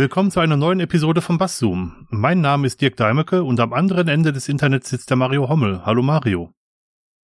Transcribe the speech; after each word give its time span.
Willkommen 0.00 0.30
zu 0.30 0.40
einer 0.40 0.56
neuen 0.56 0.80
Episode 0.80 1.20
von 1.20 1.36
Basszoom. 1.36 2.06
Mein 2.08 2.40
Name 2.40 2.66
ist 2.66 2.80
Dirk 2.80 2.96
Deimecke 2.96 3.44
und 3.44 3.60
am 3.60 3.74
anderen 3.74 4.08
Ende 4.08 4.32
des 4.32 4.48
Internets 4.48 4.88
sitzt 4.88 5.10
der 5.10 5.18
Mario 5.18 5.46
Hommel. 5.50 5.84
Hallo 5.84 6.00
Mario. 6.00 6.54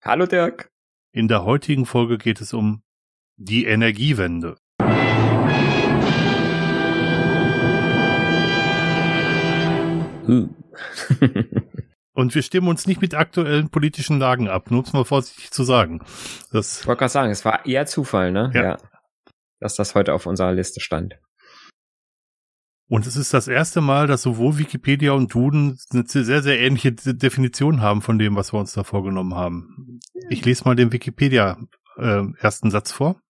Hallo 0.03 0.27
Dirk. 0.27 0.69
In 1.11 1.27
der 1.27 1.43
heutigen 1.43 1.87
Folge 1.87 2.19
geht 2.19 2.39
es 2.39 2.53
um 2.53 2.83
die 3.35 3.65
Energiewende. 3.65 4.57
Hm. 10.27 10.53
Und 12.13 12.35
wir 12.35 12.43
stimmen 12.43 12.67
uns 12.67 12.85
nicht 12.85 13.01
mit 13.01 13.15
aktuellen 13.15 13.69
politischen 13.69 14.19
Lagen 14.19 14.49
ab, 14.49 14.69
nur 14.69 14.81
um 14.81 14.85
es 14.85 14.93
mal 14.93 15.03
vorsichtig 15.03 15.49
zu 15.49 15.63
sagen. 15.63 16.01
Das, 16.51 16.81
Ich 16.81 16.87
wollte 16.87 16.99
gerade 16.99 17.11
sagen, 17.11 17.31
es 17.31 17.43
war 17.43 17.65
eher 17.65 17.87
Zufall, 17.87 18.31
ne? 18.31 18.51
Ja. 18.53 18.77
Dass 19.59 19.73
das 19.73 19.95
heute 19.95 20.13
auf 20.13 20.27
unserer 20.27 20.53
Liste 20.53 20.79
stand. 20.79 21.17
Und 22.89 23.05
es 23.05 23.15
ist 23.15 23.33
das 23.33 23.47
erste 23.47 23.81
Mal, 23.81 24.07
dass 24.07 24.21
sowohl 24.21 24.57
Wikipedia 24.57 25.11
und 25.11 25.33
Duden 25.33 25.77
eine 25.91 26.05
sehr, 26.07 26.41
sehr 26.41 26.59
ähnliche 26.59 26.93
De- 26.93 27.13
Definition 27.13 27.81
haben 27.81 28.01
von 28.01 28.17
dem, 28.17 28.35
was 28.35 28.53
wir 28.53 28.59
uns 28.59 28.73
da 28.73 28.83
vorgenommen 28.83 29.35
haben. 29.35 29.99
Ich 30.29 30.45
lese 30.45 30.63
mal 30.65 30.75
den 30.75 30.91
Wikipedia 30.91 31.57
äh, 31.97 32.23
ersten 32.39 32.71
Satz 32.71 32.91
vor. 32.91 33.21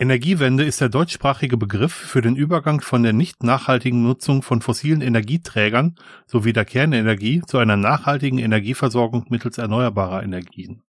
Energiewende 0.00 0.62
ist 0.62 0.80
der 0.80 0.90
deutschsprachige 0.90 1.56
Begriff 1.56 1.92
für 1.92 2.20
den 2.20 2.36
Übergang 2.36 2.80
von 2.80 3.02
der 3.02 3.12
nicht 3.12 3.42
nachhaltigen 3.42 4.04
Nutzung 4.04 4.42
von 4.42 4.62
fossilen 4.62 5.00
Energieträgern 5.00 5.96
sowie 6.24 6.52
der 6.52 6.64
Kernenergie 6.64 7.42
zu 7.44 7.58
einer 7.58 7.76
nachhaltigen 7.76 8.38
Energieversorgung 8.38 9.26
mittels 9.28 9.58
erneuerbarer 9.58 10.22
Energien. 10.22 10.84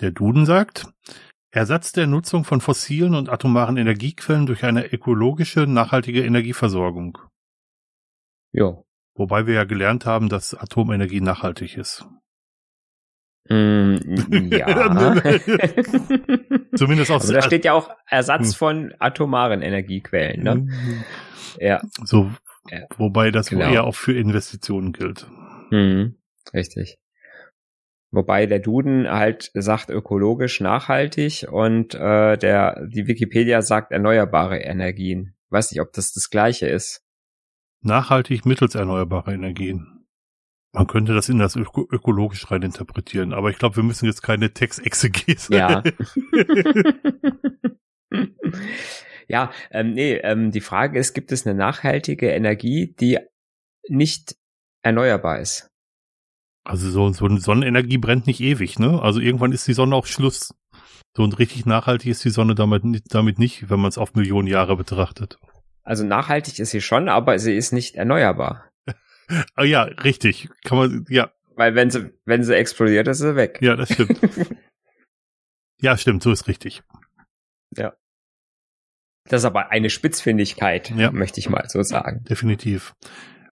Der 0.00 0.10
Duden 0.10 0.44
sagt, 0.44 0.92
Ersatz 1.52 1.92
der 1.92 2.06
Nutzung 2.06 2.44
von 2.44 2.60
fossilen 2.60 3.14
und 3.14 3.28
atomaren 3.28 3.76
Energiequellen 3.76 4.46
durch 4.46 4.64
eine 4.64 4.86
ökologische, 4.92 5.66
nachhaltige 5.66 6.24
Energieversorgung. 6.24 7.18
Jo. 8.52 8.84
Wobei 9.14 9.46
wir 9.46 9.54
ja 9.54 9.64
gelernt 9.64 10.06
haben, 10.06 10.28
dass 10.28 10.54
Atomenergie 10.54 11.20
nachhaltig 11.20 11.76
ist. 11.76 12.06
Mm, 13.48 13.96
ja. 14.52 14.66
Zumindest 16.76 17.10
aus 17.10 17.24
Aber 17.24 17.32
da 17.32 17.42
steht 17.42 17.64
ja 17.64 17.72
auch 17.72 17.88
Hm. 17.88 17.94
Ersatz 18.06 18.54
von 18.54 18.94
atomaren 18.98 19.62
Energiequellen, 19.62 20.42
ne? 20.44 20.68
Ja. 21.58 21.80
So, 22.04 22.30
Ja. 22.70 22.86
wobei 22.96 23.30
das 23.32 23.48
Genau. 23.50 23.68
eher 23.68 23.84
auch 23.84 23.96
für 23.96 24.12
Investitionen 24.12 24.92
gilt. 24.92 25.26
Mhm. 25.70 26.16
Richtig. 26.54 26.98
Wobei 28.12 28.46
der 28.46 28.58
Duden 28.58 29.08
halt 29.08 29.52
sagt 29.54 29.88
ökologisch 29.88 30.60
nachhaltig 30.60 31.46
und 31.50 31.94
äh, 31.94 32.36
der 32.36 32.86
die 32.88 33.06
Wikipedia 33.06 33.62
sagt 33.62 33.92
erneuerbare 33.92 34.58
Energien. 34.58 35.36
Weiß 35.50 35.70
nicht, 35.70 35.80
ob 35.80 35.92
das 35.92 36.12
das 36.12 36.28
gleiche 36.28 36.66
ist. 36.66 37.04
Nachhaltig 37.82 38.44
mittels 38.46 38.74
erneuerbarer 38.74 39.32
Energien. 39.32 40.06
Man 40.72 40.86
könnte 40.86 41.14
das 41.14 41.28
in 41.28 41.38
das 41.38 41.56
öko 41.56 41.86
ökologisch 41.90 42.50
rein 42.50 42.62
interpretieren, 42.62 43.32
aber 43.32 43.50
ich 43.50 43.58
glaube, 43.58 43.76
wir 43.76 43.82
müssen 43.82 44.06
jetzt 44.06 44.22
keine 44.22 44.52
Textexegese. 44.52 45.54
Ja. 45.54 45.82
ja, 49.28 49.50
ähm, 49.70 49.94
nee, 49.94 50.14
ähm, 50.16 50.50
die 50.52 50.60
Frage 50.60 50.98
ist, 50.98 51.14
gibt 51.14 51.32
es 51.32 51.46
eine 51.46 51.56
nachhaltige 51.56 52.30
Energie, 52.30 52.94
die 53.00 53.18
nicht 53.88 54.36
erneuerbar 54.82 55.40
ist? 55.40 55.69
Also 56.64 56.90
so, 56.90 57.10
so 57.12 57.24
eine 57.24 57.40
Sonnenenergie 57.40 57.98
brennt 57.98 58.26
nicht 58.26 58.40
ewig, 58.40 58.78
ne? 58.78 59.00
Also 59.02 59.20
irgendwann 59.20 59.52
ist 59.52 59.66
die 59.66 59.72
Sonne 59.72 59.94
auch 59.96 60.06
Schluss. 60.06 60.54
So 61.16 61.22
und 61.24 61.38
richtig 61.38 61.66
nachhaltig 61.66 62.08
ist 62.10 62.24
die 62.24 62.30
Sonne 62.30 62.54
damit, 62.54 62.84
nicht- 62.84 63.12
damit 63.14 63.38
nicht, 63.38 63.70
wenn 63.70 63.80
man 63.80 63.88
es 63.88 63.98
auf 63.98 64.14
Millionen 64.14 64.46
Jahre 64.46 64.76
betrachtet. 64.76 65.38
Also 65.82 66.04
nachhaltig 66.04 66.58
ist 66.58 66.70
sie 66.70 66.80
schon, 66.82 67.08
aber 67.08 67.38
sie 67.38 67.54
ist 67.56 67.72
nicht 67.72 67.96
erneuerbar. 67.96 68.64
Ah 69.54 69.62
ja, 69.62 69.82
richtig. 69.84 70.48
Kann 70.64 70.76
man, 70.78 71.06
ja, 71.08 71.30
Weil 71.54 71.76
wenn 71.76 71.88
sie, 71.90 72.10
wenn 72.24 72.42
sie 72.42 72.56
explodiert, 72.56 73.06
ist 73.06 73.18
sie 73.18 73.36
weg. 73.36 73.58
ja, 73.62 73.76
das 73.76 73.92
stimmt. 73.92 74.18
ja, 75.80 75.96
stimmt, 75.96 76.22
so 76.24 76.32
ist 76.32 76.48
richtig. 76.48 76.82
Das 79.28 79.42
ist 79.42 79.44
aber 79.44 79.70
eine 79.70 79.90
Spitzfindigkeit, 79.90 80.90
Ja. 80.90 81.12
möchte 81.12 81.38
ich 81.38 81.48
mal 81.48 81.64
so 81.68 81.82
sagen. 81.82 82.24
Definitiv. 82.24 82.94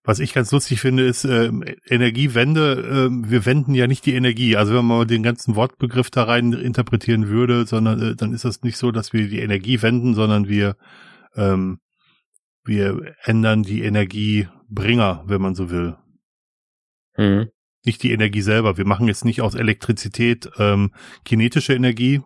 Was 0.04 0.20
ich 0.20 0.32
ganz 0.32 0.52
lustig 0.52 0.80
finde, 0.80 1.04
ist 1.04 1.24
ähm, 1.24 1.64
Energiewende. 1.86 3.06
Ähm, 3.08 3.30
wir 3.30 3.44
wenden 3.44 3.74
ja 3.74 3.86
nicht 3.86 4.06
die 4.06 4.14
Energie. 4.14 4.56
Also 4.56 4.74
wenn 4.74 4.84
man 4.84 4.98
mal 4.98 5.06
den 5.06 5.22
ganzen 5.22 5.54
Wortbegriff 5.54 6.10
da 6.10 6.24
rein 6.24 6.52
interpretieren 6.52 7.28
würde, 7.28 7.66
sondern 7.66 8.00
äh, 8.00 8.16
dann 8.16 8.32
ist 8.32 8.44
das 8.44 8.62
nicht 8.62 8.76
so, 8.76 8.90
dass 8.90 9.12
wir 9.12 9.28
die 9.28 9.40
Energie 9.40 9.82
wenden, 9.82 10.14
sondern 10.14 10.48
wir 10.48 10.76
ähm, 11.36 11.78
wir 12.64 13.14
ändern 13.22 13.62
die 13.62 13.82
Energiebringer, 13.82 15.24
wenn 15.26 15.40
man 15.40 15.54
so 15.54 15.70
will. 15.70 15.96
Mhm. 17.16 17.48
Nicht 17.84 18.02
die 18.02 18.12
Energie 18.12 18.42
selber. 18.42 18.76
Wir 18.76 18.86
machen 18.86 19.08
jetzt 19.08 19.24
nicht 19.24 19.40
aus 19.40 19.54
Elektrizität 19.54 20.50
ähm, 20.58 20.92
kinetische 21.24 21.74
Energie, 21.74 22.20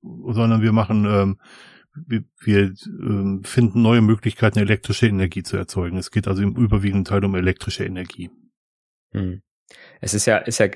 sondern 0.00 0.62
wir 0.62 0.72
machen 0.72 1.04
ähm, 1.04 1.38
wir, 1.94 2.72
ähm, 2.86 3.42
finden 3.44 3.82
neue 3.82 4.00
Möglichkeiten, 4.00 4.58
elektrische 4.58 5.06
Energie 5.06 5.42
zu 5.42 5.56
erzeugen. 5.56 5.98
Es 5.98 6.10
geht 6.10 6.26
also 6.28 6.42
im 6.42 6.56
überwiegenden 6.56 7.04
Teil 7.04 7.24
um 7.24 7.34
elektrische 7.34 7.84
Energie. 7.84 8.30
Mhm. 9.12 9.42
Es 10.00 10.14
ist 10.14 10.26
ja, 10.26 10.38
ist 10.38 10.58
ja 10.58 10.68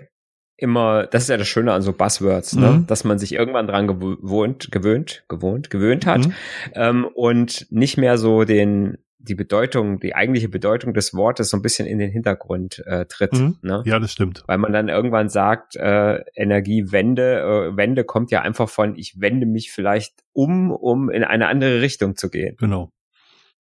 immer, 0.57 1.07
das 1.07 1.25
ist 1.25 1.29
ja 1.29 1.37
das 1.37 1.49
Schöne 1.49 1.73
an 1.73 1.83
so 1.83 1.93
Buzzwords, 1.93 2.55
ne? 2.57 2.71
Mhm. 2.71 2.87
dass 2.87 3.05
man 3.05 3.19
sich 3.19 3.33
irgendwann 3.33 3.67
dran 3.67 3.87
gewohnt, 3.87 4.71
gewöhnt, 4.71 5.25
gewohnt, 5.29 5.71
gewöhnt 5.71 6.07
hat 6.07 6.27
Mhm. 6.27 6.33
ähm, 6.75 7.05
und 7.15 7.67
nicht 7.71 7.99
mehr 7.99 8.19
so 8.19 8.45
den 8.45 8.99
die 9.19 9.35
Bedeutung, 9.35 9.99
die 9.99 10.15
eigentliche 10.15 10.49
Bedeutung 10.49 10.95
des 10.95 11.15
Wortes 11.15 11.51
so 11.51 11.57
ein 11.57 11.63
bisschen 11.63 11.87
in 11.87 11.99
den 11.99 12.11
Hintergrund 12.11 12.83
äh, 12.87 13.07
tritt. 13.07 13.33
Mhm. 13.33 13.59
Ne? 13.63 13.83
Ja, 13.87 13.99
das 13.99 14.13
stimmt. 14.13 14.45
Weil 14.47 14.59
man 14.59 14.73
dann 14.73 14.89
irgendwann 14.89 15.29
sagt, 15.29 15.77
äh, 15.77 16.23
Energiewende, 16.35 17.41
äh, 17.73 17.77
Wende 17.77 18.05
kommt 18.05 18.31
ja 18.31 18.43
einfach 18.43 18.69
von, 18.69 18.97
ich 18.97 19.21
wende 19.21 19.47
mich 19.47 19.73
vielleicht 19.73 20.23
um, 20.33 20.71
um 20.71 21.11
in 21.11 21.25
eine 21.25 21.49
andere 21.49 21.81
Richtung 21.81 22.17
zu 22.17 22.31
gehen. 22.31 22.57
Genau. 22.59 22.93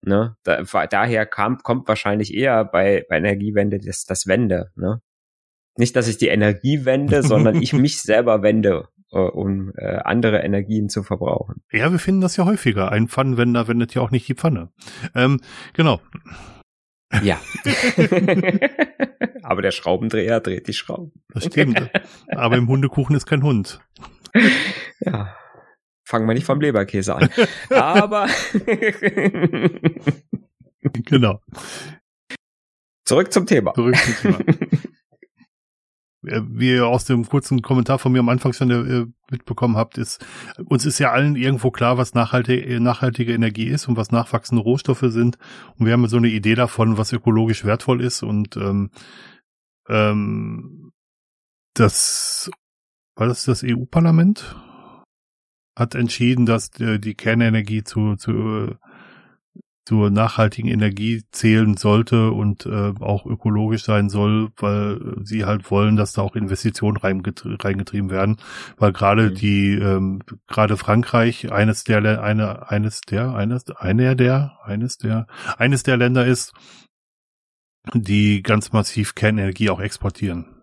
Ne? 0.03 0.37
Da, 0.45 0.63
daher 0.87 1.27
kam, 1.27 1.59
kommt 1.59 1.89
wahrscheinlich 1.89 2.35
eher 2.35 2.65
bei, 2.65 3.05
bei 3.09 3.17
Energiewende 3.17 3.79
das, 3.79 4.05
das 4.05 4.27
Wende. 4.27 4.71
Ne? 4.77 5.01
Nicht, 5.77 5.97
dass 5.97 6.09
ich 6.09 6.19
die 6.19 6.29
Energie 6.29 6.85
wende, 6.85 7.23
sondern 7.23 7.57
ich 7.63 7.73
mich 7.73 8.01
selber 8.01 8.43
wende, 8.43 8.89
äh, 9.17 9.31
um 9.31 9.73
äh, 9.77 9.97
andere 10.05 10.39
Energien 10.39 10.89
zu 10.89 11.03
verbrauchen. 11.03 11.63
Ja, 11.73 11.91
wir 11.91 11.99
finden 11.99 12.21
das 12.21 12.37
ja 12.37 12.45
häufiger. 12.45 12.93
Ein 12.93 13.09
Pfannenwender 13.09 13.67
wendet 13.69 13.95
ja 13.95 14.03
auch 14.03 14.11
nicht 14.11 14.29
die 14.29 14.35
Pfanne. 14.35 14.71
Ähm, 15.15 15.41
genau. 15.73 16.01
Ja. 17.23 17.41
Aber 19.43 19.63
der 19.63 19.71
Schraubendreher 19.71 20.41
dreht 20.41 20.67
die 20.69 20.73
Schrauben. 20.73 21.13
Das 21.33 21.45
stimmt. 21.45 21.91
Aber 22.29 22.57
im 22.57 22.69
Hundekuchen 22.69 23.15
ist 23.17 23.27
kein 23.27 23.43
Hund. 23.43 23.81
Ja. 25.01 25.37
Fangen 26.05 26.27
wir 26.27 26.35
nicht 26.35 26.47
vom 26.47 26.61
Leberkäse 26.61 27.15
an. 27.15 27.31
Aber 27.71 28.27
Genau. 31.05 31.41
zurück 33.05 33.33
zum 33.33 33.47
Thema. 33.47 33.75
Zurück 33.75 33.97
zum 33.97 34.15
Thema. 34.15 34.39
Äh, 36.27 36.43
Wie 36.49 36.71
ihr 36.71 36.87
aus 36.87 37.05
dem 37.05 37.27
kurzen 37.27 37.63
Kommentar 37.63 37.99
von 37.99 38.13
mir 38.13 38.21
am 38.21 38.29
Anfang 38.29 38.53
schon 38.53 38.71
äh, 38.71 39.07
mitbekommen 39.31 39.77
habt, 39.77 39.99
ist, 39.99 40.25
uns 40.65 40.87
ist 40.87 40.99
ja 40.99 41.13
allen 41.13 41.37
irgendwo 41.37 41.71
klar, 41.71 41.99
was 41.99 42.15
nachhaltige, 42.15 42.81
nachhaltige 42.81 43.33
Energie 43.33 43.67
ist 43.67 43.89
und 43.89 43.97
was 43.97 44.11
nachwachsende 44.11 44.63
Rohstoffe 44.63 45.05
sind. 45.07 45.39
Und 45.79 45.87
wir 45.87 45.93
haben 45.93 46.07
so 46.09 46.17
eine 46.17 46.29
Idee 46.29 46.55
davon, 46.55 46.99
was 46.99 47.13
ökologisch 47.13 47.65
wertvoll 47.65 48.01
ist 48.01 48.23
und 48.23 48.57
ähm, 48.57 48.91
ähm, 49.89 50.93
das 51.75 52.51
war 53.15 53.27
das 53.27 53.45
das 53.45 53.63
EU-Parlament 53.65 54.57
hat 55.77 55.95
entschieden, 55.95 56.47
dass 56.47 56.71
äh, 56.81 56.99
die 56.99 57.15
Kernenergie 57.15 57.85
zu, 57.85 58.17
zu 58.17 58.33
äh, 58.33 58.75
zur 59.87 60.11
nachhaltigen 60.11 60.69
Energie 60.69 61.23
zählen 61.31 61.77
sollte 61.77 62.33
und 62.33 62.67
äh, 62.67 62.93
auch 62.99 63.25
ökologisch 63.25 63.85
sein 63.85 64.09
soll, 64.09 64.51
weil 64.57 65.17
sie 65.23 65.45
halt 65.45 65.71
wollen, 65.71 65.97
dass 65.97 66.13
da 66.13 66.23
auch 66.23 66.35
Investitionen 66.35 66.97
reingetrie 66.97 67.57
reingetrieben 67.59 68.11
werden, 68.11 68.39
weil 68.79 68.93
gerade 68.93 69.31
Mhm. 69.31 69.35
die 69.35 69.75
ähm, 69.75 70.23
gerade 70.49 70.77
Frankreich 70.77 71.53
eines 71.53 71.85
der 71.85 72.21
eine 72.21 72.69
eines 72.69 73.01
der 73.03 73.35
eines 73.35 73.65
einer 73.77 74.17
der 74.17 74.59
eines 74.65 74.99
der 74.99 75.29
eines 75.57 75.85
der 75.85 75.97
Länder 75.97 76.27
ist, 76.27 76.53
die 77.95 78.43
ganz 78.43 78.73
massiv 78.73 79.15
Kernenergie 79.15 79.71
auch 79.71 79.81
exportieren. 79.81 80.56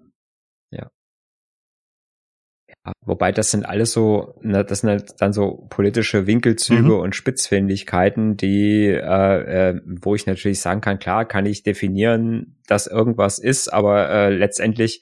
Wobei 3.05 3.31
das 3.31 3.51
sind 3.51 3.65
alles 3.65 3.93
so, 3.93 4.35
ne, 4.41 4.65
das 4.65 4.79
sind 4.79 4.89
halt 4.89 5.13
dann 5.19 5.31
so 5.31 5.65
politische 5.69 6.27
Winkelzüge 6.27 6.81
Mhm. 6.81 6.99
und 6.99 7.15
Spitzfindigkeiten, 7.15 8.35
die, 8.35 8.87
äh, 8.87 9.69
äh, 9.69 9.81
wo 9.85 10.15
ich 10.15 10.25
natürlich 10.25 10.59
sagen 10.59 10.81
kann, 10.81 10.99
klar 10.99 11.25
kann 11.25 11.45
ich 11.45 11.63
definieren, 11.63 12.57
dass 12.67 12.87
irgendwas 12.87 13.39
ist, 13.39 13.71
aber 13.71 14.09
äh, 14.09 14.29
letztendlich 14.29 15.01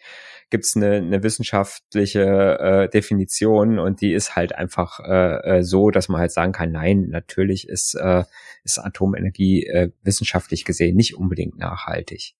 gibt's 0.51 0.75
eine, 0.75 0.97
eine 0.97 1.23
wissenschaftliche 1.23 2.59
äh, 2.59 2.89
Definition 2.89 3.79
und 3.79 4.01
die 4.01 4.13
ist 4.13 4.35
halt 4.35 4.53
einfach 4.53 4.99
äh, 4.99 5.59
äh, 5.59 5.63
so, 5.63 5.89
dass 5.91 6.09
man 6.09 6.19
halt 6.21 6.31
sagen 6.31 6.51
kann, 6.51 6.71
nein, 6.71 7.07
natürlich 7.09 7.67
ist, 7.67 7.95
äh, 7.95 8.25
ist 8.63 8.77
Atomenergie 8.77 9.65
äh, 9.65 9.91
wissenschaftlich 10.03 10.65
gesehen 10.65 10.97
nicht 10.97 11.15
unbedingt 11.15 11.57
nachhaltig. 11.57 12.35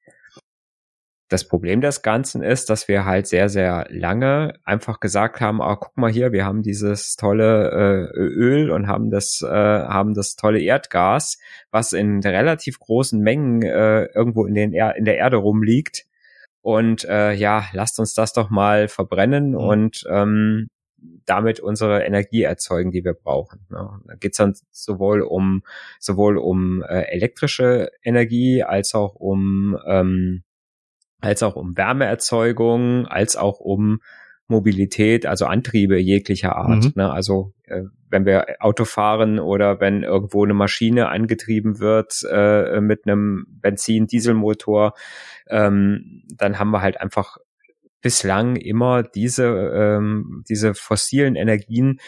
Das 1.31 1.47
Problem 1.47 1.79
des 1.79 2.01
Ganzen 2.01 2.43
ist, 2.43 2.69
dass 2.69 2.89
wir 2.89 3.05
halt 3.05 3.25
sehr, 3.25 3.47
sehr 3.47 3.87
lange 3.89 4.59
einfach 4.65 4.99
gesagt 4.99 5.39
haben, 5.39 5.61
ah, 5.61 5.77
guck 5.77 5.95
mal 5.95 6.11
hier, 6.11 6.33
wir 6.33 6.43
haben 6.43 6.61
dieses 6.61 7.15
tolle 7.15 8.09
äh, 8.13 8.17
Öl 8.19 8.69
und 8.69 8.87
haben 8.87 9.11
das, 9.11 9.41
äh, 9.41 9.47
haben 9.47 10.13
das 10.13 10.35
tolle 10.35 10.59
Erdgas, 10.59 11.37
was 11.71 11.93
in 11.93 12.19
relativ 12.19 12.79
großen 12.79 13.21
Mengen 13.21 13.61
äh, 13.61 14.07
irgendwo 14.07 14.45
in, 14.45 14.55
den 14.55 14.73
er 14.73 14.97
in 14.97 15.05
der 15.05 15.19
Erde 15.19 15.37
rumliegt. 15.37 16.03
Und 16.59 17.05
äh, 17.05 17.31
ja, 17.31 17.63
lasst 17.71 17.97
uns 17.97 18.13
das 18.13 18.33
doch 18.33 18.49
mal 18.49 18.89
verbrennen 18.89 19.51
mhm. 19.51 19.55
und 19.55 20.03
ähm, 20.09 20.67
damit 21.25 21.61
unsere 21.61 22.03
Energie 22.03 22.41
erzeugen, 22.41 22.91
die 22.91 23.05
wir 23.05 23.13
brauchen. 23.13 23.65
Ja, 23.71 24.01
da 24.05 24.15
geht's 24.15 24.35
dann 24.35 24.53
sowohl 24.69 25.21
um 25.21 25.63
sowohl 25.97 26.37
um 26.37 26.83
äh, 26.83 27.03
elektrische 27.03 27.89
Energie 28.03 28.63
als 28.63 28.93
auch 28.95 29.15
um 29.15 29.79
ähm, 29.87 30.43
als 31.21 31.43
auch 31.43 31.55
um 31.55 31.77
Wärmeerzeugung, 31.77 33.07
als 33.07 33.35
auch 33.35 33.59
um 33.59 34.01
Mobilität, 34.47 35.25
also 35.25 35.45
Antriebe 35.45 35.97
jeglicher 35.97 36.55
Art. 36.55 36.83
Mhm. 36.83 36.91
Ne? 36.95 37.11
Also 37.11 37.53
äh, 37.63 37.83
wenn 38.09 38.25
wir 38.25 38.57
Auto 38.59 38.85
fahren 38.85 39.39
oder 39.39 39.79
wenn 39.79 40.03
irgendwo 40.03 40.43
eine 40.43 40.53
Maschine 40.53 41.07
angetrieben 41.07 41.79
wird 41.79 42.23
äh, 42.29 42.81
mit 42.81 43.07
einem 43.07 43.45
Benzin-Dieselmotor, 43.49 44.93
ähm, 45.47 46.23
dann 46.35 46.59
haben 46.59 46.71
wir 46.71 46.81
halt 46.81 46.99
einfach 46.99 47.37
bislang 48.01 48.55
immer 48.55 49.03
diese 49.03 49.45
ähm, 49.45 50.43
diese 50.47 50.73
fossilen 50.73 51.35
Energien 51.35 51.99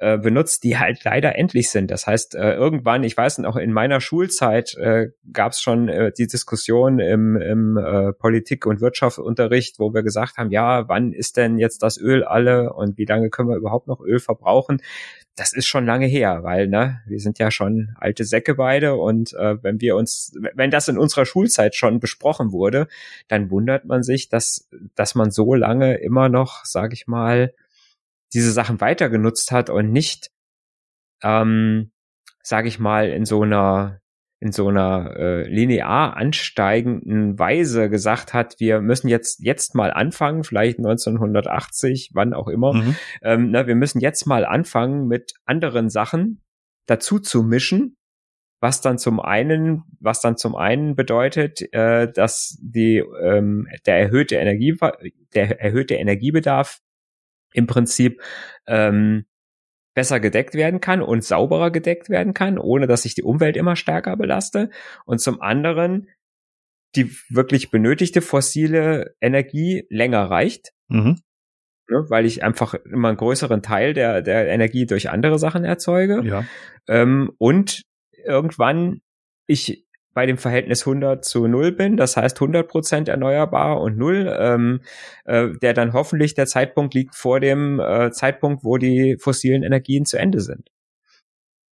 äh, 0.00 0.16
benutzt, 0.16 0.62
die 0.62 0.78
halt 0.78 1.02
leider 1.02 1.36
endlich 1.36 1.70
sind. 1.70 1.90
Das 1.90 2.06
heißt, 2.06 2.36
äh, 2.36 2.54
irgendwann, 2.54 3.02
ich 3.02 3.16
weiß 3.16 3.38
noch, 3.38 3.56
in 3.56 3.72
meiner 3.72 4.00
Schulzeit 4.00 4.74
äh, 4.76 5.08
gab 5.32 5.52
es 5.52 5.60
schon 5.60 5.88
äh, 5.88 6.12
die 6.16 6.28
Diskussion 6.28 7.00
im, 7.00 7.36
im 7.36 7.76
äh, 7.76 8.12
Politik- 8.12 8.64
und 8.66 8.80
Wirtschaftsunterricht, 8.80 9.80
wo 9.80 9.92
wir 9.92 10.04
gesagt 10.04 10.36
haben, 10.36 10.52
ja, 10.52 10.88
wann 10.88 11.12
ist 11.12 11.36
denn 11.36 11.58
jetzt 11.58 11.82
das 11.82 11.98
Öl 11.98 12.22
alle 12.22 12.72
und 12.74 12.96
wie 12.96 13.06
lange 13.06 13.28
können 13.28 13.48
wir 13.48 13.56
überhaupt 13.56 13.88
noch 13.88 14.00
Öl 14.00 14.20
verbrauchen? 14.20 14.80
Das 15.38 15.52
ist 15.52 15.68
schon 15.68 15.86
lange 15.86 16.06
her, 16.06 16.42
weil 16.42 16.66
ne, 16.66 17.00
wir 17.06 17.20
sind 17.20 17.38
ja 17.38 17.52
schon 17.52 17.94
alte 17.96 18.24
Säcke 18.24 18.56
beide 18.56 18.96
und 18.96 19.32
äh, 19.34 19.62
wenn 19.62 19.80
wir 19.80 19.94
uns, 19.94 20.32
wenn 20.54 20.70
das 20.72 20.88
in 20.88 20.98
unserer 20.98 21.26
Schulzeit 21.26 21.76
schon 21.76 22.00
besprochen 22.00 22.50
wurde, 22.50 22.88
dann 23.28 23.50
wundert 23.50 23.84
man 23.84 24.02
sich, 24.02 24.28
dass 24.28 24.68
dass 24.96 25.14
man 25.14 25.30
so 25.30 25.54
lange 25.54 25.98
immer 25.98 26.28
noch, 26.28 26.64
sage 26.64 26.94
ich 26.94 27.06
mal, 27.06 27.54
diese 28.34 28.52
Sachen 28.52 28.80
weiter 28.80 29.08
genutzt 29.08 29.52
hat 29.52 29.70
und 29.70 29.92
nicht, 29.92 30.32
ähm, 31.22 31.92
sage 32.42 32.68
ich 32.68 32.80
mal, 32.80 33.08
in 33.08 33.24
so 33.24 33.42
einer 33.42 34.00
in 34.40 34.52
so 34.52 34.68
einer 34.68 35.16
äh, 35.16 35.48
linear 35.48 36.16
ansteigenden 36.16 37.38
Weise 37.38 37.90
gesagt 37.90 38.34
hat, 38.34 38.54
wir 38.58 38.80
müssen 38.80 39.08
jetzt 39.08 39.44
jetzt 39.44 39.74
mal 39.74 39.92
anfangen, 39.92 40.44
vielleicht 40.44 40.78
1980, 40.78 42.10
wann 42.14 42.34
auch 42.34 42.48
immer, 42.48 42.74
mhm. 42.74 42.96
ähm, 43.22 43.50
na, 43.50 43.66
wir 43.66 43.74
müssen 43.74 44.00
jetzt 44.00 44.26
mal 44.26 44.44
anfangen 44.44 45.08
mit 45.08 45.32
anderen 45.44 45.90
Sachen 45.90 46.42
dazu 46.86 47.18
zu 47.18 47.42
mischen, 47.42 47.96
was 48.60 48.80
dann 48.80 48.98
zum 48.98 49.20
einen, 49.20 49.82
was 50.00 50.20
dann 50.20 50.36
zum 50.36 50.54
einen 50.54 50.94
bedeutet, 50.94 51.62
äh, 51.72 52.10
dass 52.10 52.58
die 52.60 53.02
ähm, 53.20 53.66
der 53.86 53.98
erhöhte 53.98 54.36
Energie 54.36 54.76
der 55.34 55.60
erhöhte 55.60 55.94
Energiebedarf 55.94 56.78
im 57.52 57.66
Prinzip 57.66 58.20
ähm, 58.66 59.26
besser 59.98 60.20
gedeckt 60.20 60.54
werden 60.54 60.78
kann 60.80 61.02
und 61.02 61.24
sauberer 61.24 61.72
gedeckt 61.72 62.08
werden 62.08 62.32
kann, 62.32 62.56
ohne 62.56 62.86
dass 62.86 63.04
ich 63.04 63.16
die 63.16 63.24
Umwelt 63.24 63.56
immer 63.56 63.74
stärker 63.74 64.16
belaste. 64.16 64.70
Und 65.06 65.20
zum 65.20 65.40
anderen 65.40 66.06
die 66.94 67.10
wirklich 67.30 67.72
benötigte 67.72 68.22
fossile 68.22 69.16
Energie 69.20 69.86
länger 69.90 70.30
reicht. 70.30 70.70
Mhm. 70.86 71.18
Ne, 71.90 72.06
weil 72.10 72.26
ich 72.26 72.44
einfach 72.44 72.74
immer 72.74 73.08
einen 73.08 73.16
größeren 73.16 73.60
Teil 73.60 73.92
der, 73.92 74.22
der 74.22 74.46
Energie 74.46 74.86
durch 74.86 75.10
andere 75.10 75.40
Sachen 75.40 75.64
erzeuge. 75.64 76.22
Ja. 76.24 76.44
Ähm, 76.86 77.32
und 77.38 77.82
irgendwann 78.24 79.00
ich 79.48 79.84
bei 80.14 80.26
dem 80.26 80.38
Verhältnis 80.38 80.86
100 80.86 81.24
zu 81.24 81.46
0 81.46 81.72
bin, 81.72 81.96
das 81.96 82.16
heißt 82.16 82.36
100 82.36 82.68
Prozent 82.68 83.08
erneuerbar 83.08 83.80
und 83.80 83.96
0, 83.96 84.36
ähm, 84.38 84.80
äh, 85.24 85.48
der 85.62 85.74
dann 85.74 85.92
hoffentlich 85.92 86.34
der 86.34 86.46
Zeitpunkt 86.46 86.94
liegt 86.94 87.14
vor 87.14 87.40
dem 87.40 87.78
äh, 87.80 88.10
Zeitpunkt, 88.10 88.64
wo 88.64 88.78
die 88.78 89.16
fossilen 89.20 89.62
Energien 89.62 90.04
zu 90.04 90.18
Ende 90.18 90.40
sind. 90.40 90.70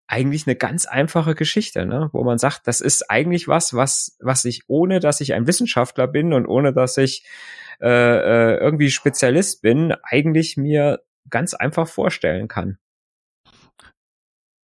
Eigentlich 0.07 0.45
eine 0.45 0.55
ganz 0.55 0.85
einfache 0.85 1.33
Geschichte, 1.33 1.85
ne? 1.85 2.09
wo 2.13 2.23
man 2.23 2.37
sagt, 2.37 2.67
das 2.67 2.81
ist 2.81 3.09
eigentlich 3.09 3.47
was, 3.47 3.73
was, 3.73 4.17
was 4.19 4.45
ich 4.45 4.61
ohne, 4.67 4.99
dass 4.99 5.21
ich 5.21 5.33
ein 5.33 5.47
Wissenschaftler 5.47 6.07
bin 6.07 6.31
und 6.31 6.45
ohne, 6.45 6.73
dass 6.73 6.97
ich 6.97 7.25
äh, 7.81 7.87
äh 7.87 8.57
irgendwie 8.57 8.91
Spezialist 8.91 9.63
bin, 9.63 9.93
eigentlich 10.03 10.57
mir 10.57 10.99
ganz 11.31 11.55
einfach 11.55 11.87
vorstellen 11.87 12.47
kann. 12.47 12.77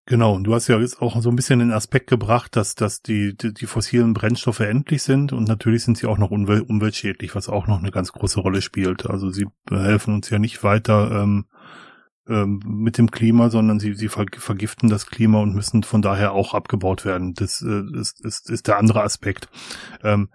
Genau, 0.07 0.33
und 0.33 0.45
du 0.45 0.53
hast 0.53 0.68
ja 0.68 0.80
jetzt 0.80 1.01
auch 1.01 1.21
so 1.21 1.30
ein 1.30 1.36
bisschen 1.36 1.59
den 1.59 1.71
Aspekt 1.71 2.07
gebracht, 2.07 2.56
dass, 2.56 2.74
dass 2.74 3.01
die, 3.01 3.38
die, 3.38 3.53
die 3.53 3.68
fossilen 3.68 4.13
Brennstoffe 4.13 4.59
endlich 4.59 5.03
sind 5.03 5.31
und 5.31 5.48
natürlich 5.48 5.83
sind 5.83 5.98
sie 5.98 6.07
auch 6.07 6.18
noch 6.18 6.31
umwel 6.31 6.62
umweltschädlich, 6.62 7.36
was 7.36 7.50
auch 7.50 7.68
noch 7.68 7.80
eine 7.80 7.92
ganz 7.92 8.12
große 8.12 8.39
Rolle 8.39 8.62
spielt. 8.63 9.06
Also 9.06 9.30
sie 9.30 9.48
helfen 9.69 10.15
uns 10.15 10.30
ja 10.31 10.39
nicht 10.39 10.63
weiter 10.63 11.12
ähm, 11.12 11.45
ähm, 12.27 12.62
mit 12.65 12.98
dem 12.98 13.12
Klima, 13.12 13.50
sondern 13.50 13.80
sie, 13.80 13.94
sie 13.94 14.09
vergiften 14.09 14.89
das 14.89 15.06
Klima 15.06 15.39
und 15.39 15.53
müssen 15.53 15.83
von 15.83 16.01
daher 16.01 16.31
auch 16.31 16.56
abgebaut 16.56 17.06
werden. 17.06 17.33
Das 17.36 17.62
äh, 17.62 17.83
ist, 17.94 18.25
ist, 18.25 18.50
ist 18.50 18.68
der 18.68 18.77
andere 18.77 19.04
Aspekt. 19.04 19.50
Ähm, 20.04 20.30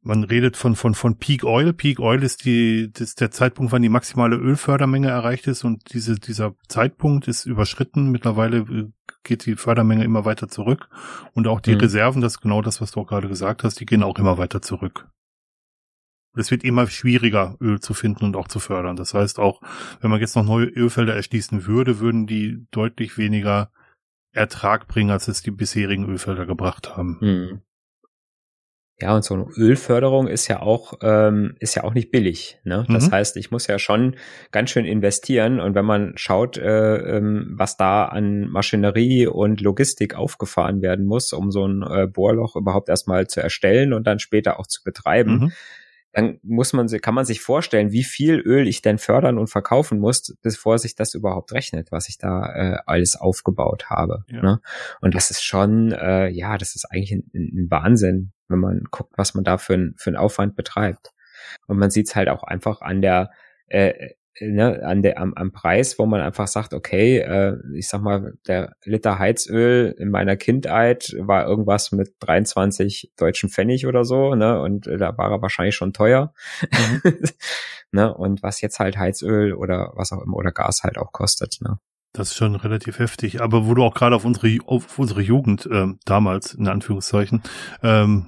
man 0.00 0.24
redet 0.24 0.56
von, 0.56 0.76
von, 0.76 0.94
von 0.94 1.18
Peak 1.18 1.44
Oil. 1.44 1.72
Peak 1.72 2.00
Oil 2.00 2.22
ist 2.22 2.44
die, 2.44 2.90
das 2.92 3.08
ist 3.08 3.20
der 3.20 3.30
Zeitpunkt, 3.30 3.72
wann 3.72 3.82
die 3.82 3.88
maximale 3.88 4.36
Ölfördermenge 4.36 5.08
erreicht 5.08 5.46
ist 5.46 5.64
und 5.64 5.92
diese, 5.92 6.16
dieser 6.16 6.54
Zeitpunkt 6.68 7.28
ist 7.28 7.46
überschritten. 7.46 8.10
Mittlerweile 8.10 8.58
äh, 8.58 8.88
geht 9.24 9.46
die 9.46 9.56
Fördermenge 9.56 10.04
immer 10.04 10.24
weiter 10.24 10.48
zurück 10.48 10.88
und 11.34 11.48
auch 11.48 11.60
die 11.60 11.74
mhm. 11.74 11.80
Reserven, 11.80 12.22
das 12.22 12.34
ist 12.34 12.40
genau 12.40 12.62
das, 12.62 12.80
was 12.80 12.92
du 12.92 13.00
auch 13.00 13.06
gerade 13.06 13.28
gesagt 13.28 13.64
hast, 13.64 13.80
die 13.80 13.86
gehen 13.86 14.02
auch 14.02 14.18
immer 14.18 14.38
weiter 14.38 14.62
zurück. 14.62 15.08
Es 16.36 16.50
wird 16.52 16.62
immer 16.62 16.86
schwieriger, 16.86 17.56
Öl 17.60 17.80
zu 17.80 17.94
finden 17.94 18.24
und 18.24 18.36
auch 18.36 18.46
zu 18.46 18.60
fördern. 18.60 18.94
Das 18.94 19.14
heißt 19.14 19.40
auch, 19.40 19.60
wenn 20.00 20.10
man 20.10 20.20
jetzt 20.20 20.36
noch 20.36 20.44
neue 20.44 20.66
Ölfelder 20.66 21.16
erschließen 21.16 21.66
würde, 21.66 21.98
würden 21.98 22.26
die 22.26 22.66
deutlich 22.70 23.18
weniger 23.18 23.72
Ertrag 24.32 24.86
bringen, 24.86 25.10
als 25.10 25.26
es 25.26 25.42
die 25.42 25.50
bisherigen 25.50 26.08
Ölfelder 26.08 26.46
gebracht 26.46 26.96
haben. 26.96 27.18
Mhm. 27.20 27.62
Ja, 29.00 29.14
und 29.14 29.24
so 29.24 29.34
eine 29.34 29.46
Ölförderung 29.56 30.26
ist 30.26 30.48
ja 30.48 30.60
auch, 30.60 30.94
ähm, 31.02 31.54
ist 31.60 31.76
ja 31.76 31.84
auch 31.84 31.94
nicht 31.94 32.10
billig. 32.10 32.58
Ne? 32.64 32.84
Das 32.88 33.08
mhm. 33.08 33.12
heißt, 33.12 33.36
ich 33.36 33.52
muss 33.52 33.68
ja 33.68 33.78
schon 33.78 34.16
ganz 34.50 34.70
schön 34.70 34.84
investieren. 34.84 35.60
Und 35.60 35.76
wenn 35.76 35.84
man 35.84 36.14
schaut, 36.16 36.58
äh, 36.58 36.96
ähm, 36.96 37.54
was 37.56 37.76
da 37.76 38.06
an 38.06 38.48
Maschinerie 38.48 39.28
und 39.28 39.60
Logistik 39.60 40.16
aufgefahren 40.16 40.82
werden 40.82 41.06
muss, 41.06 41.32
um 41.32 41.52
so 41.52 41.64
ein 41.64 41.82
äh, 41.82 42.08
Bohrloch 42.08 42.56
überhaupt 42.56 42.88
erstmal 42.88 43.28
zu 43.28 43.40
erstellen 43.40 43.92
und 43.92 44.04
dann 44.06 44.18
später 44.18 44.58
auch 44.58 44.66
zu 44.66 44.82
betreiben, 44.82 45.38
mhm 45.38 45.52
dann 46.18 46.40
muss 46.42 46.72
man, 46.72 46.88
kann 46.88 47.14
man 47.14 47.24
sich 47.24 47.40
vorstellen, 47.40 47.92
wie 47.92 48.02
viel 48.02 48.40
Öl 48.40 48.66
ich 48.66 48.82
denn 48.82 48.98
fördern 48.98 49.38
und 49.38 49.46
verkaufen 49.46 50.00
muss, 50.00 50.36
bevor 50.42 50.76
sich 50.78 50.96
das 50.96 51.14
überhaupt 51.14 51.52
rechnet, 51.52 51.92
was 51.92 52.08
ich 52.08 52.18
da 52.18 52.54
äh, 52.54 52.78
alles 52.86 53.14
aufgebaut 53.14 53.88
habe. 53.88 54.24
Ja. 54.26 54.42
Ne? 54.42 54.60
Und 55.00 55.14
das 55.14 55.30
ist 55.30 55.44
schon, 55.44 55.92
äh, 55.92 56.26
ja, 56.28 56.58
das 56.58 56.74
ist 56.74 56.86
eigentlich 56.90 57.12
ein, 57.12 57.30
ein 57.32 57.70
Wahnsinn, 57.70 58.32
wenn 58.48 58.58
man 58.58 58.82
guckt, 58.90 59.12
was 59.16 59.34
man 59.34 59.44
da 59.44 59.58
für, 59.58 59.74
ein, 59.74 59.94
für 59.96 60.10
einen 60.10 60.16
Aufwand 60.16 60.56
betreibt. 60.56 61.12
Und 61.68 61.78
man 61.78 61.90
sieht 61.90 62.08
es 62.08 62.16
halt 62.16 62.28
auch 62.28 62.42
einfach 62.42 62.80
an 62.80 63.00
der 63.00 63.30
äh, 63.68 64.14
ne, 64.40 64.82
an 64.84 65.02
der, 65.02 65.18
am, 65.18 65.34
am 65.34 65.52
Preis, 65.52 65.98
wo 65.98 66.06
man 66.06 66.20
einfach 66.20 66.48
sagt, 66.48 66.74
okay, 66.74 67.18
äh, 67.18 67.56
ich 67.74 67.88
sag 67.88 68.02
mal, 68.02 68.34
der 68.46 68.74
Liter 68.84 69.18
Heizöl 69.18 69.94
in 69.98 70.10
meiner 70.10 70.36
Kindheit 70.36 71.14
war 71.18 71.46
irgendwas 71.46 71.92
mit 71.92 72.14
23 72.20 73.12
deutschen 73.16 73.48
Pfennig 73.48 73.86
oder 73.86 74.04
so, 74.04 74.34
ne, 74.34 74.60
und 74.60 74.86
äh, 74.86 74.96
da 74.96 75.16
war 75.16 75.30
er 75.30 75.42
wahrscheinlich 75.42 75.74
schon 75.74 75.92
teuer. 75.92 76.32
Mhm. 76.70 77.14
ne, 77.92 78.14
und 78.14 78.42
was 78.42 78.60
jetzt 78.60 78.78
halt 78.78 78.98
Heizöl 78.98 79.52
oder 79.52 79.92
was 79.94 80.12
auch 80.12 80.22
immer 80.22 80.36
oder 80.36 80.52
Gas 80.52 80.82
halt 80.82 80.98
auch 80.98 81.12
kostet, 81.12 81.58
ne. 81.60 81.78
Das 82.14 82.30
ist 82.30 82.36
schon 82.36 82.54
relativ 82.54 82.98
heftig. 82.98 83.42
Aber 83.42 83.66
wo 83.66 83.74
du 83.74 83.84
auch 83.84 83.94
gerade 83.94 84.16
auf 84.16 84.24
unsere, 84.24 84.58
auf 84.66 84.98
unsere 84.98 85.20
Jugend 85.20 85.66
äh, 85.66 85.88
damals, 86.06 86.54
in 86.54 86.66
Anführungszeichen, 86.66 87.42
ähm, 87.82 88.26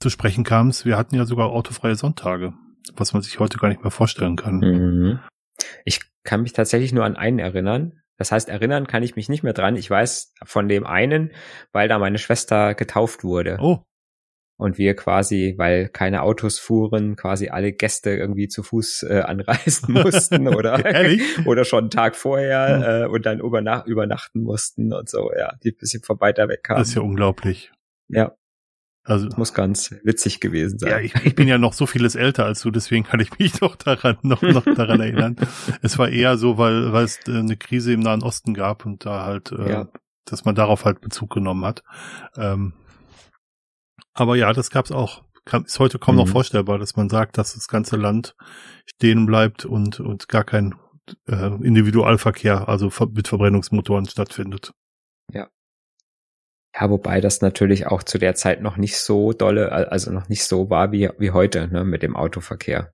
zu 0.00 0.08
sprechen 0.08 0.44
kamst, 0.44 0.86
wir 0.86 0.96
hatten 0.96 1.14
ja 1.14 1.26
sogar 1.26 1.50
autofreie 1.50 1.94
Sonntage 1.94 2.54
was 2.96 3.12
man 3.12 3.22
sich 3.22 3.38
heute 3.38 3.58
gar 3.58 3.68
nicht 3.68 3.82
mehr 3.82 3.90
vorstellen 3.90 4.36
kann. 4.36 4.58
Mhm. 4.58 5.18
Ich 5.84 6.00
kann 6.24 6.42
mich 6.42 6.52
tatsächlich 6.52 6.92
nur 6.92 7.04
an 7.04 7.16
einen 7.16 7.38
erinnern. 7.38 8.00
Das 8.18 8.30
heißt, 8.30 8.48
erinnern 8.48 8.86
kann 8.86 9.02
ich 9.02 9.16
mich 9.16 9.28
nicht 9.28 9.42
mehr 9.42 9.52
dran. 9.52 9.76
Ich 9.76 9.90
weiß 9.90 10.34
von 10.44 10.68
dem 10.68 10.86
einen, 10.86 11.32
weil 11.72 11.88
da 11.88 11.98
meine 11.98 12.18
Schwester 12.18 12.74
getauft 12.74 13.24
wurde. 13.24 13.58
Oh. 13.60 13.82
und 14.58 14.78
wir 14.78 14.94
quasi, 14.94 15.54
weil 15.56 15.88
keine 15.88 16.22
Autos 16.22 16.60
fuhren, 16.60 17.16
quasi 17.16 17.48
alle 17.48 17.72
Gäste 17.72 18.10
irgendwie 18.10 18.46
zu 18.46 18.62
Fuß 18.62 19.04
äh, 19.04 19.20
anreisen 19.26 19.92
mussten 19.94 20.46
oder 20.46 20.78
oder 21.46 21.64
schon 21.64 21.84
einen 21.84 21.90
Tag 21.90 22.14
vorher 22.14 22.78
mhm. 22.78 22.82
äh, 22.84 23.06
und 23.12 23.26
dann 23.26 23.40
übernach 23.40 23.86
übernachten 23.86 24.42
mussten 24.42 24.92
und 24.92 25.08
so, 25.08 25.32
ja, 25.36 25.56
die 25.64 25.70
ein 25.70 25.76
bisschen 25.78 26.02
von 26.02 26.20
weiter 26.20 26.48
weg 26.48 26.62
kamen. 26.62 26.78
Das 26.78 26.88
ist 26.88 26.94
ja 26.94 27.02
unglaublich. 27.02 27.72
Ja. 28.08 28.36
Also 29.04 29.26
das 29.26 29.36
muss 29.36 29.52
ganz 29.52 29.90
witzig 30.04 30.38
gewesen 30.40 30.78
sein. 30.78 30.90
Ja, 30.90 30.98
ich, 31.00 31.14
ich 31.24 31.34
bin 31.34 31.48
ja 31.48 31.58
noch 31.58 31.72
so 31.72 31.86
vieles 31.86 32.14
älter 32.14 32.44
als 32.44 32.62
du, 32.62 32.70
deswegen 32.70 33.04
kann 33.04 33.18
ich 33.18 33.36
mich 33.38 33.60
noch 33.60 33.74
daran 33.74 34.16
noch 34.22 34.42
noch 34.42 34.64
daran 34.64 35.00
erinnern. 35.00 35.36
Es 35.82 35.98
war 35.98 36.08
eher 36.08 36.38
so, 36.38 36.56
weil 36.56 36.92
weil 36.92 37.04
es 37.04 37.18
äh, 37.26 37.38
eine 37.38 37.56
Krise 37.56 37.92
im 37.92 38.00
Nahen 38.00 38.22
Osten 38.22 38.54
gab 38.54 38.86
und 38.86 39.04
da 39.04 39.24
halt, 39.24 39.50
äh, 39.50 39.70
ja. 39.70 39.88
dass 40.24 40.44
man 40.44 40.54
darauf 40.54 40.84
halt 40.84 41.00
Bezug 41.00 41.30
genommen 41.30 41.64
hat. 41.64 41.82
Ähm, 42.36 42.74
aber 44.14 44.36
ja, 44.36 44.52
das 44.52 44.70
gab's 44.70 44.92
auch. 44.92 45.24
Kann, 45.44 45.64
ist 45.64 45.80
heute 45.80 45.98
kaum 45.98 46.14
mhm. 46.14 46.20
noch 46.20 46.28
vorstellbar, 46.28 46.78
dass 46.78 46.94
man 46.94 47.08
sagt, 47.08 47.36
dass 47.38 47.54
das 47.54 47.66
ganze 47.66 47.96
Land 47.96 48.36
stehen 48.86 49.26
bleibt 49.26 49.64
und, 49.64 49.98
und 49.98 50.28
gar 50.28 50.44
kein 50.44 50.76
äh, 51.26 51.46
Individualverkehr, 51.64 52.68
also 52.68 52.92
mit 53.12 53.26
Verbrennungsmotoren 53.26 54.06
stattfindet. 54.06 54.72
Ja. 55.32 55.48
Ja, 56.74 56.88
wobei 56.88 57.20
das 57.20 57.42
natürlich 57.42 57.86
auch 57.86 58.02
zu 58.02 58.18
der 58.18 58.34
Zeit 58.34 58.62
noch 58.62 58.76
nicht 58.76 58.96
so 58.96 59.32
dolle, 59.32 59.72
also 59.72 60.10
noch 60.10 60.28
nicht 60.28 60.44
so 60.44 60.70
war 60.70 60.90
wie, 60.92 61.10
wie 61.18 61.30
heute, 61.30 61.68
ne, 61.68 61.84
mit 61.84 62.02
dem 62.02 62.16
Autoverkehr. 62.16 62.92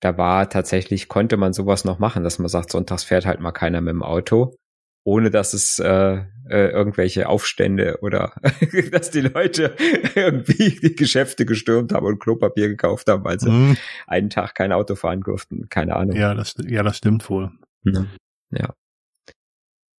Da 0.00 0.18
war 0.18 0.50
tatsächlich, 0.50 1.08
konnte 1.08 1.36
man 1.36 1.52
sowas 1.52 1.84
noch 1.84 2.00
machen, 2.00 2.24
dass 2.24 2.40
man 2.40 2.48
sagt, 2.48 2.72
sonntags 2.72 3.04
fährt 3.04 3.26
halt 3.26 3.38
mal 3.38 3.52
keiner 3.52 3.80
mit 3.80 3.92
dem 3.92 4.02
Auto 4.02 4.56
ohne 5.04 5.30
dass 5.30 5.52
es 5.52 5.78
äh, 5.78 6.22
äh, 6.48 6.68
irgendwelche 6.70 7.28
Aufstände 7.28 7.98
oder 8.02 8.34
dass 8.92 9.10
die 9.10 9.20
Leute 9.20 9.74
irgendwie 10.14 10.70
die 10.70 10.94
Geschäfte 10.94 11.44
gestürmt 11.44 11.92
haben 11.92 12.06
und 12.06 12.20
Klopapier 12.20 12.68
gekauft 12.68 13.08
haben, 13.08 13.24
weil 13.24 13.40
sie 13.40 13.50
mhm. 13.50 13.76
einen 14.06 14.30
Tag 14.30 14.54
kein 14.54 14.72
Auto 14.72 14.94
fahren 14.94 15.20
durften. 15.20 15.68
Keine 15.68 15.96
Ahnung. 15.96 16.16
Ja, 16.16 16.34
das, 16.34 16.54
ja, 16.66 16.82
das 16.82 16.98
stimmt 16.98 17.28
wohl. 17.28 17.50
Mhm. 17.82 18.08
Ja. 18.50 18.74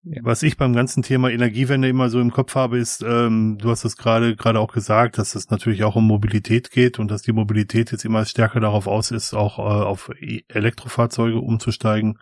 Was 0.06 0.44
ich 0.44 0.58
beim 0.58 0.74
ganzen 0.74 1.02
Thema 1.02 1.30
Energiewende 1.30 1.88
immer 1.88 2.10
so 2.10 2.20
im 2.20 2.32
Kopf 2.32 2.56
habe, 2.56 2.78
ist, 2.78 3.02
ähm, 3.08 3.58
du 3.58 3.70
hast 3.70 3.86
es 3.86 3.96
gerade 3.96 4.36
gerade 4.36 4.60
auch 4.60 4.74
gesagt, 4.74 5.18
dass 5.18 5.34
es 5.34 5.50
natürlich 5.50 5.86
auch 5.86 5.96
um 5.96 6.06
Mobilität 6.06 6.72
geht 6.72 7.00
und 7.00 7.10
dass 7.10 7.22
die 7.22 7.32
Mobilität 7.32 7.90
jetzt 7.94 8.04
immer 8.04 8.26
stärker 8.26 8.60
darauf 8.60 8.86
aus 8.86 9.12
ist, 9.12 9.34
auch 9.34 9.60
äh, 9.60 9.62
auf 9.62 10.12
e-, 10.20 10.42
Elektrofahrzeuge 10.50 11.40
umzusteigen. 11.40 12.20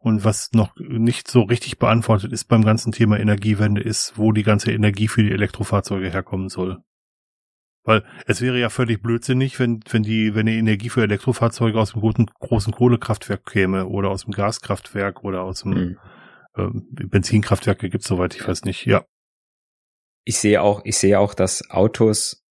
Und 0.00 0.24
was 0.24 0.50
noch 0.54 0.74
nicht 0.76 1.28
so 1.28 1.42
richtig 1.42 1.78
beantwortet 1.78 2.32
ist 2.32 2.44
beim 2.44 2.64
ganzen 2.64 2.90
Thema 2.90 3.20
Energiewende, 3.20 3.80
ist, 3.80 4.14
wo 4.16 4.32
die 4.32 4.42
ganze 4.42 4.72
Energie 4.72 5.06
für 5.06 5.22
die 5.22 5.30
Elektrofahrzeuge 5.30 6.10
herkommen 6.10 6.48
soll. 6.48 6.78
Weil 7.84 8.02
es 8.26 8.40
wäre 8.40 8.58
ja 8.58 8.70
völlig 8.70 9.02
blödsinnig, 9.02 9.60
wenn, 9.60 9.80
wenn 9.90 10.02
die, 10.02 10.34
wenn 10.34 10.46
die 10.46 10.58
Energie 10.58 10.88
für 10.88 11.02
Elektrofahrzeuge 11.02 11.78
aus 11.78 11.92
dem 11.92 12.00
großen, 12.00 12.26
großen 12.40 12.72
Kohlekraftwerk 12.72 13.46
käme 13.46 13.86
oder 13.86 14.10
aus 14.10 14.24
dem 14.24 14.32
Gaskraftwerk 14.32 15.22
oder 15.22 15.42
aus 15.42 15.62
dem 15.62 15.70
mhm. 15.70 15.96
Ähm, 16.56 16.86
Benzinkraftwerke 16.90 17.90
gibt's 17.90 18.08
soweit, 18.08 18.34
ich 18.34 18.46
weiß 18.46 18.64
nicht, 18.64 18.86
ja. 18.86 19.04
Ich 20.24 20.38
sehe 20.38 20.62
auch, 20.62 20.82
ich 20.84 20.98
sehe 20.98 21.18
auch, 21.18 21.34
dass 21.34 21.70
Autos 21.70 22.44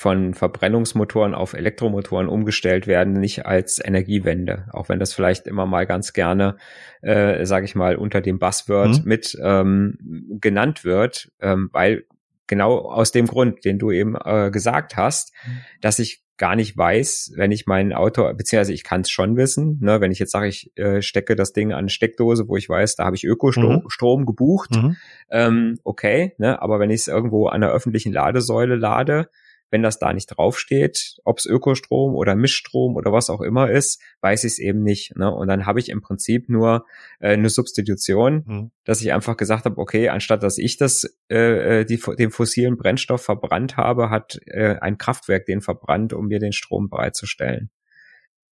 von 0.00 0.34
Verbrennungsmotoren 0.34 1.34
auf 1.34 1.54
Elektromotoren 1.54 2.28
umgestellt 2.28 2.86
werden, 2.86 3.14
nicht 3.14 3.46
als 3.46 3.84
Energiewende, 3.84 4.68
auch 4.72 4.88
wenn 4.88 5.00
das 5.00 5.12
vielleicht 5.12 5.48
immer 5.48 5.66
mal 5.66 5.86
ganz 5.86 6.12
gerne, 6.12 6.56
äh, 7.02 7.44
sage 7.44 7.64
ich 7.64 7.74
mal, 7.74 7.96
unter 7.96 8.20
dem 8.20 8.38
Buzzword 8.38 9.00
mhm. 9.00 9.08
mit 9.08 9.36
ähm, 9.42 9.98
genannt 10.40 10.84
wird, 10.84 11.32
ähm, 11.40 11.68
weil 11.72 12.04
genau 12.48 12.78
aus 12.78 13.12
dem 13.12 13.26
Grund, 13.26 13.64
den 13.64 13.78
du 13.78 13.92
eben 13.92 14.16
äh, 14.16 14.50
gesagt 14.50 14.96
hast, 14.96 15.32
mhm. 15.46 15.58
dass 15.80 15.98
ich 15.98 16.22
gar 16.38 16.54
nicht 16.54 16.76
weiß, 16.76 17.32
wenn 17.36 17.50
ich 17.50 17.66
mein 17.66 17.92
Auto, 17.92 18.32
beziehungsweise 18.32 18.72
ich 18.72 18.84
kann 18.84 19.02
es 19.02 19.10
schon 19.10 19.36
wissen, 19.36 19.78
ne, 19.80 20.00
wenn 20.00 20.12
ich 20.12 20.20
jetzt 20.20 20.30
sage, 20.30 20.46
ich 20.46 20.70
äh, 20.76 21.02
stecke 21.02 21.34
das 21.34 21.52
Ding 21.52 21.72
an 21.72 21.80
eine 21.80 21.88
Steckdose, 21.88 22.48
wo 22.48 22.56
ich 22.56 22.68
weiß, 22.68 22.94
da 22.94 23.04
habe 23.04 23.16
ich 23.16 23.24
Ökostrom 23.24 23.82
mhm. 23.82 23.88
Strom 23.90 24.24
gebucht, 24.24 24.70
mhm. 24.76 24.96
ähm, 25.30 25.78
okay, 25.82 26.34
ne, 26.38 26.62
aber 26.62 26.78
wenn 26.78 26.90
ich 26.90 27.00
es 27.00 27.08
irgendwo 27.08 27.48
an 27.48 27.60
der 27.60 27.70
öffentlichen 27.70 28.12
Ladesäule 28.12 28.76
lade, 28.76 29.28
wenn 29.70 29.82
das 29.82 29.98
da 29.98 30.12
nicht 30.12 30.26
draufsteht, 30.26 31.16
ob 31.24 31.38
es 31.38 31.46
Ökostrom 31.46 32.14
oder 32.14 32.34
Mischstrom 32.34 32.96
oder 32.96 33.12
was 33.12 33.30
auch 33.30 33.40
immer 33.40 33.70
ist, 33.70 34.00
weiß 34.20 34.44
ich 34.44 34.52
es 34.52 34.58
eben 34.58 34.82
nicht. 34.82 35.16
Ne? 35.16 35.30
Und 35.30 35.48
dann 35.48 35.66
habe 35.66 35.80
ich 35.80 35.88
im 35.88 36.00
Prinzip 36.00 36.48
nur 36.48 36.86
äh, 37.20 37.32
eine 37.32 37.50
Substitution, 37.50 38.44
mhm. 38.46 38.70
dass 38.84 39.00
ich 39.00 39.12
einfach 39.12 39.36
gesagt 39.36 39.64
habe, 39.64 39.78
okay, 39.78 40.08
anstatt 40.08 40.42
dass 40.42 40.58
ich 40.58 40.76
das 40.76 41.18
äh, 41.30 41.80
äh, 41.80 41.84
die, 41.84 42.00
den 42.18 42.30
fossilen 42.30 42.76
Brennstoff 42.76 43.22
verbrannt 43.22 43.76
habe, 43.76 44.10
hat 44.10 44.38
äh, 44.46 44.76
ein 44.80 44.98
Kraftwerk 44.98 45.46
den 45.46 45.60
verbrannt, 45.60 46.12
um 46.12 46.28
mir 46.28 46.38
den 46.38 46.52
Strom 46.52 46.88
bereitzustellen. 46.88 47.70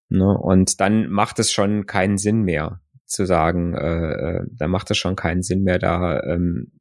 Ne? 0.09 0.37
Und 0.37 0.81
dann 0.81 1.09
macht 1.09 1.39
es 1.39 1.53
schon 1.53 1.87
keinen 1.87 2.19
Sinn 2.19 2.43
mehr 2.43 2.81
zu 3.07 3.25
sagen, 3.25 3.75
äh, 3.75 4.39
äh 4.39 4.47
da 4.51 4.69
macht 4.69 4.91
es 4.91 4.99
schon 4.99 5.17
keinen 5.17 5.43
Sinn 5.43 5.63
mehr, 5.63 5.79
da 5.79 6.21
ähm, 6.23 6.73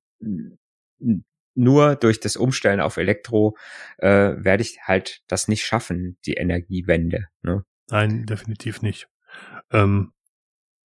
nur 1.55 1.95
durch 1.95 2.19
das 2.19 2.35
Umstellen 2.35 2.81
auf 2.81 2.97
Elektro 2.97 3.57
äh, 3.97 4.33
werde 4.37 4.61
ich 4.61 4.79
halt 4.83 5.21
das 5.27 5.47
nicht 5.47 5.65
schaffen, 5.65 6.17
die 6.25 6.33
Energiewende. 6.33 7.27
Ne? 7.41 7.63
Nein, 7.89 8.25
definitiv 8.25 8.81
nicht. 8.81 9.07
Ähm, 9.71 10.11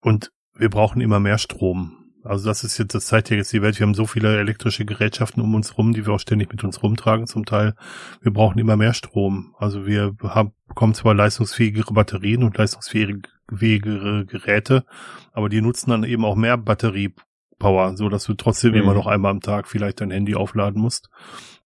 und 0.01 0.33
wir 0.55 0.71
brauchen 0.71 1.01
immer 1.01 1.21
mehr 1.21 1.39
Strom. 1.39 1.97
Also 2.23 2.49
das 2.49 2.65
ist 2.65 2.77
jetzt, 2.79 2.95
das 2.95 3.07
zeigt 3.07 3.31
ja 3.31 3.37
jetzt 3.37 3.53
die 3.53 3.63
Welt, 3.63 3.79
wir 3.79 3.87
haben 3.87 3.95
so 3.95 4.07
viele 4.07 4.39
elektrische 4.39 4.85
Gerätschaften 4.85 5.43
um 5.43 5.55
uns 5.55 5.79
rum, 5.79 5.95
die 5.95 6.05
wir 6.07 6.13
auch 6.13 6.21
ständig 6.21 6.53
mit 6.53 6.63
uns 6.65 6.83
rumtragen 6.83 7.27
zum 7.27 7.47
Teil. 7.47 7.75
Wir 8.21 8.33
brauchen 8.33 8.59
immer 8.59 8.77
mehr 8.77 8.93
Strom. 8.93 9.55
Also 9.59 9.87
wir 9.87 10.15
haben, 10.23 10.53
bekommen 10.69 10.93
zwar 10.93 11.15
leistungsfähigere 11.15 11.95
Batterien 11.95 12.43
und 12.43 12.59
leistungsfähigere 12.59 14.27
Geräte, 14.27 14.85
aber 15.33 15.49
die 15.49 15.63
nutzen 15.63 15.91
dann 15.91 16.05
eben 16.05 16.27
auch 16.27 16.37
mehr 16.37 16.59
Batterie 16.59 17.15
Power, 17.61 17.97
so 17.97 18.09
dass 18.09 18.25
du 18.25 18.35
trotzdem 18.35 18.73
mhm. 18.73 18.79
immer 18.79 18.95
noch 18.95 19.07
einmal 19.07 19.31
am 19.31 19.41
Tag 19.41 19.69
vielleicht 19.69 20.01
dein 20.01 20.11
Handy 20.11 20.35
aufladen 20.35 20.83
musst. 20.83 21.11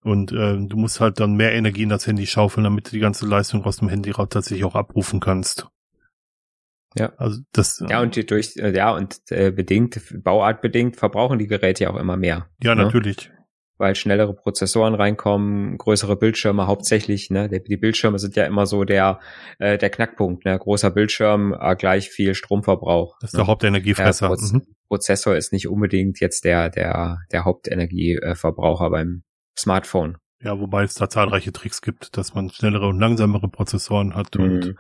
Und 0.03 0.33
äh, 0.33 0.59
du 0.59 0.77
musst 0.77 1.01
halt 1.01 1.19
dann 1.19 1.35
mehr 1.35 1.55
Energie 1.55 1.85
in 1.85 1.89
das 1.89 2.07
Handy 2.07 2.27
schaufeln, 2.27 2.65
damit 2.65 2.89
du 2.89 2.91
die 2.91 3.01
ganze 3.01 3.27
Leistung 3.27 3.65
aus 3.65 3.79
dem 3.79 3.89
Handy 3.89 4.13
tatsächlich 4.13 4.65
auch 4.65 4.75
abrufen 4.75 5.21
kannst. 5.21 5.67
Ja. 6.97 7.13
Also 7.17 7.41
das. 7.53 7.83
Ja, 7.89 8.03
und 8.03 8.31
durch, 8.31 8.57
äh, 8.57 8.77
ja, 8.77 8.95
und 8.95 9.19
äh, 9.31 9.51
bedingt, 9.51 9.99
bauartbedingt 10.23 10.97
verbrauchen 10.97 11.39
die 11.39 11.47
Geräte 11.47 11.85
ja 11.85 11.91
auch 11.91 11.97
immer 11.97 12.19
mehr. 12.19 12.51
Ja, 12.63 12.75
ne? 12.75 12.85
natürlich 12.85 13.31
weil 13.79 13.95
schnellere 13.95 14.35
Prozessoren 14.35 14.95
reinkommen, 14.95 15.79
größere 15.79 16.17
Bildschirme 16.17 16.67
hauptsächlich. 16.67 17.31
Ne? 17.31 17.49
Die, 17.49 17.77
Bildschirme 17.77 18.19
sind 18.19 18.37
ja 18.37 18.45
immer 18.45 18.67
so 18.67 18.85
der 18.85 19.21
äh, 19.59 19.79
der 19.79 19.91
Knackpunkt. 19.91 20.45
Ne? 20.45 20.59
Großer 20.59 20.91
Bildschirm, 20.91 21.57
äh, 21.59 21.75
gleich 21.77 22.11
viel 22.11 22.35
Stromverbrauch. 22.35 23.17
Das 23.21 23.31
ist 23.31 23.35
ne? 23.35 23.39
der 23.39 23.47
Hauptenergiefresser. 23.49 24.29
Der 24.29 24.37
Proz 24.37 24.53
mhm. 24.53 24.63
Prozessor 24.89 25.37
ist 25.37 25.53
nicht 25.53 25.69
unbedingt 25.69 26.21
jetzt 26.21 26.45
der 26.45 26.71
der 26.71 27.19
der 27.33 27.45
Hauptenergieverbraucher 27.45 28.91
beim 28.91 29.23
Smartphone. 29.59 30.19
Ja, 30.41 30.61
wobei 30.61 30.85
es 30.85 30.95
da 30.95 31.09
zahlreiche 31.09 31.53
Tricks 31.53 31.81
gibt, 31.81 32.19
dass 32.19 32.35
man 32.35 32.51
schnellere 32.51 32.89
und 32.89 33.01
langsamere 33.01 33.49
Prozessoren 33.49 34.15
hat 34.15 34.37
mhm. 34.37 34.45
und 34.45 34.75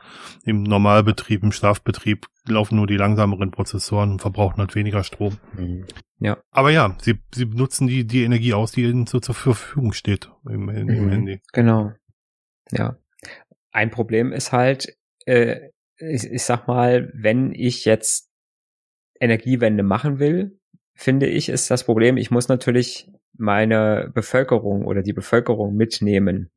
im 0.44 0.62
Normalbetrieb, 0.62 1.42
im 1.42 1.52
Schlafbetrieb 1.52 2.26
laufen 2.48 2.76
nur 2.76 2.86
die 2.86 2.96
langsameren 2.96 3.50
Prozessoren 3.50 4.12
und 4.12 4.20
verbrauchen 4.20 4.58
halt 4.58 4.74
weniger 4.74 5.02
Strom. 5.04 5.38
Mhm. 5.56 5.86
Ja. 6.18 6.38
Aber 6.50 6.70
ja, 6.70 6.96
sie, 7.00 7.18
sie 7.34 7.44
benutzen 7.46 7.86
die, 7.86 8.06
die 8.06 8.24
Energie 8.24 8.54
aus, 8.54 8.72
die 8.72 8.82
ihnen 8.82 9.06
so 9.06 9.20
zur 9.20 9.34
Verfügung 9.34 9.92
steht 9.92 10.30
im, 10.48 10.68
im 10.68 10.86
mhm. 10.86 11.10
Handy. 11.10 11.40
Genau. 11.52 11.92
Ja. 12.70 12.98
Ein 13.72 13.90
Problem 13.90 14.32
ist 14.32 14.52
halt, 14.52 14.96
äh, 15.26 15.70
ich, 15.96 16.24
ich 16.24 16.42
sag 16.42 16.66
mal, 16.66 17.10
wenn 17.14 17.52
ich 17.52 17.84
jetzt 17.84 18.30
Energiewende 19.20 19.82
machen 19.82 20.18
will, 20.18 20.58
finde 20.94 21.26
ich, 21.26 21.48
ist 21.48 21.70
das 21.70 21.84
Problem, 21.84 22.16
ich 22.16 22.30
muss 22.30 22.48
natürlich 22.48 23.10
meine 23.36 24.10
Bevölkerung 24.14 24.84
oder 24.84 25.02
die 25.02 25.12
Bevölkerung 25.12 25.74
mitnehmen. 25.74 26.50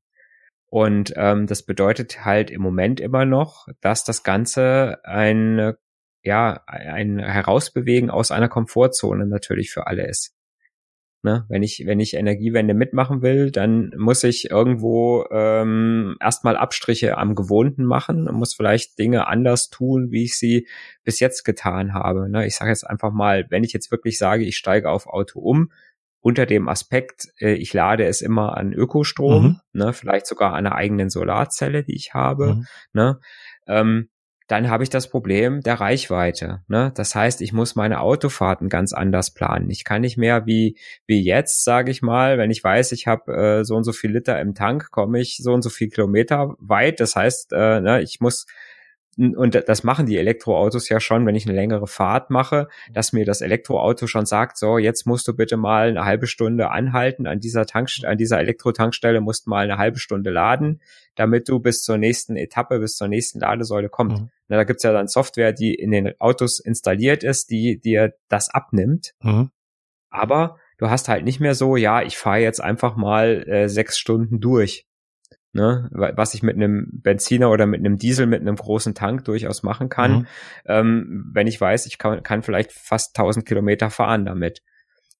Und 0.69 1.13
ähm, 1.15 1.47
das 1.47 1.63
bedeutet 1.63 2.25
halt 2.25 2.51
im 2.51 2.61
Moment 2.61 2.99
immer 2.99 3.25
noch, 3.25 3.67
dass 3.81 4.03
das 4.03 4.23
Ganze 4.23 4.99
ein, 5.03 5.73
ja, 6.23 6.61
ein 6.67 7.19
Herausbewegen 7.19 8.09
aus 8.09 8.31
einer 8.31 8.49
Komfortzone 8.49 9.25
natürlich 9.25 9.71
für 9.71 9.87
alle 9.87 10.07
ist. 10.07 10.37
Ne? 11.23 11.45
Wenn 11.49 11.63
ich, 11.63 11.83
wenn 11.85 11.99
ich 11.99 12.13
Energiewende 12.13 12.73
mitmachen 12.73 13.21
will, 13.21 13.49
dann 13.49 13.91
muss 13.97 14.23
ich 14.23 14.51
irgendwo 14.51 15.25
ähm, 15.31 16.15
erstmal 16.21 16.55
Abstriche 16.55 17.17
am 17.17 17.33
Gewohnten 17.33 17.85
machen 17.85 18.27
und 18.27 18.35
muss 18.35 18.53
vielleicht 18.53 18.99
Dinge 18.99 19.27
anders 19.27 19.69
tun, 19.69 20.11
wie 20.11 20.23
ich 20.23 20.37
sie 20.37 20.67
bis 21.03 21.19
jetzt 21.19 21.43
getan 21.43 21.93
habe. 21.93 22.29
Ne? 22.29 22.45
Ich 22.45 22.55
sage 22.55 22.69
jetzt 22.69 22.87
einfach 22.87 23.11
mal, 23.11 23.45
wenn 23.49 23.63
ich 23.63 23.73
jetzt 23.73 23.89
wirklich 23.91 24.17
sage, 24.17 24.45
ich 24.45 24.57
steige 24.57 24.89
auf 24.89 25.07
Auto 25.07 25.39
um, 25.39 25.71
unter 26.27 26.45
dem 26.45 26.67
Aspekt, 26.67 27.29
äh, 27.39 27.53
ich 27.53 27.73
lade 27.73 28.05
es 28.05 28.21
immer 28.21 28.57
an 28.57 28.73
Ökostrom, 28.73 29.43
mhm. 29.43 29.59
ne, 29.71 29.93
vielleicht 29.93 30.27
sogar 30.27 30.51
an 30.51 30.65
einer 30.65 30.75
eigenen 30.75 31.09
Solarzelle, 31.09 31.85
die 31.85 31.95
ich 31.95 32.13
habe, 32.13 32.55
mhm. 32.55 32.65
ne, 32.91 33.19
ähm, 33.65 34.09
dann 34.49 34.69
habe 34.69 34.83
ich 34.83 34.89
das 34.89 35.09
Problem 35.09 35.61
der 35.61 35.75
Reichweite. 35.75 36.63
Ne? 36.67 36.91
Das 36.95 37.15
heißt, 37.15 37.41
ich 37.41 37.53
muss 37.53 37.75
meine 37.75 38.01
Autofahrten 38.01 38.67
ganz 38.67 38.91
anders 38.91 39.33
planen. 39.33 39.69
Ich 39.69 39.85
kann 39.85 40.01
nicht 40.01 40.17
mehr 40.17 40.45
wie 40.45 40.77
wie 41.05 41.21
jetzt, 41.21 41.63
sage 41.63 41.91
ich 41.91 42.01
mal, 42.01 42.37
wenn 42.37 42.51
ich 42.51 42.63
weiß, 42.63 42.91
ich 42.91 43.07
habe 43.07 43.33
äh, 43.33 43.63
so 43.63 43.75
und 43.75 43.83
so 43.83 43.93
viel 43.93 44.11
Liter 44.11 44.39
im 44.41 44.53
Tank, 44.53 44.91
komme 44.91 45.19
ich 45.19 45.37
so 45.37 45.53
und 45.53 45.61
so 45.61 45.69
viel 45.69 45.89
Kilometer 45.89 46.55
weit. 46.59 46.99
Das 46.99 47.15
heißt, 47.15 47.53
äh, 47.53 47.79
ne, 47.79 48.01
ich 48.01 48.19
muss 48.19 48.45
und 49.17 49.63
das 49.67 49.83
machen 49.83 50.05
die 50.05 50.17
Elektroautos 50.17 50.89
ja 50.89 50.99
schon, 50.99 51.25
wenn 51.25 51.35
ich 51.35 51.47
eine 51.47 51.55
längere 51.55 51.87
Fahrt 51.87 52.29
mache, 52.29 52.67
dass 52.91 53.13
mir 53.13 53.25
das 53.25 53.41
Elektroauto 53.41 54.05
schon 54.05 54.27
sagt, 54.27 54.57
so, 54.57 54.77
jetzt 54.77 55.07
musst 55.07 55.27
du 55.27 55.35
bitte 55.35 55.57
mal 55.57 55.89
eine 55.89 56.05
halbe 56.05 56.27
Stunde 56.27 56.69
anhalten 56.69 57.25
an 57.25 57.39
dieser 57.39 57.65
Tankstelle, 57.65 58.11
an 58.11 58.17
dieser 58.17 58.39
Elektrotankstelle 58.39 59.19
musst 59.19 59.47
mal 59.47 59.63
eine 59.63 59.79
halbe 59.79 59.97
Stunde 59.97 60.29
laden, 60.29 60.81
damit 61.15 61.49
du 61.49 61.59
bis 61.59 61.81
zur 61.81 61.97
nächsten 61.97 62.35
Etappe, 62.35 62.79
bis 62.79 62.95
zur 62.95 63.07
nächsten 63.07 63.39
Ladesäule 63.39 63.89
kommst. 63.89 64.21
Mhm. 64.21 64.29
Na, 64.49 64.57
da 64.57 64.63
gibt's 64.63 64.83
ja 64.83 64.93
dann 64.93 65.07
Software, 65.07 65.51
die 65.51 65.73
in 65.73 65.91
den 65.91 66.13
Autos 66.19 66.59
installiert 66.59 67.23
ist, 67.23 67.49
die 67.49 67.79
dir 67.79 68.13
das 68.29 68.49
abnimmt. 68.49 69.15
Mhm. 69.21 69.49
Aber 70.09 70.57
du 70.77 70.89
hast 70.89 71.09
halt 71.09 71.25
nicht 71.25 71.39
mehr 71.39 71.55
so, 71.55 71.75
ja, 71.75 72.03
ich 72.03 72.17
fahre 72.17 72.39
jetzt 72.39 72.61
einfach 72.61 72.95
mal 72.95 73.47
äh, 73.47 73.67
sechs 73.67 73.97
Stunden 73.97 74.39
durch 74.39 74.85
ne, 75.57 75.89
was 75.91 76.33
ich 76.35 76.43
mit 76.43 76.55
einem 76.55 76.87
Benziner 76.91 77.49
oder 77.49 77.65
mit 77.65 77.79
einem 77.79 77.97
Diesel 77.97 78.27
mit 78.27 78.41
einem 78.41 78.55
großen 78.55 78.93
Tank 78.93 79.25
durchaus 79.25 79.63
machen 79.63 79.89
kann, 79.89 80.19
mhm. 80.19 80.27
ähm, 80.65 81.31
wenn 81.33 81.47
ich 81.47 81.59
weiß, 81.59 81.87
ich 81.87 81.97
kann, 81.97 82.23
kann 82.23 82.43
vielleicht 82.43 82.71
fast 82.71 83.17
1000 83.17 83.45
Kilometer 83.45 83.89
fahren 83.89 84.23
damit. 84.23 84.61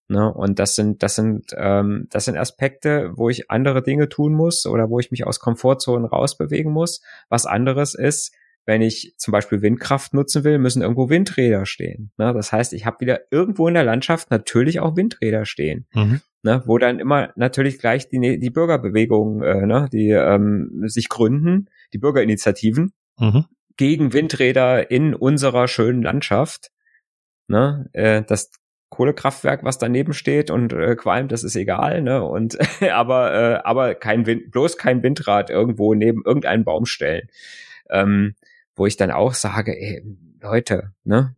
Ne? 0.08 0.32
Und 0.32 0.60
das 0.60 0.76
sind, 0.76 1.04
das 1.04 1.16
sind, 1.16 1.54
ähm, 1.58 2.08
das 2.12 2.26
sind 2.26 2.38
Aspekte, 2.38 3.12
wo 3.16 3.30
ich 3.30 3.50
andere 3.50 3.82
Dinge 3.82 4.08
tun 4.08 4.34
muss 4.34 4.66
oder 4.66 4.90
wo 4.90 5.00
ich 5.00 5.12
mich 5.12 5.26
aus 5.26 5.40
Komfortzonen 5.40 6.06
rausbewegen 6.06 6.72
muss. 6.72 7.02
Was 7.30 7.46
anderes 7.46 7.96
ist, 7.96 8.34
wenn 8.66 8.82
ich 8.82 9.16
zum 9.18 9.32
Beispiel 9.32 9.62
Windkraft 9.62 10.14
nutzen 10.14 10.44
will, 10.44 10.60
müssen 10.60 10.84
irgendwo 10.84 11.10
Windräder 11.10 11.66
stehen. 11.66 12.12
Ne? 12.18 12.32
Das 12.34 12.52
heißt, 12.52 12.74
ich 12.74 12.86
habe 12.86 13.00
wieder 13.00 13.22
irgendwo 13.32 13.68
in 13.68 13.74
der 13.74 13.84
Landschaft 13.84 14.30
natürlich 14.30 14.80
auch 14.80 14.96
Windräder 14.96 15.46
stehen. 15.46 15.88
Mhm 15.94 16.22
ne, 16.44 16.64
wo 16.66 16.78
dann 16.78 17.00
immer 17.00 17.32
natürlich 17.36 17.80
gleich 17.80 18.10
die, 18.10 18.40
die 18.40 18.50
Bürgerbewegungen, 18.50 19.44
äh, 19.44 19.66
ne, 19.66 19.90
die 19.92 20.10
ähm, 20.10 20.84
sich 20.88 21.10
gründen, 21.10 21.70
die 21.94 21.98
Bürgerinitiativen 21.98 22.94
mhm. 23.18 23.46
gegen 23.76 24.14
Windräder 24.14 24.90
in 24.92 25.14
unserer 25.14 25.68
schönen 25.68 26.02
Landschaft. 26.02 26.72
Ne, 27.48 27.90
äh, 27.94 28.24
das 28.24 28.52
Kohlekraftwerk, 28.90 29.64
was 29.64 29.78
daneben 29.78 30.14
steht 30.14 30.50
und 30.50 30.72
äh, 30.74 30.96
qualmt, 30.96 31.32
das 31.32 31.44
ist 31.44 31.56
egal, 31.56 32.02
ne? 32.02 32.24
Und 32.24 32.58
aber 32.92 33.34
äh, 33.34 33.62
aber 33.64 33.96
kein 33.96 34.26
Wind, 34.26 34.52
bloß 34.52 34.78
kein 34.78 35.04
Windrad 35.04 35.50
irgendwo 35.50 35.94
neben 35.94 36.24
irgendeinen 36.26 36.64
Baum 36.64 36.86
stellen, 36.86 37.28
ähm, 37.90 38.36
wo 38.76 38.86
ich 38.86 38.98
dann 38.98 39.12
auch 39.12 39.34
sage, 39.34 39.78
ey, 39.78 40.04
Leute, 40.42 40.92
ne? 41.04 41.36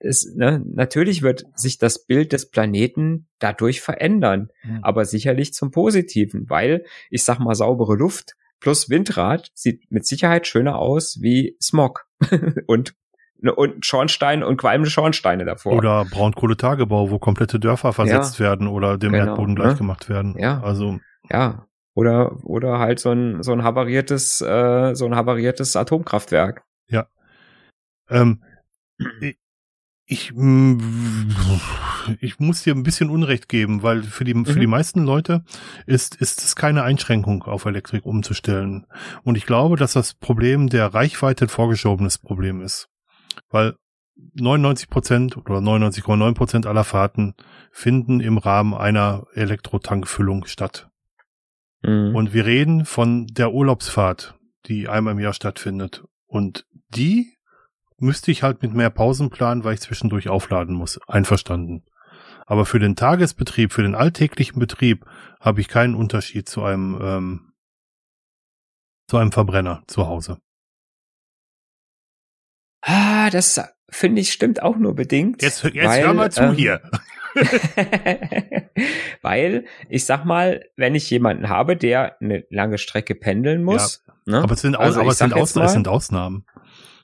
Ist, 0.00 0.36
ne, 0.36 0.62
natürlich 0.64 1.22
wird 1.22 1.44
sich 1.54 1.78
das 1.78 2.04
Bild 2.04 2.32
des 2.32 2.50
Planeten 2.50 3.28
dadurch 3.38 3.80
verändern, 3.80 4.50
mhm. 4.64 4.80
aber 4.82 5.04
sicherlich 5.04 5.54
zum 5.54 5.70
Positiven, 5.70 6.48
weil 6.48 6.84
ich 7.10 7.24
sag 7.24 7.38
mal 7.38 7.54
saubere 7.54 7.94
Luft 7.94 8.34
plus 8.60 8.90
Windrad 8.90 9.50
sieht 9.54 9.90
mit 9.90 10.06
Sicherheit 10.06 10.46
schöner 10.46 10.78
aus 10.78 11.18
wie 11.20 11.56
Smog 11.60 12.06
und 12.66 12.94
ne, 13.40 13.54
und 13.54 13.84
Schornstein 13.84 14.42
und 14.42 14.58
qualmende 14.58 14.90
Schornsteine 14.90 15.44
davor. 15.44 15.72
Oder 15.72 16.04
Braunkohletagebau, 16.04 17.10
wo 17.10 17.18
komplette 17.18 17.58
Dörfer 17.58 17.92
versetzt 17.92 18.38
ja, 18.38 18.46
werden 18.46 18.68
oder 18.68 18.98
dem 18.98 19.12
genau, 19.12 19.26
Erdboden 19.26 19.56
gleich 19.56 19.72
ne? 19.72 19.78
gemacht 19.78 20.08
werden. 20.08 20.36
Ja. 20.38 20.62
Also 20.62 21.00
ja. 21.30 21.66
Oder 21.94 22.44
oder 22.44 22.78
halt 22.78 23.00
so 23.00 23.10
ein 23.10 23.42
so 23.42 23.52
ein 23.52 23.64
havariertes 23.64 24.40
äh, 24.40 24.94
so 24.94 25.06
ein 25.06 25.16
havariertes 25.16 25.74
Atomkraftwerk. 25.74 26.62
Ja. 26.88 27.08
Ähm, 28.08 28.42
ich, 30.10 30.32
mm, 30.34 30.80
ich 32.20 32.40
muss 32.40 32.64
dir 32.64 32.74
ein 32.74 32.82
bisschen 32.82 33.10
Unrecht 33.10 33.48
geben, 33.48 33.84
weil 33.84 34.02
für 34.02 34.24
die, 34.24 34.34
mhm. 34.34 34.44
für 34.44 34.58
die 34.58 34.66
mhm. 34.66 34.72
meisten 34.72 35.04
Leute 35.04 35.44
ist, 35.86 36.16
ist 36.16 36.42
es 36.42 36.56
keine 36.56 36.82
Einschränkung, 36.82 37.44
auf 37.44 37.64
Elektrik 37.64 38.04
umzustellen. 38.04 38.86
Und 39.22 39.36
ich 39.36 39.46
glaube, 39.46 39.76
dass 39.76 39.92
das 39.92 40.14
Problem 40.14 40.68
der 40.68 40.92
Reichweite 40.92 41.44
ein 41.44 41.48
vorgeschobenes 41.48 42.18
Problem 42.18 42.60
ist. 42.60 42.88
Weil 43.50 43.76
99 44.34 44.90
Prozent 44.90 45.36
oder 45.36 45.58
99,9 45.58 46.34
Prozent 46.34 46.66
aller 46.66 46.84
Fahrten 46.84 47.34
finden 47.70 48.18
im 48.18 48.36
Rahmen 48.36 48.74
einer 48.74 49.26
Elektrotankfüllung 49.34 50.46
statt. 50.46 50.88
Mhm. 51.82 52.16
Und 52.16 52.34
wir 52.34 52.46
reden 52.46 52.84
von 52.84 53.28
der 53.28 53.52
Urlaubsfahrt, 53.52 54.34
die 54.66 54.88
einmal 54.88 55.14
im 55.14 55.20
Jahr 55.20 55.34
stattfindet. 55.34 56.02
Und 56.26 56.66
die 56.88 57.36
müsste 58.00 58.30
ich 58.30 58.42
halt 58.42 58.62
mit 58.62 58.74
mehr 58.74 58.90
Pausen 58.90 59.30
planen, 59.30 59.64
weil 59.64 59.74
ich 59.74 59.80
zwischendurch 59.80 60.28
aufladen 60.28 60.74
muss. 60.74 60.98
Einverstanden. 61.06 61.84
Aber 62.46 62.66
für 62.66 62.78
den 62.78 62.96
Tagesbetrieb, 62.96 63.72
für 63.72 63.82
den 63.82 63.94
alltäglichen 63.94 64.58
Betrieb 64.58 65.06
habe 65.38 65.60
ich 65.60 65.68
keinen 65.68 65.94
Unterschied 65.94 66.48
zu 66.48 66.64
einem 66.64 66.98
ähm, 67.00 67.52
zu 69.06 69.16
einem 69.16 69.32
Verbrenner 69.32 69.82
zu 69.86 70.06
Hause. 70.06 70.38
Ah, 72.82 73.30
das 73.30 73.60
finde 73.90 74.20
ich 74.20 74.32
stimmt 74.32 74.62
auch 74.62 74.76
nur 74.76 74.94
bedingt. 74.94 75.42
Jetzt, 75.42 75.62
jetzt 75.64 75.84
weil, 75.84 76.02
hör 76.02 76.14
mal 76.14 76.30
zu 76.30 76.42
ähm, 76.42 76.54
hier. 76.54 76.80
weil 79.22 79.66
ich 79.88 80.04
sag 80.04 80.24
mal, 80.24 80.64
wenn 80.76 80.94
ich 80.94 81.10
jemanden 81.10 81.48
habe, 81.48 81.76
der 81.76 82.20
eine 82.20 82.44
lange 82.50 82.78
Strecke 82.78 83.14
pendeln 83.14 83.62
muss. 83.62 84.04
Ja, 84.06 84.14
ne? 84.38 84.42
Aber 84.42 84.54
es 84.54 84.60
sind, 84.60 84.76
also 84.76 85.00
aber 85.00 85.10
es 85.10 85.18
sind, 85.18 85.34
Ausnahmen, 85.34 85.66
es 85.66 85.72
sind 85.72 85.88
Ausnahmen. 85.88 86.46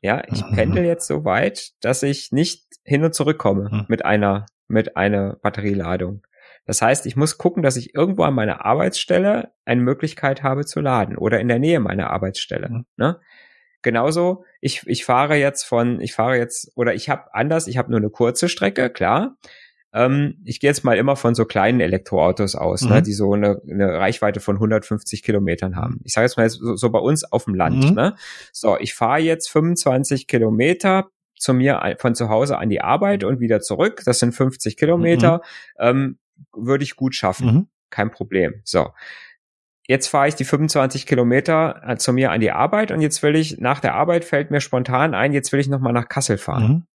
Ja, 0.06 0.22
ich 0.28 0.44
mhm. 0.44 0.54
pendel 0.54 0.84
jetzt 0.84 1.08
so 1.08 1.24
weit, 1.24 1.72
dass 1.80 2.04
ich 2.04 2.30
nicht 2.30 2.64
hin 2.84 3.02
und 3.02 3.12
zurück 3.12 3.38
komme 3.38 3.68
mhm. 3.68 3.84
mit 3.88 4.04
einer, 4.04 4.46
mit 4.68 4.96
einer 4.96 5.34
Batterieladung. 5.42 6.24
Das 6.64 6.80
heißt, 6.80 7.06
ich 7.06 7.16
muss 7.16 7.38
gucken, 7.38 7.64
dass 7.64 7.76
ich 7.76 7.92
irgendwo 7.92 8.22
an 8.22 8.34
meiner 8.34 8.64
Arbeitsstelle 8.64 9.50
eine 9.64 9.80
Möglichkeit 9.80 10.44
habe 10.44 10.64
zu 10.64 10.80
laden 10.80 11.16
oder 11.16 11.40
in 11.40 11.48
der 11.48 11.58
Nähe 11.58 11.80
meiner 11.80 12.10
Arbeitsstelle. 12.10 12.68
Mhm. 12.68 12.86
Ne? 12.96 13.20
Genauso, 13.82 14.44
ich, 14.60 14.86
ich 14.86 15.04
fahre 15.04 15.34
jetzt 15.34 15.64
von, 15.64 16.00
ich 16.00 16.14
fahre 16.14 16.36
jetzt, 16.36 16.70
oder 16.76 16.94
ich 16.94 17.08
habe 17.08 17.34
anders, 17.34 17.66
ich 17.66 17.76
habe 17.76 17.90
nur 17.90 17.98
eine 17.98 18.10
kurze 18.10 18.48
Strecke, 18.48 18.90
klar, 18.90 19.36
ähm, 19.96 20.36
ich 20.44 20.60
gehe 20.60 20.68
jetzt 20.68 20.84
mal 20.84 20.98
immer 20.98 21.16
von 21.16 21.34
so 21.34 21.46
kleinen 21.46 21.80
Elektroautos 21.80 22.54
aus, 22.54 22.82
ne, 22.82 22.88
mhm. 22.88 22.94
ne, 22.96 23.02
die 23.02 23.12
so 23.14 23.32
eine, 23.32 23.62
eine 23.68 23.94
Reichweite 23.94 24.40
von 24.40 24.56
150 24.56 25.22
Kilometern 25.22 25.74
haben. 25.74 26.00
Ich 26.04 26.12
sage 26.12 26.26
jetzt 26.26 26.36
mal 26.36 26.48
so, 26.50 26.76
so 26.76 26.90
bei 26.90 26.98
uns 26.98 27.24
auf 27.24 27.44
dem 27.44 27.54
Land. 27.54 27.90
Mhm. 27.90 27.94
Ne? 27.94 28.14
So, 28.52 28.76
ich 28.78 28.94
fahre 28.94 29.20
jetzt 29.20 29.50
25 29.50 30.26
Kilometer 30.26 31.08
zu 31.38 31.54
mir 31.54 31.96
von 31.98 32.14
zu 32.14 32.28
Hause 32.28 32.58
an 32.58 32.68
die 32.68 32.82
Arbeit 32.82 33.24
und 33.24 33.40
wieder 33.40 33.60
zurück. 33.60 34.02
Das 34.04 34.18
sind 34.18 34.34
50 34.34 34.76
Kilometer. 34.76 35.38
Mhm. 35.78 35.86
Ähm, 35.88 36.18
würde 36.54 36.84
ich 36.84 36.96
gut 36.96 37.14
schaffen. 37.14 37.46
Mhm. 37.46 37.66
Kein 37.88 38.10
Problem. 38.10 38.60
So. 38.64 38.90
Jetzt 39.88 40.08
fahre 40.08 40.28
ich 40.28 40.34
die 40.34 40.44
25 40.44 41.06
Kilometer 41.06 41.80
äh, 41.86 41.96
zu 41.96 42.12
mir 42.12 42.32
an 42.32 42.40
die 42.40 42.50
Arbeit 42.50 42.90
und 42.90 43.00
jetzt 43.00 43.22
will 43.22 43.34
ich, 43.36 43.58
nach 43.58 43.80
der 43.80 43.94
Arbeit 43.94 44.24
fällt 44.26 44.50
mir 44.50 44.60
spontan 44.60 45.14
ein, 45.14 45.32
jetzt 45.32 45.52
will 45.52 45.60
ich 45.60 45.68
nochmal 45.68 45.92
nach 45.94 46.08
Kassel 46.08 46.36
fahren. 46.36 46.68
Mhm. 46.68 46.86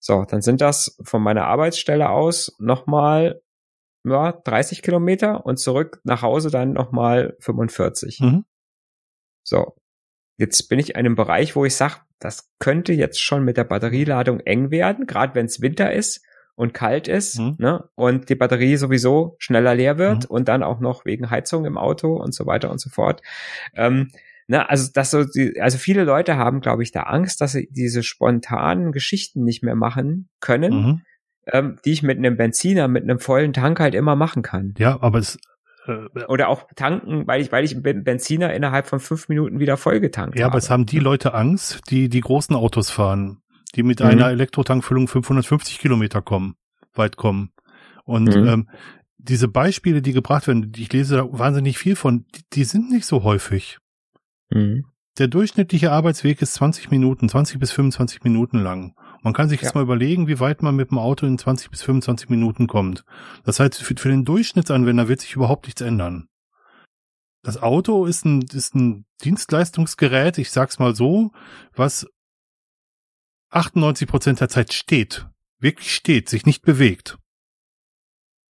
So, 0.00 0.24
dann 0.24 0.40
sind 0.40 0.62
das 0.62 0.96
von 1.02 1.22
meiner 1.22 1.44
Arbeitsstelle 1.44 2.08
aus 2.08 2.56
nochmal 2.58 3.42
ja, 4.04 4.32
30 4.32 4.82
Kilometer 4.82 5.44
und 5.44 5.58
zurück 5.58 6.00
nach 6.04 6.22
Hause 6.22 6.50
dann 6.50 6.72
nochmal 6.72 7.36
45. 7.40 8.20
Mhm. 8.20 8.44
So, 9.42 9.76
jetzt 10.38 10.68
bin 10.68 10.78
ich 10.78 10.90
in 10.90 10.96
einem 10.96 11.16
Bereich, 11.16 11.54
wo 11.54 11.66
ich 11.66 11.76
sage, 11.76 11.96
das 12.18 12.50
könnte 12.58 12.94
jetzt 12.94 13.20
schon 13.20 13.44
mit 13.44 13.58
der 13.58 13.64
Batterieladung 13.64 14.40
eng 14.40 14.70
werden, 14.70 15.06
gerade 15.06 15.34
wenn 15.34 15.46
es 15.46 15.60
Winter 15.60 15.92
ist 15.92 16.24
und 16.54 16.74
kalt 16.74 17.08
ist 17.08 17.38
mhm. 17.38 17.56
ne, 17.58 17.88
und 17.94 18.28
die 18.28 18.34
Batterie 18.34 18.76
sowieso 18.76 19.36
schneller 19.38 19.74
leer 19.74 19.98
wird 19.98 20.24
mhm. 20.24 20.34
und 20.34 20.48
dann 20.48 20.62
auch 20.62 20.80
noch 20.80 21.04
wegen 21.04 21.30
Heizung 21.30 21.66
im 21.66 21.76
Auto 21.76 22.16
und 22.16 22.34
so 22.34 22.46
weiter 22.46 22.70
und 22.70 22.80
so 22.80 22.88
fort. 22.90 23.22
Ähm, 23.74 24.10
Ne, 24.50 24.68
also 24.68 24.90
das 24.92 25.12
so, 25.12 25.22
die, 25.22 25.60
also 25.60 25.78
viele 25.78 26.02
Leute 26.02 26.36
haben, 26.36 26.60
glaube 26.60 26.82
ich, 26.82 26.90
da 26.90 27.04
Angst, 27.04 27.40
dass 27.40 27.52
sie 27.52 27.68
diese 27.70 28.02
spontanen 28.02 28.90
Geschichten 28.90 29.44
nicht 29.44 29.62
mehr 29.62 29.76
machen 29.76 30.28
können, 30.40 30.72
mhm. 30.72 31.02
ähm, 31.46 31.78
die 31.84 31.92
ich 31.92 32.02
mit 32.02 32.18
einem 32.18 32.36
Benziner, 32.36 32.88
mit 32.88 33.04
einem 33.04 33.20
vollen 33.20 33.52
Tank 33.52 33.78
halt 33.78 33.94
immer 33.94 34.16
machen 34.16 34.42
kann. 34.42 34.74
Ja, 34.76 35.00
aber 35.00 35.20
es 35.20 35.38
äh, 35.86 36.24
oder 36.26 36.48
auch 36.48 36.66
tanken, 36.74 37.28
weil 37.28 37.40
ich, 37.40 37.52
weil 37.52 37.62
ich 37.62 37.80
Benziner 37.80 38.52
innerhalb 38.52 38.88
von 38.88 38.98
fünf 38.98 39.28
Minuten 39.28 39.60
wieder 39.60 39.76
vollgetankt 39.76 40.34
habe. 40.34 40.40
Ja, 40.40 40.46
aber 40.46 40.58
es 40.58 40.68
haben 40.68 40.84
die 40.84 40.98
Leute 40.98 41.32
Angst, 41.32 41.82
die 41.88 42.08
die 42.08 42.20
großen 42.20 42.56
Autos 42.56 42.90
fahren, 42.90 43.42
die 43.76 43.84
mit 43.84 44.00
mhm. 44.00 44.06
einer 44.06 44.30
Elektrotankfüllung 44.30 45.06
550 45.06 45.78
Kilometer 45.78 46.22
kommen, 46.22 46.56
weit 46.94 47.16
kommen. 47.16 47.52
Und 48.02 48.34
mhm. 48.34 48.48
ähm, 48.48 48.68
diese 49.16 49.46
Beispiele, 49.46 50.02
die 50.02 50.12
gebracht 50.12 50.48
werden, 50.48 50.72
ich 50.76 50.92
lese 50.92 51.18
da 51.18 51.26
wahnsinnig 51.30 51.78
viel 51.78 51.94
von, 51.94 52.24
die, 52.34 52.42
die 52.52 52.64
sind 52.64 52.90
nicht 52.90 53.06
so 53.06 53.22
häufig. 53.22 53.78
Mhm. 54.50 54.84
Der 55.18 55.28
durchschnittliche 55.28 55.90
Arbeitsweg 55.92 56.40
ist 56.40 56.54
20 56.54 56.90
Minuten, 56.90 57.28
20 57.28 57.58
bis 57.58 57.72
25 57.72 58.22
Minuten 58.22 58.58
lang. 58.58 58.94
Man 59.22 59.32
kann 59.32 59.48
sich 59.48 59.60
ja. 59.60 59.66
jetzt 59.66 59.74
mal 59.74 59.82
überlegen, 59.82 60.28
wie 60.28 60.40
weit 60.40 60.62
man 60.62 60.76
mit 60.76 60.90
dem 60.90 60.98
Auto 60.98 61.26
in 61.26 61.38
20 61.38 61.70
bis 61.70 61.82
25 61.82 62.28
Minuten 62.30 62.66
kommt. 62.66 63.04
Das 63.44 63.60
heißt, 63.60 63.82
für, 63.82 63.94
für 63.96 64.08
den 64.08 64.24
Durchschnittsanwender 64.24 65.08
wird 65.08 65.20
sich 65.20 65.34
überhaupt 65.34 65.66
nichts 65.66 65.80
ändern. 65.80 66.28
Das 67.42 67.60
Auto 67.60 68.06
ist 68.06 68.24
ein, 68.24 68.42
ist 68.42 68.74
ein 68.74 69.06
Dienstleistungsgerät, 69.22 70.38
ich 70.38 70.50
sag's 70.50 70.78
mal 70.78 70.94
so, 70.94 71.32
was 71.74 72.06
98 73.50 74.06
Prozent 74.06 74.40
der 74.40 74.48
Zeit 74.48 74.72
steht. 74.72 75.26
Wirklich 75.58 75.94
steht, 75.94 76.28
sich 76.28 76.46
nicht 76.46 76.62
bewegt. 76.62 77.18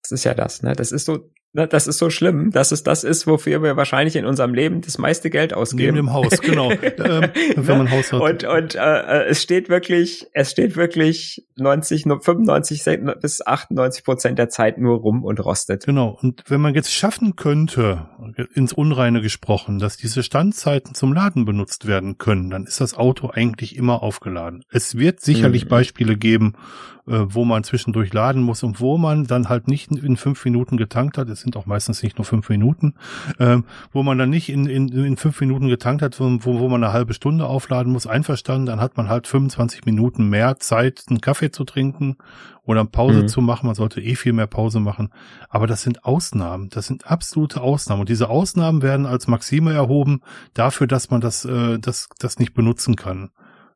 Das 0.02 0.12
ist 0.12 0.24
ja 0.24 0.34
das, 0.34 0.62
ne? 0.62 0.74
Das 0.74 0.92
ist 0.92 1.06
so 1.06 1.30
das 1.52 1.88
ist 1.88 1.98
so 1.98 2.10
schlimm, 2.10 2.52
dass 2.52 2.70
es 2.70 2.84
das 2.84 3.02
ist, 3.02 3.26
wofür 3.26 3.62
wir 3.62 3.76
wahrscheinlich 3.76 4.14
in 4.14 4.24
unserem 4.24 4.54
Leben 4.54 4.82
das 4.82 4.98
meiste 4.98 5.30
Geld 5.30 5.52
ausgeben. 5.52 5.94
Neben 5.94 6.06
dem 6.06 6.12
Haus, 6.12 6.40
genau. 6.40 6.70
ähm, 6.72 7.30
wenn 7.56 7.78
man 7.78 7.88
ein 7.88 7.90
Haus 7.90 8.12
hat. 8.12 8.20
Und, 8.20 8.44
und 8.44 8.74
äh, 8.76 9.24
es 9.24 9.42
steht 9.42 9.68
wirklich, 9.68 10.28
es 10.32 10.52
steht 10.52 10.76
wirklich 10.76 11.44
90, 11.56 12.04
95 12.04 12.84
bis 13.20 13.44
98 13.44 14.04
Prozent 14.04 14.38
der 14.38 14.48
Zeit 14.48 14.78
nur 14.78 14.98
rum 14.98 15.24
und 15.24 15.44
rostet. 15.44 15.86
Genau. 15.86 16.16
Und 16.22 16.44
wenn 16.46 16.60
man 16.60 16.74
jetzt 16.74 16.92
schaffen 16.92 17.34
könnte, 17.34 18.08
ins 18.54 18.72
Unreine 18.72 19.20
gesprochen, 19.20 19.80
dass 19.80 19.96
diese 19.96 20.22
Standzeiten 20.22 20.94
zum 20.94 21.12
Laden 21.12 21.44
benutzt 21.44 21.86
werden 21.88 22.18
können, 22.18 22.50
dann 22.50 22.64
ist 22.64 22.80
das 22.80 22.94
Auto 22.94 23.30
eigentlich 23.30 23.76
immer 23.76 24.04
aufgeladen. 24.04 24.64
Es 24.70 24.96
wird 24.96 25.20
sicherlich 25.20 25.64
mhm. 25.64 25.68
Beispiele 25.70 26.16
geben, 26.16 26.54
äh, 26.54 26.99
wo 27.18 27.44
man 27.44 27.64
zwischendurch 27.64 28.12
laden 28.12 28.42
muss 28.42 28.62
und 28.62 28.80
wo 28.80 28.98
man 28.98 29.26
dann 29.26 29.48
halt 29.48 29.68
nicht 29.68 29.90
in 29.90 30.16
fünf 30.16 30.44
Minuten 30.44 30.76
getankt 30.76 31.18
hat. 31.18 31.28
Es 31.28 31.40
sind 31.40 31.56
auch 31.56 31.66
meistens 31.66 32.02
nicht 32.02 32.18
nur 32.18 32.24
fünf 32.24 32.48
Minuten, 32.48 32.94
äh, 33.38 33.58
wo 33.92 34.02
man 34.02 34.18
dann 34.18 34.30
nicht 34.30 34.48
in, 34.48 34.66
in, 34.66 34.88
in 34.88 35.16
fünf 35.16 35.40
Minuten 35.40 35.68
getankt 35.68 36.02
hat, 36.02 36.20
wo, 36.20 36.38
wo 36.44 36.68
man 36.68 36.82
eine 36.82 36.92
halbe 36.92 37.14
Stunde 37.14 37.46
aufladen 37.46 37.92
muss. 37.92 38.06
Einverstanden, 38.06 38.66
dann 38.66 38.80
hat 38.80 38.96
man 38.96 39.08
halt 39.08 39.26
25 39.26 39.84
Minuten 39.84 40.28
mehr 40.28 40.58
Zeit, 40.58 41.04
einen 41.08 41.20
Kaffee 41.20 41.50
zu 41.50 41.64
trinken 41.64 42.16
oder 42.64 42.84
Pause 42.84 43.22
mhm. 43.22 43.28
zu 43.28 43.40
machen. 43.40 43.66
Man 43.66 43.74
sollte 43.74 44.00
eh 44.00 44.14
viel 44.14 44.32
mehr 44.32 44.46
Pause 44.46 44.80
machen. 44.80 45.10
Aber 45.48 45.66
das 45.66 45.82
sind 45.82 46.04
Ausnahmen. 46.04 46.68
Das 46.70 46.86
sind 46.86 47.06
absolute 47.06 47.60
Ausnahmen. 47.60 48.00
Und 48.00 48.08
diese 48.08 48.28
Ausnahmen 48.28 48.82
werden 48.82 49.06
als 49.06 49.26
Maxime 49.26 49.72
erhoben 49.72 50.20
dafür, 50.54 50.86
dass 50.86 51.10
man 51.10 51.20
das, 51.20 51.44
äh, 51.44 51.78
das, 51.78 52.08
das 52.18 52.38
nicht 52.38 52.54
benutzen 52.54 52.96
kann. 52.96 53.30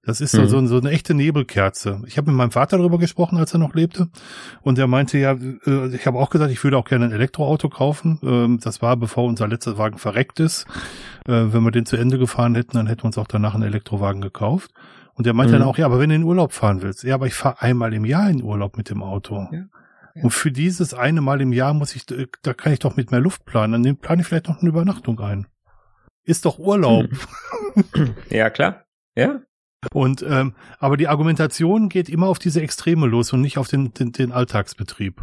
Das 0.06 0.20
ist 0.20 0.32
so, 0.32 0.42
mhm. 0.42 0.48
so, 0.48 0.66
so 0.66 0.78
eine 0.78 0.90
echte 0.90 1.14
Nebelkerze. 1.14 2.02
Ich 2.06 2.18
habe 2.18 2.30
mit 2.30 2.36
meinem 2.36 2.50
Vater 2.50 2.76
darüber 2.76 2.98
gesprochen, 2.98 3.38
als 3.38 3.54
er 3.54 3.58
noch 3.58 3.74
lebte. 3.74 4.08
Und 4.62 4.78
er 4.78 4.86
meinte 4.86 5.18
ja, 5.18 5.32
äh, 5.32 5.94
ich 5.94 6.06
habe 6.06 6.18
auch 6.18 6.30
gesagt, 6.30 6.50
ich 6.50 6.62
würde 6.62 6.76
auch 6.76 6.84
gerne 6.84 7.06
ein 7.06 7.12
Elektroauto 7.12 7.68
kaufen. 7.70 8.18
Ähm, 8.22 8.60
das 8.62 8.82
war, 8.82 8.96
bevor 8.96 9.24
unser 9.24 9.48
letzter 9.48 9.78
Wagen 9.78 9.98
verreckt 9.98 10.40
ist. 10.40 10.66
Äh, 11.26 11.52
wenn 11.52 11.62
wir 11.62 11.70
den 11.70 11.86
zu 11.86 11.96
Ende 11.96 12.18
gefahren 12.18 12.54
hätten, 12.54 12.76
dann 12.76 12.86
hätten 12.86 13.02
wir 13.02 13.06
uns 13.06 13.18
auch 13.18 13.26
danach 13.26 13.54
einen 13.54 13.64
Elektrowagen 13.64 14.20
gekauft. 14.20 14.72
Und 15.14 15.26
er 15.26 15.32
meinte 15.32 15.54
mhm. 15.54 15.60
dann 15.60 15.68
auch, 15.68 15.78
ja, 15.78 15.86
aber 15.86 15.98
wenn 16.00 16.10
du 16.10 16.16
in 16.16 16.20
den 16.22 16.28
Urlaub 16.28 16.52
fahren 16.52 16.82
willst, 16.82 17.02
ja, 17.04 17.14
aber 17.14 17.26
ich 17.26 17.34
fahre 17.34 17.62
einmal 17.62 17.94
im 17.94 18.04
Jahr 18.04 18.28
in 18.28 18.42
Urlaub 18.42 18.76
mit 18.76 18.90
dem 18.90 19.02
Auto. 19.02 19.48
Ja. 19.52 19.64
Ja. 20.14 20.22
Und 20.22 20.30
für 20.30 20.52
dieses 20.52 20.94
eine 20.94 21.22
Mal 21.22 21.40
im 21.40 21.52
Jahr 21.52 21.74
muss 21.74 21.96
ich, 21.96 22.06
da 22.06 22.54
kann 22.54 22.72
ich 22.72 22.78
doch 22.78 22.96
mit 22.96 23.10
mehr 23.10 23.20
Luft 23.20 23.44
planen. 23.44 23.82
Dann 23.82 23.96
plane 23.96 24.22
ich 24.22 24.28
vielleicht 24.28 24.48
noch 24.48 24.60
eine 24.60 24.68
Übernachtung 24.68 25.18
ein. 25.18 25.46
Ist 26.24 26.44
doch 26.44 26.58
Urlaub. 26.58 27.06
Mhm. 27.10 27.18
Ja, 28.30 28.50
klar. 28.50 28.84
Ja, 29.16 29.40
und 29.92 30.24
ähm, 30.28 30.54
aber 30.78 30.96
die 30.96 31.08
Argumentation 31.08 31.88
geht 31.88 32.08
immer 32.08 32.28
auf 32.28 32.38
diese 32.38 32.60
Extreme 32.60 33.06
los 33.06 33.32
und 33.32 33.40
nicht 33.40 33.58
auf 33.58 33.68
den, 33.68 33.92
den, 33.94 34.12
den 34.12 34.32
Alltagsbetrieb. 34.32 35.22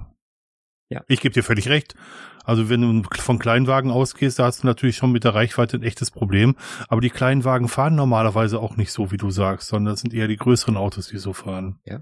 Ja. 0.90 1.02
Ich 1.08 1.22
gebe 1.22 1.34
dir 1.34 1.44
völlig 1.44 1.70
recht. 1.70 1.96
Also 2.44 2.70
wenn 2.70 2.82
du 2.82 3.04
von 3.18 3.40
Kleinwagen 3.40 3.92
ausgehst, 3.92 4.40
da 4.40 4.46
hast 4.46 4.64
du 4.64 4.68
natürlich 4.68 4.98
schon 4.98 5.12
mit 5.12 5.24
der 5.24 5.34
Reichweite 5.34 5.78
ein 5.78 5.84
echtes 5.84 6.12
Problem. 6.12 6.56
Aber 6.90 7.00
die 7.00 7.10
Kleinwagen 7.10 7.68
fahren 7.68 7.96
normalerweise 7.96 8.60
auch 8.60 8.76
nicht 8.76 8.92
so, 8.92 9.12
wie 9.12 9.18
du 9.18 9.30
sagst, 9.30 9.70
sondern 9.70 9.94
es 9.94 10.02
sind 10.02 10.14
eher 10.14 10.28
die 10.28 10.38
größeren 10.38 10.76
Autos, 10.76 11.08
die 11.08 11.18
so 11.18 11.34
fahren. 11.34 11.80
Ja. 11.86 12.02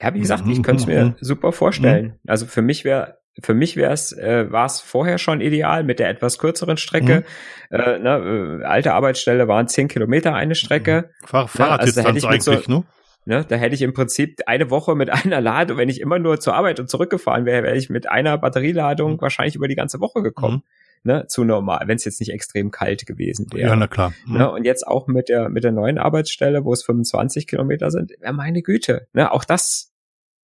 Ja, 0.00 0.12
wie 0.12 0.20
gesagt, 0.20 0.46
ich 0.46 0.62
könnte 0.62 0.82
es 0.82 0.86
mir 0.86 1.04
mhm. 1.06 1.14
super 1.20 1.52
vorstellen. 1.52 2.06
Mhm. 2.06 2.30
Also 2.30 2.46
für 2.46 2.62
mich 2.62 2.84
wäre 2.84 3.18
für 3.42 3.54
mich 3.54 3.76
wäre 3.76 3.92
es, 3.92 4.12
äh, 4.12 4.50
war 4.50 4.66
es 4.66 4.80
vorher 4.80 5.18
schon 5.18 5.40
ideal 5.40 5.84
mit 5.84 5.98
der 5.98 6.08
etwas 6.08 6.38
kürzeren 6.38 6.76
Strecke. 6.76 7.24
Mhm. 7.70 7.76
Äh, 7.76 7.98
ne, 7.98 8.60
äh, 8.62 8.64
alte 8.64 8.94
Arbeitsstelle 8.94 9.48
waren 9.48 9.68
zehn 9.68 9.88
Kilometer 9.88 10.34
eine 10.34 10.54
Strecke. 10.54 11.10
Mhm. 11.22 11.26
Fahr 11.26 11.48
Fahrraddistanz 11.48 12.06
ne, 12.06 12.14
also 12.14 12.28
eigentlich, 12.28 12.64
so, 12.64 12.72
ne? 12.72 12.84
Ne, 13.28 13.44
da 13.46 13.56
hätte 13.56 13.74
ich 13.74 13.82
im 13.82 13.92
Prinzip 13.92 14.40
eine 14.46 14.70
Woche 14.70 14.94
mit 14.94 15.10
einer 15.24 15.40
Ladung, 15.40 15.78
wenn 15.78 15.88
ich 15.88 16.00
immer 16.00 16.18
nur 16.18 16.40
zur 16.40 16.54
Arbeit 16.54 16.80
und 16.80 16.88
zurückgefahren 16.88 17.44
wäre, 17.44 17.64
wäre 17.64 17.76
ich 17.76 17.90
mit 17.90 18.08
einer 18.08 18.38
Batterieladung 18.38 19.14
mhm. 19.14 19.20
wahrscheinlich 19.20 19.56
über 19.56 19.68
die 19.68 19.74
ganze 19.74 20.00
Woche 20.00 20.22
gekommen. 20.22 20.56
Mhm. 20.56 20.62
Ne, 21.02 21.26
zu 21.28 21.44
normal, 21.44 21.82
wenn 21.86 21.96
es 21.96 22.04
jetzt 22.04 22.18
nicht 22.18 22.32
extrem 22.32 22.72
kalt 22.72 23.06
gewesen 23.06 23.46
wäre. 23.52 23.68
Ja, 23.68 23.76
na 23.76 23.86
klar. 23.86 24.12
Mhm. 24.26 24.38
Ne, 24.38 24.50
und 24.50 24.64
jetzt 24.64 24.84
auch 24.84 25.06
mit 25.06 25.28
der 25.28 25.48
mit 25.50 25.62
der 25.62 25.70
neuen 25.70 25.98
Arbeitsstelle, 25.98 26.64
wo 26.64 26.72
es 26.72 26.82
25 26.82 27.46
Kilometer 27.46 27.92
sind, 27.92 28.12
ja, 28.20 28.32
meine 28.32 28.62
Güte. 28.62 29.06
Ne, 29.12 29.30
auch 29.30 29.44
das 29.44 29.92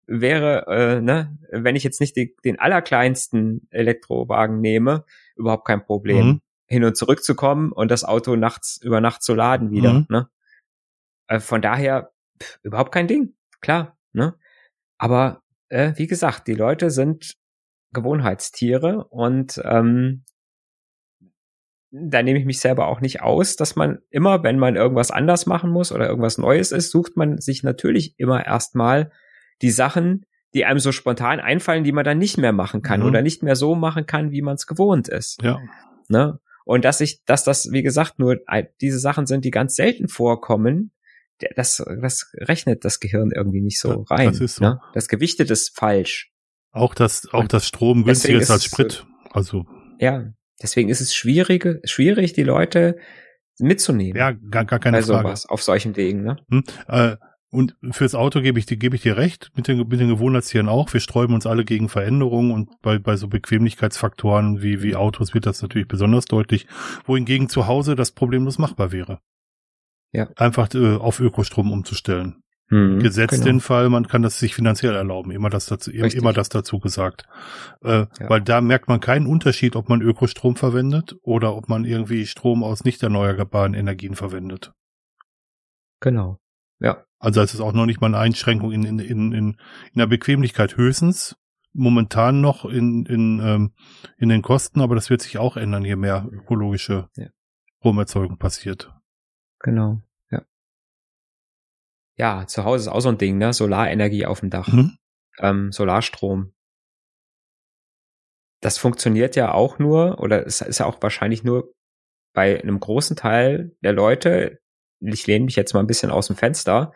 wäre, 0.07 0.67
äh, 0.67 1.01
ne, 1.01 1.39
wenn 1.51 1.77
ich 1.77 1.85
jetzt 1.85 2.01
nicht 2.01 2.17
die, 2.17 2.37
den 2.45 2.59
allerkleinsten 2.59 3.67
Elektrowagen 3.71 4.61
nehme, 4.61 5.05
überhaupt 5.37 5.67
kein 5.67 5.85
Problem, 5.85 6.27
mhm. 6.27 6.41
hin 6.67 6.85
und 6.85 6.97
zurück 6.97 7.23
zu 7.23 7.35
kommen 7.35 7.73
und 7.73 7.91
das 7.91 8.05
Auto 8.05 8.37
nachts 8.37 8.81
über 8.83 9.01
Nacht 9.01 9.23
zu 9.23 9.35
laden 9.35 9.71
wieder. 9.71 9.93
Mhm. 9.93 10.07
Ne? 10.09 10.29
Äh, 11.29 11.41
von 11.41 11.63
daher 11.63 12.13
pff, 12.41 12.59
überhaupt 12.63 12.93
kein 12.93 13.07
Ding, 13.07 13.35
klar. 13.61 13.97
Ne? 14.13 14.35
Aber 14.99 15.43
äh, 15.69 15.93
wie 15.97 16.07
gesagt, 16.07 16.47
die 16.47 16.55
Leute 16.55 16.91
sind 16.91 17.37
Gewohnheitstiere 17.93 19.05
und 19.05 19.61
ähm, 19.65 20.25
da 21.91 22.23
nehme 22.23 22.39
ich 22.39 22.47
mich 22.47 22.59
selber 22.59 22.87
auch 22.87 23.01
nicht 23.01 23.21
aus, 23.21 23.57
dass 23.57 23.77
man 23.77 23.99
immer, 24.09 24.43
wenn 24.43 24.59
man 24.59 24.77
irgendwas 24.77 25.11
anders 25.11 25.45
machen 25.45 25.71
muss 25.71 25.93
oder 25.93 26.09
irgendwas 26.09 26.39
Neues 26.39 26.73
ist, 26.73 26.91
sucht 26.91 27.17
man 27.17 27.39
sich 27.39 27.63
natürlich 27.63 28.19
immer 28.19 28.47
erstmal 28.47 29.13
die 29.61 29.71
Sachen, 29.71 30.25
die 30.55 30.65
einem 30.65 30.81
so 30.81 30.93
spontan 30.93 31.41
einfallen, 31.41 31.85
die 31.85 31.93
man 31.93 32.05
dann 32.05 32.19
nicht 32.19 32.39
mehr 32.39 32.53
machen 32.53 32.83
kann 32.83 33.01
mhm. 33.01 33.07
oder 33.07 33.23
nicht 33.23 33.43
mehr 33.43 33.57
so 33.57 33.75
machen 33.75 34.07
kann, 34.07 34.31
wie 34.31 34.43
man 34.43 34.55
es 34.55 34.67
gewohnt 34.67 35.09
ist. 35.09 35.43
Ja. 35.43 35.61
Ne? 36.09 36.39
Und 36.65 36.85
dass 36.85 37.01
ich, 37.01 37.25
dass 37.25 37.45
das, 37.45 37.71
wie 37.73 37.83
gesagt, 37.83 38.19
nur 38.19 38.41
diese 38.81 38.99
Sachen 38.99 39.27
sind, 39.27 39.45
die 39.45 39.51
ganz 39.51 39.75
selten 39.75 40.09
vorkommen, 40.09 40.93
das, 41.57 41.83
das 42.01 42.33
rechnet 42.37 42.85
das 42.85 43.01
Gehirn 43.01 43.31
irgendwie 43.35 43.61
nicht 43.61 43.81
so 43.81 44.03
rein. 44.03 44.29
Das 44.29 44.41
ist 44.41 44.57
so. 44.57 44.65
Ne? 44.65 44.81
Das 44.95 45.09
Gewichtet 45.09 45.51
ist 45.51 45.77
falsch. 45.77 46.31
Auch 46.71 46.95
das, 46.95 47.29
auch 47.33 47.49
das 47.49 47.67
Strom 47.67 48.05
günstiger 48.05 48.39
ist 48.39 48.51
als 48.51 48.65
Sprit. 48.65 49.05
Also. 49.31 49.67
Ja, 49.99 50.33
deswegen 50.63 50.89
ist 50.89 51.01
es 51.01 51.15
schwierig, 51.15 51.67
schwierig, 51.85 52.33
die 52.33 52.45
Leute 52.45 52.99
mitzunehmen. 53.59 54.17
Ja, 54.17 54.33
gar, 54.33 54.65
gar 54.65 54.79
keine 54.79 54.99
bei 54.99 55.03
sowas, 55.03 55.43
Frage. 55.43 55.53
auf 55.53 55.63
solchen 55.63 55.97
Wegen, 55.97 56.23
ne? 56.23 56.37
Hm, 56.49 56.65
äh, 56.89 57.17
und 57.53 57.77
fürs 57.91 58.15
Auto 58.15 58.41
gebe 58.41 58.59
ich, 58.59 58.65
dir 58.65 58.79
gebe 58.79 58.97
ich 58.97 59.03
dir 59.03 59.19
recht, 59.19 59.53
mit 59.55 59.69
den, 59.69 59.77
mit 59.87 60.01
den 60.01 60.09
Gewohnheitstieren 60.09 60.71
auch. 60.71 60.91
Wir 60.91 61.01
sträuben 61.01 61.35
uns 61.35 61.47
alle 61.47 61.67
gegen 61.67 61.91
Veränderungen 61.91 62.51
und 62.51 62.81
bei, 62.81 62.99
bei 62.99 63.17
so 63.17 63.29
Bequemlichkeitsfaktoren 63.29 64.63
wie, 64.63 64.83
wie 64.83 64.97
Autos 64.97 65.35
wird 65.35 65.45
das 65.45 65.61
natürlich 65.61 65.87
besonders 65.87 66.25
deutlich, 66.25 66.67
wohingegen 67.05 67.51
zu 67.51 67.67
Hause 67.67 67.95
das 67.95 68.13
problemlos 68.13 68.59
machbar 68.59 68.91
wäre. 68.91 69.21
Ja. 70.13 70.31
Einfach 70.37 70.73
äh, 70.75 70.97
auf 70.97 71.21
Ökostrom 71.21 71.73
umzustellen. 71.73 72.43
Mhm, 72.71 73.01
Gesetzt 73.01 73.33
genau. 73.35 73.45
den 73.45 73.61
Fall, 73.61 73.91
man 73.91 74.09
kann 74.09 74.23
das 74.23 74.39
sich 74.39 74.55
finanziell 74.55 74.95
erlauben, 74.95 75.31
immer 75.31 75.51
das 75.51 75.67
dazu, 75.67 75.91
Richtig. 75.91 76.15
immer 76.15 76.33
das 76.33 76.49
dazu 76.49 76.79
gesagt. 76.79 77.27
Äh, 77.85 78.07
ja. 78.19 78.31
Weil 78.31 78.41
da 78.41 78.63
merkt 78.63 78.89
man 78.89 79.01
keinen 79.01 79.27
Unterschied, 79.27 79.77
ob 79.77 79.91
man 79.91 80.01
Ökostrom 80.01 80.57
verwendet 80.57 81.17
oder 81.21 81.55
ob 81.55 81.69
man 81.69 81.85
irgendwie 81.85 82.25
Strom 82.25 82.65
aus 82.65 82.85
nicht 82.85 83.03
erneuerbaren 83.03 83.75
Energien 83.75 84.15
verwendet. 84.15 84.73
Genau. 86.01 86.39
Ja. 86.81 87.05
Also 87.23 87.41
es 87.41 87.55
ist 87.55 87.61
auch 87.61 87.73
noch 87.73 87.87
nicht 87.87 88.01
mal 88.01 88.09
eine 88.09 88.19
Einschränkung 88.19 88.73
in, 88.73 88.83
in, 88.83 88.99
in, 88.99 89.33
in, 89.33 89.51
in 89.53 89.57
der 89.95 90.09
Bequemlichkeit 90.09 90.77
höchstens. 90.77 91.37
Momentan 91.73 92.41
noch 92.41 92.65
in, 92.65 93.07
in, 93.07 93.41
ähm, 93.41 93.75
in 94.19 94.29
den 94.29 94.43
Kosten, 94.43 94.81
aber 94.81 94.97
das 94.97 95.09
wird 95.09 95.23
sich 95.23 95.39
auch 95.39 95.57
ändern, 95.57 95.85
je 95.85 95.95
mehr 95.95 96.29
ökologische 96.31 97.09
ja. 97.17 97.29
Stromerzeugung 97.79 98.39
passiert. 98.39 98.93
Genau, 99.61 100.03
ja. 100.31 100.43
Ja, 102.17 102.47
zu 102.47 102.65
Hause 102.65 102.83
ist 102.83 102.89
auch 102.89 103.01
so 103.01 103.09
ein 103.09 103.19
Ding, 103.19 103.39
ne? 103.39 103.53
Solarenergie 103.53 104.27
auf 104.27 104.41
dem 104.41 104.51
Dach. 104.51 104.67
Mhm. 104.69 104.99
Ähm, 105.39 105.71
Solarstrom. 105.71 106.53
Das 108.61 108.79
funktioniert 108.79 109.37
ja 109.37 109.53
auch 109.53 109.79
nur, 109.79 110.19
oder 110.19 110.45
es 110.45 110.61
ist 110.61 110.79
ja 110.79 110.87
auch 110.87 111.01
wahrscheinlich 111.01 111.45
nur 111.45 111.73
bei 112.35 112.61
einem 112.61 112.81
großen 112.81 113.17
Teil 113.17 113.77
der 113.81 113.93
Leute, 113.93 114.62
ich 115.03 115.27
lehne 115.27 115.45
mich 115.45 115.57
jetzt 115.57 115.75
mal 115.75 115.81
ein 115.81 115.87
bisschen 115.87 116.11
aus 116.11 116.29
dem 116.29 116.37
Fenster, 116.37 116.93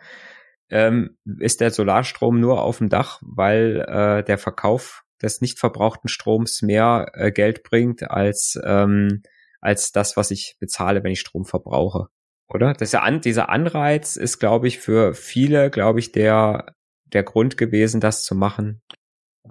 ähm, 0.69 1.17
ist 1.39 1.61
der 1.61 1.71
Solarstrom 1.71 2.39
nur 2.39 2.61
auf 2.61 2.79
dem 2.79 2.89
Dach, 2.89 3.21
weil 3.21 3.85
äh, 3.87 4.23
der 4.23 4.37
Verkauf 4.37 5.03
des 5.21 5.41
nicht 5.41 5.59
verbrauchten 5.59 6.09
Stroms 6.09 6.61
mehr 6.61 7.11
äh, 7.13 7.31
Geld 7.31 7.63
bringt 7.63 8.09
als, 8.09 8.59
ähm, 8.63 9.23
als 9.61 9.91
das, 9.91 10.17
was 10.17 10.31
ich 10.31 10.57
bezahle, 10.59 11.03
wenn 11.03 11.11
ich 11.11 11.19
Strom 11.19 11.45
verbrauche. 11.45 12.07
Oder? 12.49 12.73
Dieser, 12.73 13.03
An 13.03 13.21
dieser 13.21 13.49
Anreiz 13.49 14.15
ist, 14.15 14.39
glaube 14.39 14.67
ich, 14.67 14.79
für 14.79 15.13
viele, 15.13 15.69
glaube 15.69 15.99
ich, 15.99 16.11
der, 16.11 16.73
der 17.05 17.23
Grund 17.23 17.57
gewesen, 17.57 17.99
das 17.99 18.23
zu 18.23 18.35
machen. 18.35 18.81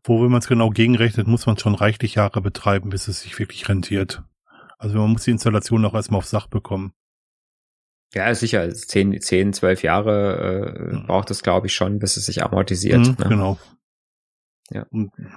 Wo, 0.04 0.22
wenn 0.22 0.30
man 0.30 0.40
es 0.40 0.48
genau 0.48 0.70
gegenrechnet, 0.70 1.26
muss 1.26 1.46
man 1.46 1.58
schon 1.58 1.74
reichlich 1.74 2.14
Jahre 2.14 2.40
betreiben, 2.40 2.90
bis 2.90 3.08
es 3.08 3.22
sich 3.22 3.38
wirklich 3.38 3.68
rentiert. 3.68 4.22
Also 4.78 4.98
man 4.98 5.10
muss 5.10 5.24
die 5.24 5.30
Installation 5.30 5.84
auch 5.84 5.94
erstmal 5.94 6.18
aufs 6.18 6.30
Dach 6.30 6.46
bekommen. 6.46 6.92
Ja, 8.16 8.34
sicher. 8.34 8.72
Zehn, 8.72 9.20
zehn 9.20 9.52
zwölf 9.52 9.82
Jahre 9.82 10.72
äh, 10.90 10.94
mhm. 10.94 11.06
braucht 11.06 11.30
es, 11.30 11.42
glaube 11.42 11.66
ich, 11.66 11.74
schon, 11.74 11.98
bis 11.98 12.16
es 12.16 12.24
sich 12.24 12.42
amortisiert. 12.42 13.00
Mhm, 13.00 13.16
ne? 13.18 13.26
Genau. 13.28 13.58
Ja. 14.70 14.86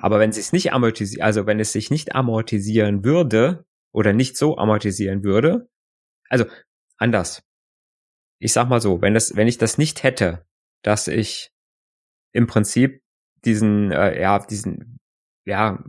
Aber 0.02 0.20
wenn 0.20 0.30
es 0.30 0.38
sich 0.38 0.54
nicht 0.54 0.72
amortisiert, 0.72 1.22
also 1.22 1.46
wenn 1.46 1.60
es 1.60 1.74
sich 1.74 1.92
nicht 1.92 2.16
amortisieren 2.16 3.04
würde 3.04 3.66
oder 3.92 4.14
nicht 4.14 4.38
so 4.38 4.58
amortisieren 4.58 5.26
würde, 5.26 5.68
also 6.30 6.46
anders. 6.98 7.44
Ich 8.40 8.54
sag 8.54 8.70
mal 8.70 8.80
so, 8.80 9.02
wenn 9.02 9.14
das, 9.14 9.36
wenn 9.36 9.50
ich 9.50 9.58
das 9.58 9.78
nicht 9.78 10.04
hätte, 10.04 10.46
dass 10.82 11.10
ich 11.10 11.52
im 12.32 12.48
Prinzip 12.48 13.02
diesen, 13.44 13.92
äh, 13.92 14.22
ja, 14.22 14.40
diesen, 14.40 15.00
ja, 15.46 15.84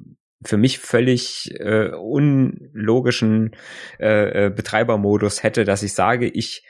für 0.44 0.56
mich 0.56 0.78
völlig 0.78 1.54
äh, 1.60 1.90
unlogischen 1.90 3.56
äh, 3.98 4.46
äh, 4.46 4.50
Betreibermodus 4.50 5.42
hätte, 5.42 5.64
dass 5.64 5.82
ich 5.82 5.92
sage, 5.92 6.28
ich 6.28 6.64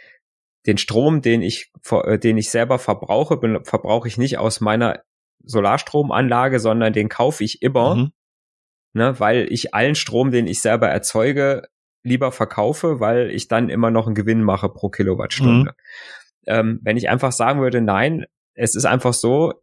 den 0.67 0.77
Strom, 0.77 1.23
den 1.23 1.43
ich 1.43 1.73
äh, 1.91 2.19
den 2.19 2.37
ich 2.37 2.51
selber 2.51 2.79
verbrauche, 2.79 3.39
verbrauche 3.65 4.09
ich 4.09 4.19
nicht 4.19 4.39
aus 4.39 4.61
meiner 4.61 5.03
Solarstromanlage, 5.45 6.61
sondern 6.61 6.93
den 6.93 7.09
kaufe 7.09 7.45
ich 7.45 7.63
immer, 7.63 7.95
mhm. 7.95 8.13
ne, 8.93 9.19
weil 9.19 9.47
ich 9.51 9.73
allen 9.73 9.95
Strom, 9.95 10.31
den 10.31 10.47
ich 10.47 10.61
selber 10.61 10.89
erzeuge, 10.89 11.63
lieber 12.03 12.33
verkaufe, 12.33 13.01
weil 13.01 13.31
ich 13.31 13.49
dann 13.49 13.69
immer 13.69 13.91
noch 13.91 14.07
einen 14.07 14.15
Gewinn 14.15 14.43
mache 14.43 14.69
pro 14.69 14.89
Kilowattstunde. 14.89 15.73
Mhm. 15.73 15.77
Ähm, 16.47 16.81
wenn 16.83 16.97
ich 16.97 17.09
einfach 17.09 17.33
sagen 17.33 17.61
würde, 17.61 17.81
nein, 17.81 18.27
es 18.55 18.75
ist 18.75 18.85
einfach 18.85 19.15
so, 19.15 19.55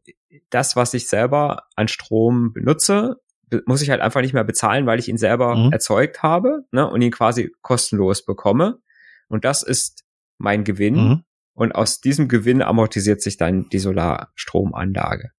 das, 0.49 0.75
was 0.75 0.93
ich 0.93 1.07
selber 1.09 1.63
an 1.75 1.87
Strom 1.87 2.53
benutze, 2.53 3.17
muss 3.65 3.81
ich 3.81 3.89
halt 3.89 4.01
einfach 4.01 4.21
nicht 4.21 4.33
mehr 4.33 4.43
bezahlen, 4.43 4.85
weil 4.85 4.99
ich 4.99 5.07
ihn 5.07 5.17
selber 5.17 5.55
mhm. 5.55 5.71
erzeugt 5.71 6.23
habe 6.23 6.65
ne, 6.71 6.89
und 6.89 7.01
ihn 7.01 7.11
quasi 7.11 7.51
kostenlos 7.61 8.25
bekomme. 8.25 8.79
Und 9.27 9.45
das 9.45 9.63
ist 9.63 10.03
mein 10.37 10.63
Gewinn. 10.63 10.95
Mhm. 10.95 11.23
Und 11.53 11.73
aus 11.73 12.01
diesem 12.01 12.27
Gewinn 12.27 12.61
amortisiert 12.61 13.21
sich 13.21 13.37
dann 13.37 13.67
die 13.69 13.79
Solarstromanlage. 13.79 15.31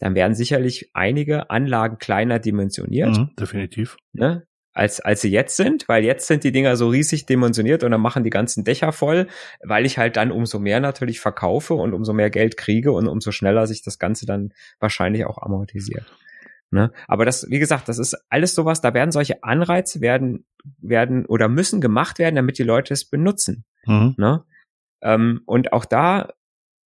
Dann 0.00 0.14
werden 0.14 0.34
sicherlich 0.34 0.90
einige 0.94 1.50
Anlagen 1.50 1.98
kleiner 1.98 2.40
dimensioniert. 2.40 3.16
Mhm, 3.16 3.30
definitiv. 3.38 3.96
Ne, 4.12 4.46
als, 4.74 5.00
als 5.00 5.20
sie 5.20 5.30
jetzt 5.30 5.56
sind, 5.56 5.88
weil 5.88 6.04
jetzt 6.04 6.26
sind 6.26 6.42
die 6.42 6.50
Dinger 6.50 6.76
so 6.76 6.88
riesig 6.88 7.26
dimensioniert 7.26 7.84
und 7.84 7.92
dann 7.92 8.00
machen 8.00 8.24
die 8.24 8.30
ganzen 8.30 8.64
Dächer 8.64 8.92
voll, 8.92 9.28
weil 9.62 9.86
ich 9.86 9.98
halt 9.98 10.16
dann 10.16 10.32
umso 10.32 10.58
mehr 10.58 10.80
natürlich 10.80 11.20
verkaufe 11.20 11.74
und 11.74 11.94
umso 11.94 12.12
mehr 12.12 12.28
Geld 12.28 12.56
kriege 12.56 12.90
und 12.90 13.06
umso 13.06 13.30
schneller 13.30 13.68
sich 13.68 13.82
das 13.82 14.00
Ganze 14.00 14.26
dann 14.26 14.52
wahrscheinlich 14.80 15.24
auch 15.24 15.38
amortisiert. 15.38 16.12
Ne? 16.74 16.92
Aber 17.06 17.24
das, 17.24 17.48
wie 17.50 17.60
gesagt, 17.60 17.88
das 17.88 17.98
ist 17.98 18.16
alles 18.28 18.54
sowas, 18.56 18.80
da 18.80 18.94
werden 18.94 19.12
solche 19.12 19.44
Anreize 19.44 20.00
werden, 20.00 20.44
werden 20.78 21.24
oder 21.24 21.48
müssen 21.48 21.80
gemacht 21.80 22.18
werden, 22.18 22.34
damit 22.34 22.58
die 22.58 22.64
Leute 22.64 22.92
es 22.92 23.08
benutzen. 23.08 23.64
Mhm. 23.86 24.14
Ne? 24.18 24.44
Ähm, 25.00 25.42
und 25.46 25.72
auch 25.72 25.84
da, 25.84 26.32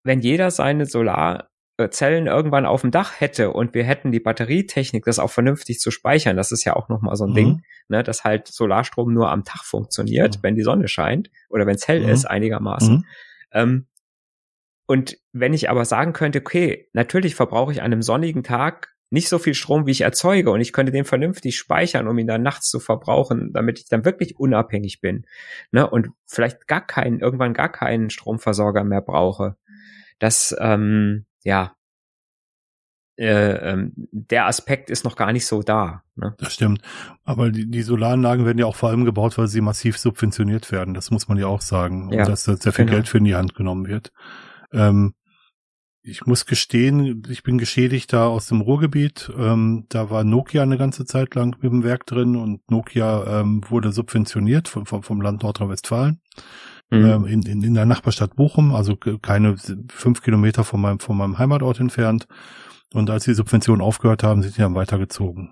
wenn 0.04 0.20
jeder 0.20 0.50
seine 0.50 0.84
Solar, 0.84 1.48
Zellen 1.90 2.26
irgendwann 2.26 2.66
auf 2.66 2.80
dem 2.80 2.90
Dach 2.90 3.20
hätte 3.20 3.52
und 3.52 3.72
wir 3.72 3.84
hätten 3.84 4.10
die 4.10 4.18
Batterietechnik, 4.20 5.04
das 5.04 5.20
auch 5.20 5.30
vernünftig 5.30 5.78
zu 5.78 5.92
speichern, 5.92 6.36
das 6.36 6.50
ist 6.50 6.64
ja 6.64 6.74
auch 6.74 6.88
nochmal 6.88 7.14
so 7.14 7.24
ein 7.24 7.30
mhm. 7.30 7.34
Ding, 7.34 7.62
ne, 7.88 8.02
dass 8.02 8.24
halt 8.24 8.48
Solarstrom 8.48 9.14
nur 9.14 9.30
am 9.30 9.44
Tag 9.44 9.64
funktioniert, 9.64 10.36
mhm. 10.36 10.42
wenn 10.42 10.54
die 10.56 10.64
Sonne 10.64 10.88
scheint 10.88 11.30
oder 11.48 11.66
wenn 11.66 11.76
es 11.76 11.88
hell 11.88 12.00
mhm. 12.00 12.08
ist 12.08 12.24
einigermaßen. 12.26 12.94
Mhm. 12.94 13.04
Ähm, 13.52 13.86
und 14.86 15.18
wenn 15.32 15.54
ich 15.54 15.70
aber 15.70 15.84
sagen 15.84 16.12
könnte, 16.12 16.40
okay, 16.40 16.88
natürlich 16.94 17.36
verbrauche 17.36 17.72
ich 17.72 17.80
an 17.80 17.92
einem 17.92 18.02
sonnigen 18.02 18.42
Tag 18.42 18.97
nicht 19.10 19.28
so 19.28 19.38
viel 19.38 19.54
Strom, 19.54 19.86
wie 19.86 19.92
ich 19.92 20.02
erzeuge 20.02 20.50
und 20.50 20.60
ich 20.60 20.72
könnte 20.72 20.92
den 20.92 21.04
vernünftig 21.04 21.56
speichern, 21.56 22.08
um 22.08 22.18
ihn 22.18 22.26
dann 22.26 22.42
nachts 22.42 22.70
zu 22.70 22.80
verbrauchen, 22.80 23.52
damit 23.52 23.78
ich 23.78 23.88
dann 23.88 24.04
wirklich 24.04 24.38
unabhängig 24.38 25.00
bin, 25.00 25.26
ne, 25.70 25.88
und 25.88 26.10
vielleicht 26.26 26.66
gar 26.66 26.86
keinen, 26.86 27.20
irgendwann 27.20 27.54
gar 27.54 27.70
keinen 27.70 28.10
Stromversorger 28.10 28.84
mehr 28.84 29.00
brauche. 29.00 29.56
Das, 30.18 30.54
ähm, 30.60 31.26
ja, 31.44 31.74
äh, 33.18 33.72
ähm, 33.72 33.92
der 33.96 34.46
Aspekt 34.46 34.90
ist 34.90 35.04
noch 35.04 35.16
gar 35.16 35.32
nicht 35.32 35.44
so 35.44 35.62
da. 35.62 36.04
Ne? 36.14 36.34
Das 36.38 36.54
stimmt. 36.54 36.82
Aber 37.24 37.50
die, 37.50 37.68
die 37.68 37.82
Solaranlagen 37.82 38.46
werden 38.46 38.58
ja 38.58 38.66
auch 38.66 38.76
vor 38.76 38.90
allem 38.90 39.04
gebaut, 39.04 39.36
weil 39.38 39.48
sie 39.48 39.60
massiv 39.60 39.98
subventioniert 39.98 40.70
werden. 40.70 40.94
Das 40.94 41.10
muss 41.10 41.26
man 41.26 41.36
ja 41.36 41.48
auch 41.48 41.60
sagen. 41.60 42.12
Ja, 42.12 42.20
und 42.20 42.28
dass 42.28 42.44
da 42.44 42.56
sehr 42.56 42.72
viel 42.72 42.84
genau. 42.84 42.96
Geld 42.96 43.08
für 43.08 43.18
in 43.18 43.24
die 43.24 43.34
Hand 43.34 43.56
genommen 43.56 43.88
wird. 43.88 44.12
Ähm, 44.72 45.14
ich 46.08 46.26
muss 46.26 46.46
gestehen, 46.46 47.22
ich 47.28 47.42
bin 47.42 47.58
Geschädigter 47.58 48.28
aus 48.28 48.46
dem 48.46 48.60
Ruhrgebiet. 48.60 49.30
Ähm, 49.36 49.84
da 49.88 50.10
war 50.10 50.24
Nokia 50.24 50.62
eine 50.62 50.78
ganze 50.78 51.04
Zeit 51.04 51.34
lang 51.34 51.56
mit 51.60 51.70
dem 51.70 51.84
Werk 51.84 52.06
drin 52.06 52.36
und 52.36 52.70
Nokia 52.70 53.40
ähm, 53.40 53.62
wurde 53.68 53.92
subventioniert 53.92 54.68
vom, 54.68 54.86
vom, 54.86 55.02
vom 55.02 55.20
Land 55.20 55.42
Nordrhein-Westfalen 55.42 56.20
mhm. 56.90 57.04
ähm, 57.04 57.26
in, 57.26 57.42
in, 57.42 57.62
in 57.62 57.74
der 57.74 57.86
Nachbarstadt 57.86 58.36
Bochum, 58.36 58.74
also 58.74 58.96
keine 58.96 59.56
fünf 59.88 60.22
Kilometer 60.22 60.64
von 60.64 60.80
meinem, 60.80 60.98
von 60.98 61.16
meinem 61.16 61.38
Heimatort 61.38 61.80
entfernt. 61.80 62.26
Und 62.94 63.10
als 63.10 63.24
die 63.24 63.34
Subventionen 63.34 63.82
aufgehört 63.82 64.22
haben, 64.22 64.42
sind 64.42 64.56
die 64.56 64.62
dann 64.62 64.74
weitergezogen. 64.74 65.50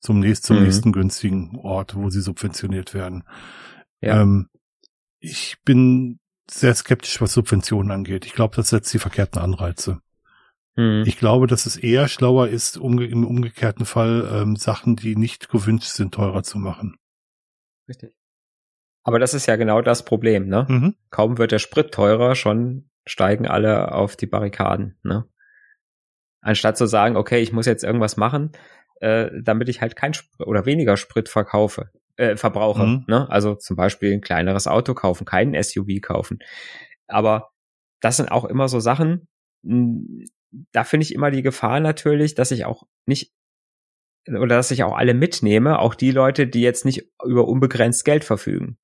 Zum 0.00 0.20
nächsten, 0.20 0.46
zum 0.46 0.58
mhm. 0.58 0.64
nächsten 0.64 0.92
günstigen 0.92 1.56
Ort, 1.62 1.94
wo 1.96 2.10
sie 2.10 2.20
subventioniert 2.20 2.92
werden. 2.92 3.24
Ja. 4.02 4.20
Ähm, 4.20 4.48
ich 5.18 5.56
bin 5.64 6.18
sehr 6.50 6.74
skeptisch, 6.74 7.20
was 7.20 7.32
Subventionen 7.32 7.90
angeht. 7.90 8.26
Ich 8.26 8.32
glaube, 8.32 8.56
das 8.56 8.68
setzt 8.68 8.92
die 8.92 8.98
verkehrten 8.98 9.40
Anreize. 9.40 10.00
Mhm. 10.76 11.04
Ich 11.06 11.18
glaube, 11.18 11.46
dass 11.46 11.66
es 11.66 11.76
eher 11.76 12.08
schlauer 12.08 12.48
ist, 12.48 12.76
umge 12.76 13.06
im 13.06 13.24
umgekehrten 13.26 13.86
Fall 13.86 14.28
ähm, 14.32 14.56
Sachen, 14.56 14.96
die 14.96 15.16
nicht 15.16 15.48
gewünscht 15.48 15.88
sind, 15.88 16.14
teurer 16.14 16.42
zu 16.42 16.58
machen. 16.58 16.96
Richtig. 17.88 18.14
Aber 19.02 19.18
das 19.18 19.34
ist 19.34 19.46
ja 19.46 19.56
genau 19.56 19.82
das 19.82 20.04
Problem, 20.04 20.48
ne? 20.48 20.66
Mhm. 20.68 20.94
Kaum 21.10 21.38
wird 21.38 21.52
der 21.52 21.58
Sprit 21.58 21.92
teurer, 21.92 22.34
schon 22.34 22.88
steigen 23.06 23.46
alle 23.46 23.92
auf 23.92 24.16
die 24.16 24.26
Barrikaden, 24.26 24.98
ne? 25.02 25.28
Anstatt 26.40 26.76
zu 26.76 26.86
sagen, 26.86 27.16
okay, 27.16 27.40
ich 27.40 27.52
muss 27.52 27.66
jetzt 27.66 27.84
irgendwas 27.84 28.16
machen, 28.16 28.52
äh, 29.00 29.30
damit 29.42 29.68
ich 29.68 29.80
halt 29.80 29.96
kein 29.96 30.14
Sprit 30.14 30.46
oder 30.46 30.66
weniger 30.66 30.96
Sprit 30.96 31.28
verkaufe, 31.28 31.90
äh, 32.16 32.36
verbrauche, 32.36 32.86
mhm. 32.86 33.04
ne? 33.06 33.30
Also 33.30 33.54
zum 33.54 33.76
Beispiel 33.76 34.12
ein 34.12 34.20
kleineres 34.20 34.66
Auto 34.66 34.94
kaufen, 34.94 35.24
keinen 35.24 35.60
SUV 35.60 36.00
kaufen. 36.00 36.38
Aber 37.06 37.50
das 38.00 38.16
sind 38.16 38.30
auch 38.30 38.44
immer 38.44 38.68
so 38.68 38.80
Sachen, 38.80 39.28
hm, 39.64 40.24
da 40.72 40.84
finde 40.84 41.04
ich 41.04 41.14
immer 41.14 41.30
die 41.30 41.42
Gefahr 41.42 41.80
natürlich, 41.80 42.34
dass 42.34 42.50
ich 42.50 42.64
auch 42.64 42.84
nicht 43.06 43.32
oder 44.28 44.56
dass 44.56 44.70
ich 44.70 44.84
auch 44.84 44.96
alle 44.96 45.12
mitnehme, 45.12 45.78
auch 45.78 45.94
die 45.94 46.10
Leute, 46.10 46.46
die 46.46 46.62
jetzt 46.62 46.84
nicht 46.84 47.10
über 47.24 47.46
unbegrenzt 47.46 48.04
Geld 48.04 48.24
verfügen. 48.24 48.78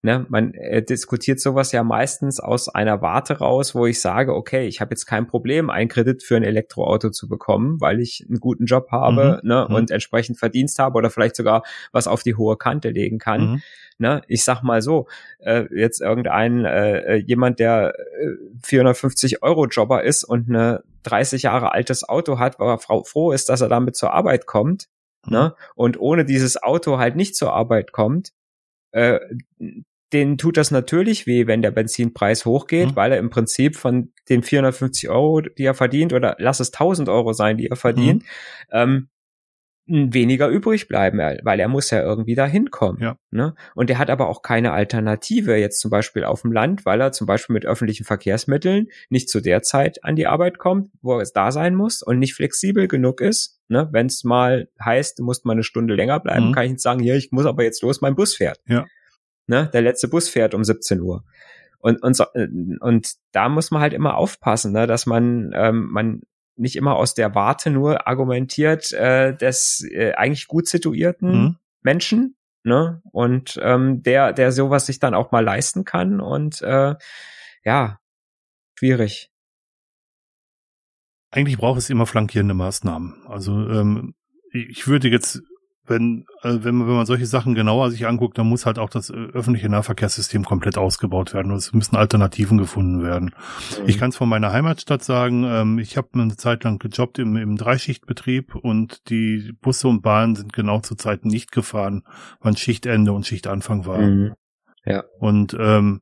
Ne, 0.00 0.26
man 0.28 0.54
äh, 0.54 0.80
diskutiert 0.80 1.40
sowas 1.40 1.72
ja 1.72 1.82
meistens 1.82 2.38
aus 2.38 2.68
einer 2.68 3.02
Warte 3.02 3.38
raus, 3.38 3.74
wo 3.74 3.84
ich 3.84 4.00
sage, 4.00 4.32
okay, 4.32 4.68
ich 4.68 4.80
habe 4.80 4.92
jetzt 4.92 5.06
kein 5.06 5.26
Problem, 5.26 5.70
einen 5.70 5.88
Kredit 5.88 6.22
für 6.22 6.36
ein 6.36 6.44
Elektroauto 6.44 7.10
zu 7.10 7.28
bekommen, 7.28 7.80
weil 7.80 7.98
ich 7.98 8.24
einen 8.28 8.38
guten 8.38 8.66
Job 8.66 8.92
habe 8.92 9.40
mhm. 9.42 9.48
ne, 9.48 9.66
mhm. 9.68 9.74
und 9.74 9.90
entsprechend 9.90 10.38
Verdienst 10.38 10.78
habe 10.78 10.98
oder 10.98 11.10
vielleicht 11.10 11.34
sogar 11.34 11.64
was 11.90 12.06
auf 12.06 12.22
die 12.22 12.36
hohe 12.36 12.56
Kante 12.56 12.90
legen 12.90 13.18
kann. 13.18 13.40
Mhm. 13.40 13.62
Ne, 13.98 14.22
ich 14.28 14.44
sag 14.44 14.62
mal 14.62 14.82
so, 14.82 15.08
äh, 15.40 15.64
jetzt 15.74 16.00
irgendein 16.00 16.64
äh, 16.64 16.98
äh 16.98 17.16
jemand, 17.16 17.58
der 17.58 17.94
äh, 17.98 18.36
450 18.62 19.42
Euro 19.42 19.66
Jobber 19.66 20.04
ist 20.04 20.22
und 20.22 20.48
eine 20.48 20.84
30 21.02 21.42
Jahre 21.42 21.72
altes 21.72 22.08
Auto 22.08 22.38
hat, 22.38 22.60
weil 22.60 22.68
er 22.68 22.78
froh 22.78 23.32
ist, 23.32 23.48
dass 23.48 23.62
er 23.62 23.68
damit 23.68 23.96
zur 23.96 24.12
Arbeit 24.12 24.46
kommt, 24.46 24.86
mhm. 25.26 25.32
ne, 25.32 25.54
und 25.74 25.98
ohne 25.98 26.24
dieses 26.24 26.62
Auto 26.62 26.98
halt 26.98 27.16
nicht 27.16 27.34
zur 27.34 27.52
Arbeit 27.52 27.90
kommt, 27.90 28.30
äh, 28.92 29.18
den 30.12 30.38
tut 30.38 30.56
das 30.56 30.70
natürlich 30.70 31.26
weh, 31.26 31.46
wenn 31.46 31.62
der 31.62 31.70
Benzinpreis 31.70 32.44
hochgeht, 32.44 32.90
mhm. 32.90 32.96
weil 32.96 33.12
er 33.12 33.18
im 33.18 33.30
Prinzip 33.30 33.76
von 33.76 34.12
den 34.28 34.42
450 34.42 35.08
Euro, 35.10 35.40
die 35.42 35.64
er 35.64 35.74
verdient, 35.74 36.12
oder 36.12 36.36
lass 36.38 36.60
es 36.60 36.72
1000 36.72 37.08
Euro 37.08 37.32
sein, 37.32 37.58
die 37.58 37.66
er 37.66 37.76
verdient, 37.76 38.22
mhm. 38.22 38.28
ähm, 38.72 39.08
weniger 39.88 40.48
übrig 40.48 40.86
bleiben, 40.86 41.18
weil 41.18 41.60
er 41.60 41.68
muss 41.68 41.90
ja 41.90 42.02
irgendwie 42.02 42.34
da 42.34 42.46
hinkommen. 42.46 43.00
Ja. 43.00 43.16
Ne? 43.30 43.54
Und 43.74 43.88
er 43.88 43.98
hat 43.98 44.10
aber 44.10 44.28
auch 44.28 44.42
keine 44.42 44.72
Alternative 44.72 45.56
jetzt 45.56 45.80
zum 45.80 45.90
Beispiel 45.90 46.24
auf 46.24 46.42
dem 46.42 46.52
Land, 46.52 46.84
weil 46.84 47.00
er 47.00 47.12
zum 47.12 47.26
Beispiel 47.26 47.54
mit 47.54 47.64
öffentlichen 47.64 48.04
Verkehrsmitteln 48.04 48.88
nicht 49.08 49.30
zu 49.30 49.40
der 49.40 49.62
Zeit 49.62 50.04
an 50.04 50.14
die 50.14 50.26
Arbeit 50.26 50.58
kommt, 50.58 50.90
wo 51.00 51.18
er 51.18 51.26
da 51.32 51.52
sein 51.52 51.74
muss 51.74 52.02
und 52.02 52.18
nicht 52.18 52.34
flexibel 52.34 52.86
genug 52.86 53.22
ist. 53.22 53.60
Ne? 53.68 53.88
Wenn 53.90 54.06
es 54.06 54.24
mal 54.24 54.68
heißt, 54.84 55.18
du 55.18 55.24
musst 55.24 55.46
mal 55.46 55.52
eine 55.52 55.62
Stunde 55.62 55.94
länger 55.94 56.20
bleiben, 56.20 56.48
mhm. 56.48 56.52
kann 56.52 56.64
ich 56.64 56.72
nicht 56.72 56.82
sagen, 56.82 57.02
ja, 57.02 57.14
ich 57.14 57.32
muss 57.32 57.46
aber 57.46 57.62
jetzt 57.62 57.82
los, 57.82 58.02
mein 58.02 58.14
Bus 58.14 58.36
fährt. 58.36 58.60
Ja. 58.66 58.84
Ne? 59.48 59.68
Der 59.72 59.82
letzte 59.82 60.08
Bus 60.08 60.28
fährt 60.28 60.54
um 60.54 60.62
17 60.62 61.00
Uhr. 61.00 61.24
Und, 61.80 62.02
und, 62.02 62.14
so, 62.14 62.24
und 62.34 63.12
da 63.32 63.48
muss 63.48 63.70
man 63.70 63.80
halt 63.80 63.92
immer 63.92 64.16
aufpassen, 64.16 64.72
ne? 64.72 64.86
dass 64.86 65.06
man, 65.06 65.52
ähm, 65.54 65.88
man 65.90 66.22
nicht 66.56 66.76
immer 66.76 66.96
aus 66.96 67.14
der 67.14 67.34
Warte 67.34 67.70
nur 67.70 68.06
argumentiert 68.06 68.92
äh, 68.92 69.34
des 69.34 69.86
äh, 69.90 70.12
eigentlich 70.12 70.48
gut 70.48 70.66
situierten 70.66 71.30
mhm. 71.30 71.56
Menschen, 71.82 72.36
ne? 72.64 73.00
Und 73.12 73.58
ähm, 73.62 74.02
der, 74.02 74.32
der 74.32 74.50
sowas 74.50 74.86
sich 74.86 74.98
dann 74.98 75.14
auch 75.14 75.30
mal 75.30 75.44
leisten 75.44 75.84
kann 75.84 76.20
und 76.20 76.60
äh, 76.62 76.96
ja, 77.64 78.00
schwierig. 78.76 79.30
Eigentlich 81.30 81.58
braucht 81.58 81.78
es 81.78 81.90
immer 81.90 82.06
flankierende 82.06 82.54
Maßnahmen. 82.54 83.24
Also 83.26 83.52
ähm, 83.68 84.14
ich 84.50 84.88
würde 84.88 85.08
jetzt 85.08 85.42
wenn, 85.88 86.26
äh, 86.42 86.58
wenn, 86.62 86.74
man, 86.74 86.88
wenn 86.88 86.96
man 86.96 87.06
solche 87.06 87.26
Sachen 87.26 87.54
genauer 87.54 87.90
sich 87.90 88.06
anguckt, 88.06 88.38
dann 88.38 88.48
muss 88.48 88.66
halt 88.66 88.78
auch 88.78 88.90
das 88.90 89.10
äh, 89.10 89.14
öffentliche 89.14 89.68
Nahverkehrssystem 89.68 90.44
komplett 90.44 90.78
ausgebaut 90.78 91.34
werden. 91.34 91.52
Es 91.52 91.72
müssen 91.72 91.96
Alternativen 91.96 92.58
gefunden 92.58 93.02
werden. 93.02 93.34
Mhm. 93.80 93.88
Ich 93.88 93.98
kann 93.98 94.10
es 94.10 94.16
von 94.16 94.28
meiner 94.28 94.52
Heimatstadt 94.52 95.02
sagen, 95.02 95.44
ähm, 95.44 95.78
ich 95.78 95.96
habe 95.96 96.08
eine 96.14 96.36
Zeit 96.36 96.64
lang 96.64 96.78
gejobbt 96.78 97.18
im, 97.18 97.36
im 97.36 97.56
Dreischichtbetrieb 97.56 98.54
und 98.54 99.08
die 99.10 99.52
Busse 99.60 99.88
und 99.88 100.02
Bahnen 100.02 100.36
sind 100.36 100.52
genau 100.52 100.80
zu 100.80 100.94
Zeiten 100.94 101.28
nicht 101.28 101.52
gefahren, 101.52 102.02
wann 102.40 102.56
Schichtende 102.56 103.12
und 103.12 103.26
Schichtanfang 103.26 103.86
war. 103.86 103.98
Mhm. 103.98 104.34
Ja. 104.84 105.04
Und 105.18 105.56
ähm, 105.58 106.00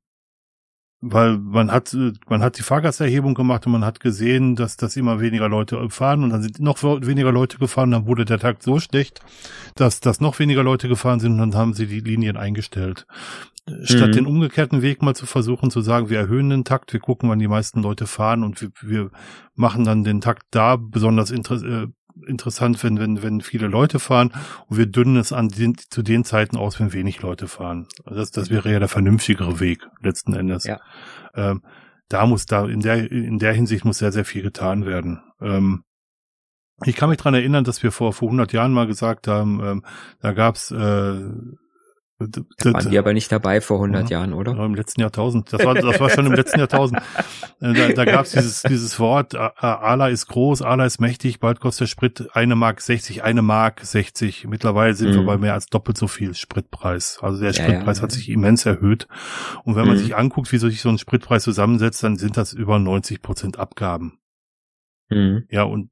weil 1.01 1.39
man 1.39 1.71
hat, 1.71 1.97
man 2.29 2.43
hat 2.43 2.59
die 2.59 2.63
Fahrgasterhebung 2.63 3.35
gemacht 3.35 3.67
und 3.67 3.73
man 3.73 3.85
hat 3.85 4.01
gesehen, 4.01 4.57
dass, 4.57 4.77
dass 4.77 4.97
immer 4.97 5.21
weniger 5.21 5.49
Leute 5.49 5.89
fahren 5.91 6.25
und 6.25 6.31
dann 6.31 6.43
sind 6.43 6.59
noch 6.59 6.83
weniger 6.83 7.33
Leute 7.33 7.59
gefahren, 7.59 7.91
dann 7.91 8.07
wurde 8.07 8.25
der 8.25 8.39
Takt 8.39 8.63
so 8.63 8.81
schlecht, 8.81 9.21
dass, 9.75 10.01
dass 10.01 10.21
noch 10.21 10.39
weniger 10.39 10.63
Leute 10.63 10.89
gefahren 10.89 11.21
sind 11.21 11.33
und 11.33 11.39
dann 11.39 11.55
haben 11.55 11.75
sie 11.75 11.87
die 11.87 12.01
Linien 12.01 12.37
eingestellt. 12.37 13.07
Statt 13.83 14.09
mhm. 14.09 14.13
den 14.13 14.27
umgekehrten 14.27 14.81
Weg 14.81 15.03
mal 15.03 15.15
zu 15.15 15.27
versuchen 15.27 15.71
zu 15.71 15.81
sagen, 15.81 16.09
wir 16.09 16.19
erhöhen 16.19 16.51
den 16.51 16.65
Takt, 16.65 16.93
wir 16.93 17.01
gucken, 17.01 17.29
wann 17.29 17.41
die 17.41 17.49
meisten 17.49 17.83
Leute 17.83 18.07
fahren 18.07 18.45
und 18.45 18.63
wir, 18.63 18.71
wir 18.81 19.11
machen 19.55 19.85
dann 19.85 20.05
den 20.05 20.21
Takt 20.21 20.47
da 20.53 20.77
besonders 20.77 21.33
inter 21.33 21.57
äh, 21.63 21.89
interessant, 22.27 22.83
wenn, 22.83 22.99
wenn, 22.99 23.23
wenn 23.23 23.41
viele 23.41 23.67
Leute 23.67 23.99
fahren 23.99 24.33
und 24.69 24.79
wir 24.79 24.87
dünnen 24.87 25.17
es 25.17 25.33
an 25.33 25.49
den, 25.49 25.77
zu 25.77 26.03
den 26.03 26.25
Zeiten 26.25 26.57
aus, 26.57 26.81
wenn 26.81 26.93
wenig 26.93 27.23
Leute 27.23 27.49
fahren. 27.49 27.87
Das, 28.05 28.31
das 28.31 28.51
wäre 28.51 28.71
ja 28.71 28.79
der 28.79 28.89
vernünftigere 28.89 29.61
Weg, 29.61 29.87
letzten 30.01 30.33
Endes. 30.33 30.65
Ja. 30.65 30.81
Ähm, 31.35 31.63
da 32.09 32.27
muss 32.27 32.47
da, 32.47 32.67
in 32.67 32.81
der, 32.81 33.11
in 33.11 33.39
der 33.39 33.53
Hinsicht 33.53 33.85
muss 33.85 33.99
sehr, 33.99 34.13
sehr 34.13 34.25
viel 34.25 34.43
getan 34.43 34.87
werden. 34.87 35.23
Ähm, 35.41 35.83
ich 36.85 36.95
kann 36.95 37.09
mich 37.09 37.19
dran 37.19 37.35
erinnern, 37.35 37.65
dass 37.65 37.83
wir 37.83 37.91
vor, 37.91 38.13
vor 38.13 38.29
100 38.29 38.53
Jahren 38.53 38.73
mal 38.73 38.87
gesagt 38.87 39.29
haben, 39.29 39.61
ähm, 39.63 39.85
da 40.21 40.33
gab's 40.33 40.71
äh, 40.71 41.15
da 42.19 42.73
waren 42.73 42.91
die 42.91 42.99
aber 42.99 43.13
nicht 43.13 43.31
dabei 43.31 43.61
vor 43.61 43.77
100 43.77 44.09
ja, 44.09 44.19
Jahren, 44.19 44.33
oder? 44.33 44.53
Im 44.53 44.75
letzten 44.75 45.03
Jahrtausend. 45.03 45.53
Das 45.53 45.63
war, 45.65 45.75
das 45.75 46.01
war 46.01 46.09
schon 46.09 46.25
im 46.25 46.33
letzten 46.33 46.59
Jahrtausend. 46.59 47.01
Äh, 47.61 47.75
da, 47.75 47.89
da 47.89 48.05
gab 48.07 48.25
es 48.25 48.33
dieses, 48.33 48.63
dieses 48.63 48.99
Wort, 48.99 49.35
Ala 49.35 50.09
ist 50.09 50.27
groß, 50.27 50.63
Ala 50.63 50.87
ist 50.87 50.99
mächtig, 50.99 51.41
bald 51.41 51.61
kostet 51.61 51.91
Sprit 51.91 52.29
eine 52.33 52.57
Mark 52.57 52.81
60, 52.81 53.23
eine 53.23 53.43
Mark 53.43 53.81
60. 53.85 54.47
Mittlerweile 54.47 54.95
sind 54.95 55.11
mhm. 55.11 55.15
wir 55.15 55.27
bei 55.27 55.37
mehr 55.37 55.55
als 55.55 55.67
doppelt 55.67 55.99
so 55.99 56.09
viel 56.09 56.35
Spritpreis. 56.35 57.19
Also 57.21 57.43
der 57.43 57.53
Spritpreis 57.53 57.99
ja, 57.99 58.01
ja, 58.01 58.03
hat 58.03 58.13
sich 58.13 58.31
immens 58.31 58.65
erhöht. 58.65 59.09
Und 59.65 59.77
wenn 59.77 59.87
man 59.87 59.97
mhm. 59.97 60.01
sich 60.01 60.17
anguckt, 60.17 60.51
wie 60.53 60.59
sich 60.59 60.81
so 60.81 60.89
ein 60.89 60.99
Spritpreis 60.99 61.45
zusammensetzt, 61.45 62.03
dann 62.03 62.17
sind 62.17 62.39
das 62.39 62.55
über 62.55 62.79
90 62.79 63.21
Prozent 63.21 63.59
Abgaben. 63.59 64.19
Mhm. 65.11 65.45
Ja, 65.51 65.65
und 65.65 65.91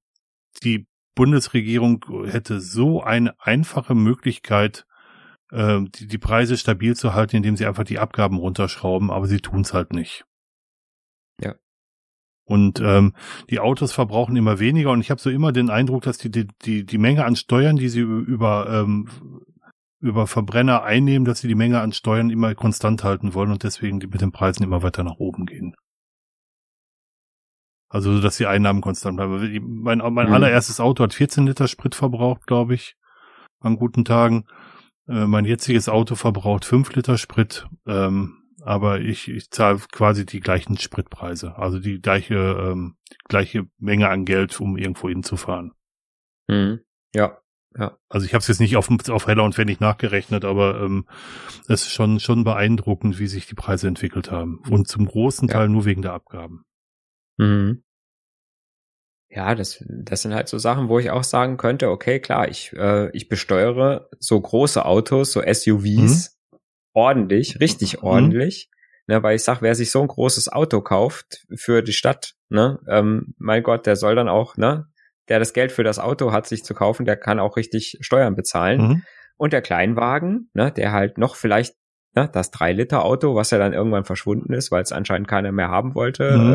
die 0.62 0.86
Bundesregierung 1.14 2.04
hätte 2.26 2.60
so 2.60 3.02
eine 3.02 3.34
einfache 3.40 3.94
Möglichkeit, 3.94 4.86
äh, 5.50 5.80
die, 5.82 6.06
die 6.06 6.18
Preise 6.18 6.56
stabil 6.56 6.96
zu 6.96 7.14
halten, 7.14 7.36
indem 7.36 7.56
sie 7.56 7.66
einfach 7.66 7.84
die 7.84 7.98
Abgaben 7.98 8.38
runterschrauben, 8.38 9.10
aber 9.10 9.26
sie 9.26 9.40
tun 9.40 9.62
es 9.62 9.74
halt 9.74 9.92
nicht. 9.92 10.24
Ja. 11.42 11.54
Und 12.46 12.80
ähm, 12.80 13.14
die 13.50 13.60
Autos 13.60 13.92
verbrauchen 13.92 14.36
immer 14.36 14.58
weniger 14.58 14.90
und 14.90 15.00
ich 15.00 15.10
habe 15.10 15.20
so 15.20 15.30
immer 15.30 15.52
den 15.52 15.70
Eindruck, 15.70 16.02
dass 16.02 16.18
die, 16.18 16.30
die, 16.30 16.46
die, 16.64 16.84
die 16.84 16.98
Menge 16.98 17.24
an 17.24 17.36
Steuern, 17.36 17.76
die 17.76 17.88
sie 17.88 18.00
über, 18.00 18.68
ähm, 18.70 19.08
über 20.00 20.26
Verbrenner 20.26 20.82
einnehmen, 20.82 21.24
dass 21.24 21.40
sie 21.40 21.48
die 21.48 21.54
Menge 21.54 21.80
an 21.80 21.92
Steuern 21.92 22.30
immer 22.30 22.54
konstant 22.54 23.02
halten 23.02 23.32
wollen 23.34 23.50
und 23.50 23.62
deswegen 23.62 24.00
die 24.00 24.06
mit 24.06 24.20
den 24.20 24.32
Preisen 24.32 24.62
immer 24.62 24.82
weiter 24.82 25.04
nach 25.04 25.16
oben 25.16 25.46
gehen. 25.46 25.74
Also, 27.94 28.20
dass 28.20 28.36
die 28.38 28.46
Einnahmen 28.46 28.80
konstant 28.80 29.16
bleiben. 29.16 29.80
Mein, 29.82 29.98
mein 29.98 30.26
mhm. 30.26 30.34
allererstes 30.34 30.80
Auto 30.80 31.04
hat 31.04 31.14
14 31.14 31.46
Liter 31.46 31.68
Sprit 31.68 31.94
verbraucht, 31.94 32.44
glaube 32.44 32.74
ich, 32.74 32.96
an 33.60 33.76
guten 33.76 34.04
Tagen. 34.04 34.46
Äh, 35.08 35.26
mein 35.26 35.44
jetziges 35.44 35.88
Auto 35.88 36.14
verbraucht 36.14 36.64
fünf 36.64 36.94
Liter 36.94 37.18
Sprit, 37.18 37.66
ähm, 37.86 38.42
aber 38.62 39.00
ich, 39.00 39.28
ich 39.28 39.50
zahle 39.50 39.80
quasi 39.92 40.24
die 40.24 40.40
gleichen 40.40 40.78
Spritpreise, 40.78 41.56
also 41.58 41.78
die 41.78 42.00
gleiche, 42.00 42.34
ähm, 42.34 42.96
gleiche 43.28 43.66
Menge 43.78 44.08
an 44.08 44.24
Geld, 44.24 44.58
um 44.60 44.76
irgendwo 44.76 45.08
hinzufahren. 45.08 45.72
Mhm. 46.48 46.80
Ja, 47.14 47.38
ja. 47.76 47.98
Also 48.08 48.26
ich 48.26 48.32
habe 48.32 48.40
es 48.40 48.48
jetzt 48.48 48.60
nicht 48.60 48.76
auf, 48.76 48.88
auf 49.10 49.26
Heller 49.26 49.44
und 49.44 49.54
Pfennig 49.54 49.80
nachgerechnet, 49.80 50.44
aber 50.44 50.80
ähm, 50.80 51.06
es 51.68 51.82
ist 51.82 51.92
schon, 51.92 52.20
schon 52.20 52.44
beeindruckend, 52.44 53.18
wie 53.18 53.26
sich 53.26 53.46
die 53.46 53.54
Preise 53.54 53.88
entwickelt 53.88 54.30
haben. 54.30 54.62
Und 54.70 54.88
zum 54.88 55.06
großen 55.06 55.48
Teil 55.48 55.62
ja. 55.62 55.68
nur 55.68 55.84
wegen 55.84 56.02
der 56.02 56.12
Abgaben. 56.12 56.64
Mhm 57.36 57.82
ja, 59.34 59.54
das, 59.54 59.84
das 59.88 60.22
sind 60.22 60.34
halt 60.34 60.48
so 60.48 60.58
Sachen, 60.58 60.88
wo 60.88 60.98
ich 60.98 61.10
auch 61.10 61.24
sagen 61.24 61.56
könnte, 61.56 61.90
okay, 61.90 62.20
klar, 62.20 62.48
ich, 62.48 62.72
äh, 62.74 63.10
ich 63.10 63.28
besteuere 63.28 64.08
so 64.20 64.40
große 64.40 64.84
Autos, 64.84 65.32
so 65.32 65.42
SUVs 65.42 66.38
mhm. 66.52 66.58
ordentlich, 66.92 67.58
richtig 67.60 67.98
mhm. 67.98 68.04
ordentlich. 68.04 68.70
Ne, 69.06 69.22
weil 69.22 69.36
ich 69.36 69.42
sag, 69.42 69.60
wer 69.60 69.74
sich 69.74 69.90
so 69.90 70.00
ein 70.00 70.08
großes 70.08 70.50
Auto 70.50 70.80
kauft 70.80 71.46
für 71.54 71.82
die 71.82 71.92
Stadt, 71.92 72.36
ne, 72.48 72.78
ähm, 72.88 73.34
mein 73.36 73.62
Gott, 73.62 73.84
der 73.84 73.96
soll 73.96 74.14
dann 74.14 74.30
auch, 74.30 74.56
ne, 74.56 74.86
der 75.28 75.38
das 75.38 75.52
Geld 75.52 75.72
für 75.72 75.84
das 75.84 75.98
Auto 75.98 76.32
hat, 76.32 76.46
sich 76.46 76.64
zu 76.64 76.72
kaufen, 76.72 77.04
der 77.04 77.16
kann 77.16 77.38
auch 77.38 77.58
richtig 77.58 77.98
Steuern 78.00 78.34
bezahlen. 78.34 78.80
Mhm. 78.80 79.02
Und 79.36 79.52
der 79.52 79.60
Kleinwagen, 79.60 80.48
ne, 80.54 80.72
der 80.72 80.92
halt 80.92 81.18
noch 81.18 81.36
vielleicht 81.36 81.74
ne, 82.14 82.28
das 82.32 82.52
3-Liter-Auto, 82.52 83.34
was 83.34 83.50
ja 83.50 83.58
dann 83.58 83.72
irgendwann 83.72 84.04
verschwunden 84.04 84.52
ist, 84.52 84.70
weil 84.70 84.82
es 84.82 84.92
anscheinend 84.92 85.28
keiner 85.28 85.52
mehr 85.52 85.68
haben 85.68 85.94
wollte. 85.94 86.36
Mhm. 86.36 86.54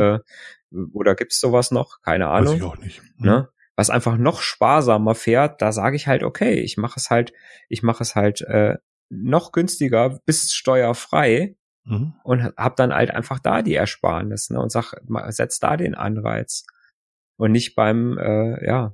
Äh, 0.75 0.87
oder 0.93 1.15
gibt's 1.15 1.39
sowas 1.39 1.71
noch? 1.71 2.01
Keine 2.01 2.27
Ahnung. 2.27 2.53
Weiß 2.53 2.59
ich 2.59 2.63
auch 2.63 2.77
nicht. 2.77 3.01
Mhm. 3.17 3.25
Ne? 3.25 3.49
Was 3.75 3.89
einfach 3.89 4.17
noch 4.17 4.41
sparsamer 4.41 5.15
fährt, 5.15 5.61
da 5.61 5.71
sage 5.71 5.95
ich 5.95 6.07
halt, 6.07 6.23
okay, 6.23 6.59
ich 6.59 6.77
mache 6.77 6.99
es 6.99 7.09
halt, 7.09 7.33
ich 7.69 7.81
mache 7.81 8.03
es 8.03 8.15
halt 8.15 8.41
äh, 8.41 8.77
noch 9.09 9.51
günstiger, 9.51 10.19
bis 10.25 10.53
steuerfrei 10.53 11.55
mhm. 11.85 12.13
und 12.23 12.43
hab 12.57 12.75
dann 12.75 12.93
halt 12.93 13.11
einfach 13.11 13.39
da 13.39 13.61
die 13.61 13.75
Ersparnis 13.75 14.49
ne, 14.49 14.59
und 14.59 14.71
sag, 14.71 14.93
setz 15.29 15.59
da 15.59 15.77
den 15.77 15.95
Anreiz 15.95 16.65
und 17.37 17.51
nicht 17.51 17.75
beim, 17.75 18.17
äh, 18.17 18.65
ja, 18.65 18.93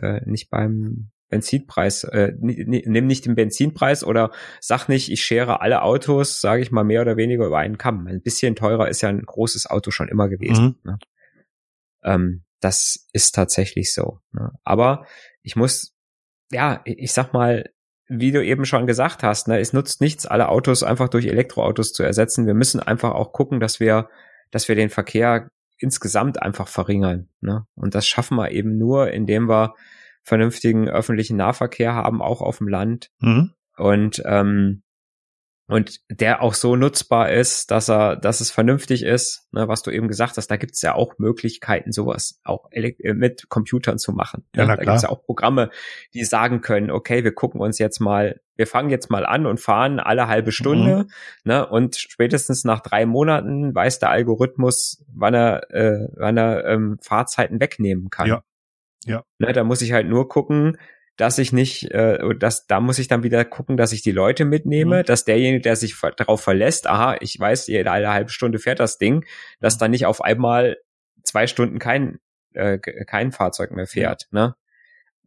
äh, 0.00 0.20
nicht 0.24 0.50
beim 0.50 1.10
Benzinpreis, 1.28 2.04
äh, 2.04 2.32
nimm 2.38 3.06
nicht 3.06 3.26
den 3.26 3.34
Benzinpreis 3.34 4.02
oder 4.02 4.30
sag 4.60 4.88
nicht, 4.88 5.10
ich 5.10 5.22
schere 5.22 5.60
alle 5.60 5.82
Autos, 5.82 6.40
sage 6.40 6.62
ich 6.62 6.70
mal, 6.70 6.84
mehr 6.84 7.02
oder 7.02 7.16
weniger 7.16 7.46
über 7.46 7.58
einen 7.58 7.78
Kamm. 7.78 8.06
Ein 8.06 8.22
bisschen 8.22 8.56
teurer 8.56 8.88
ist 8.88 9.02
ja 9.02 9.08
ein 9.08 9.22
großes 9.22 9.66
Auto 9.66 9.90
schon 9.90 10.08
immer 10.08 10.28
gewesen. 10.28 10.78
Mhm. 10.82 10.90
Ne? 10.90 10.98
Ähm, 12.02 12.44
das 12.60 13.06
ist 13.12 13.34
tatsächlich 13.34 13.92
so. 13.92 14.20
Ne? 14.32 14.52
Aber 14.64 15.06
ich 15.42 15.54
muss, 15.54 15.94
ja, 16.50 16.80
ich 16.84 17.12
sag 17.12 17.32
mal, 17.32 17.70
wie 18.08 18.32
du 18.32 18.42
eben 18.42 18.64
schon 18.64 18.86
gesagt 18.86 19.22
hast, 19.22 19.48
ne, 19.48 19.60
es 19.60 19.74
nutzt 19.74 20.00
nichts, 20.00 20.24
alle 20.24 20.48
Autos 20.48 20.82
einfach 20.82 21.08
durch 21.08 21.26
Elektroautos 21.26 21.92
zu 21.92 22.02
ersetzen. 22.02 22.46
Wir 22.46 22.54
müssen 22.54 22.80
einfach 22.80 23.12
auch 23.12 23.32
gucken, 23.32 23.60
dass 23.60 23.80
wir, 23.80 24.08
dass 24.50 24.66
wir 24.68 24.74
den 24.74 24.88
Verkehr 24.88 25.50
insgesamt 25.76 26.42
einfach 26.42 26.68
verringern. 26.68 27.28
Ne? 27.40 27.66
Und 27.74 27.94
das 27.94 28.06
schaffen 28.06 28.36
wir 28.36 28.50
eben 28.50 28.78
nur, 28.78 29.10
indem 29.10 29.48
wir 29.48 29.74
vernünftigen 30.22 30.88
öffentlichen 30.88 31.36
Nahverkehr 31.36 31.94
haben, 31.94 32.22
auch 32.22 32.40
auf 32.40 32.58
dem 32.58 32.68
Land. 32.68 33.10
Mhm. 33.20 33.52
Und 33.76 34.22
ähm, 34.24 34.82
und 35.70 36.00
der 36.08 36.42
auch 36.42 36.54
so 36.54 36.76
nutzbar 36.76 37.30
ist, 37.30 37.70
dass 37.70 37.90
er, 37.90 38.16
dass 38.16 38.40
es 38.40 38.50
vernünftig 38.50 39.02
ist, 39.02 39.46
ne, 39.52 39.68
was 39.68 39.82
du 39.82 39.90
eben 39.90 40.08
gesagt 40.08 40.38
hast, 40.38 40.50
da 40.50 40.56
gibt 40.56 40.72
es 40.76 40.80
ja 40.80 40.94
auch 40.94 41.18
Möglichkeiten, 41.18 41.92
sowas 41.92 42.40
auch 42.42 42.70
äh, 42.70 42.94
mit 43.12 43.50
Computern 43.50 43.98
zu 43.98 44.12
machen. 44.12 44.46
Ne? 44.56 44.62
Ja, 44.62 44.66
da 44.66 44.76
gibt 44.76 44.96
es 44.96 45.02
ja 45.02 45.10
auch 45.10 45.22
Programme, 45.22 45.68
die 46.14 46.24
sagen 46.24 46.62
können, 46.62 46.90
okay, 46.90 47.22
wir 47.22 47.34
gucken 47.34 47.60
uns 47.60 47.78
jetzt 47.78 48.00
mal, 48.00 48.40
wir 48.56 48.66
fangen 48.66 48.88
jetzt 48.88 49.10
mal 49.10 49.26
an 49.26 49.44
und 49.44 49.60
fahren 49.60 50.00
alle 50.00 50.26
halbe 50.26 50.52
Stunde, 50.52 51.00
mhm. 51.00 51.10
ne, 51.44 51.66
und 51.66 51.96
spätestens 51.96 52.64
nach 52.64 52.80
drei 52.80 53.04
Monaten 53.04 53.74
weiß 53.74 53.98
der 53.98 54.08
Algorithmus, 54.08 55.04
wann 55.12 55.34
er, 55.34 55.70
äh, 55.70 56.08
wann 56.16 56.38
er 56.38 56.64
ähm, 56.64 56.98
Fahrzeiten 57.02 57.60
wegnehmen 57.60 58.08
kann. 58.08 58.26
Ja. 58.26 58.42
Ja. 59.04 59.24
Ne, 59.38 59.52
da 59.52 59.64
muss 59.64 59.82
ich 59.82 59.92
halt 59.92 60.08
nur 60.08 60.28
gucken, 60.28 60.76
dass 61.16 61.38
ich 61.38 61.52
nicht, 61.52 61.90
äh, 61.90 62.18
dass 62.38 62.66
da 62.66 62.80
muss 62.80 62.98
ich 62.98 63.08
dann 63.08 63.22
wieder 63.22 63.44
gucken, 63.44 63.76
dass 63.76 63.92
ich 63.92 64.02
die 64.02 64.12
Leute 64.12 64.44
mitnehme, 64.44 65.00
mhm. 65.00 65.04
dass 65.04 65.24
derjenige, 65.24 65.62
der 65.62 65.76
sich 65.76 65.96
darauf 66.16 66.40
verlässt, 66.40 66.86
aha, 66.86 67.16
ich 67.20 67.38
weiß, 67.38 67.66
jede 67.66 67.90
alle 67.90 68.12
halbe 68.12 68.30
Stunde 68.30 68.58
fährt 68.58 68.80
das 68.80 68.98
Ding, 68.98 69.24
dass 69.60 69.76
mhm. 69.76 69.78
dann 69.80 69.90
nicht 69.90 70.06
auf 70.06 70.22
einmal 70.22 70.78
zwei 71.24 71.46
Stunden 71.46 71.78
kein 71.78 72.18
äh, 72.54 72.78
kein 72.78 73.32
Fahrzeug 73.32 73.72
mehr 73.72 73.86
fährt, 73.86 74.28
ja. 74.32 74.46
ne? 74.46 74.54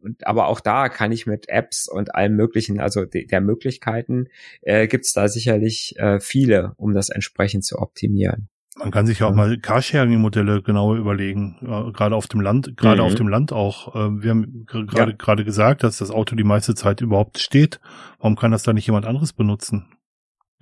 Und, 0.02 0.26
aber 0.26 0.48
auch 0.48 0.60
da 0.60 0.88
kann 0.88 1.12
ich 1.12 1.26
mit 1.26 1.48
Apps 1.48 1.88
und 1.88 2.14
allem 2.14 2.34
möglichen, 2.34 2.80
also 2.80 3.04
de, 3.04 3.24
der 3.26 3.40
Möglichkeiten, 3.40 4.26
äh, 4.62 4.88
gibt 4.88 5.04
es 5.04 5.12
da 5.12 5.28
sicherlich 5.28 5.94
äh, 5.96 6.18
viele, 6.18 6.72
um 6.76 6.92
das 6.92 7.08
entsprechend 7.08 7.64
zu 7.64 7.78
optimieren. 7.78 8.48
Man 8.76 8.90
kann 8.90 9.06
sich 9.06 9.18
ja 9.18 9.26
auch 9.26 9.34
mal 9.34 9.58
Carsharing-Modelle 9.58 10.62
genauer 10.62 10.96
überlegen, 10.96 11.58
gerade 11.92 12.16
auf 12.16 12.26
dem 12.26 12.40
Land, 12.40 12.74
gerade 12.76 13.02
mhm. 13.02 13.06
auf 13.06 13.14
dem 13.14 13.28
Land 13.28 13.52
auch. 13.52 13.94
Äh, 13.94 14.22
wir 14.22 14.30
haben 14.30 14.64
gerade 14.66 15.10
ja. 15.10 15.16
gerade 15.16 15.44
gesagt, 15.44 15.82
dass 15.82 15.98
das 15.98 16.10
Auto 16.10 16.36
die 16.36 16.44
meiste 16.44 16.74
Zeit 16.74 17.02
überhaupt 17.02 17.38
steht. 17.38 17.80
Warum 18.18 18.34
kann 18.34 18.50
das 18.50 18.62
da 18.62 18.72
nicht 18.72 18.86
jemand 18.86 19.04
anderes 19.04 19.34
benutzen? 19.34 19.88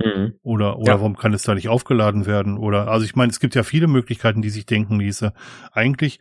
Mhm. 0.02 0.34
Oder 0.42 0.78
oder 0.78 0.92
ja. 0.92 0.98
warum 0.98 1.16
kann 1.16 1.34
es 1.34 1.42
da 1.44 1.54
nicht 1.54 1.68
aufgeladen 1.68 2.26
werden? 2.26 2.58
Oder 2.58 2.88
also 2.88 3.04
ich 3.04 3.14
meine, 3.14 3.30
es 3.30 3.38
gibt 3.38 3.54
ja 3.54 3.62
viele 3.62 3.86
Möglichkeiten, 3.86 4.42
die 4.42 4.50
sich 4.50 4.66
denken 4.66 4.98
ließe. 4.98 5.32
Eigentlich, 5.72 6.18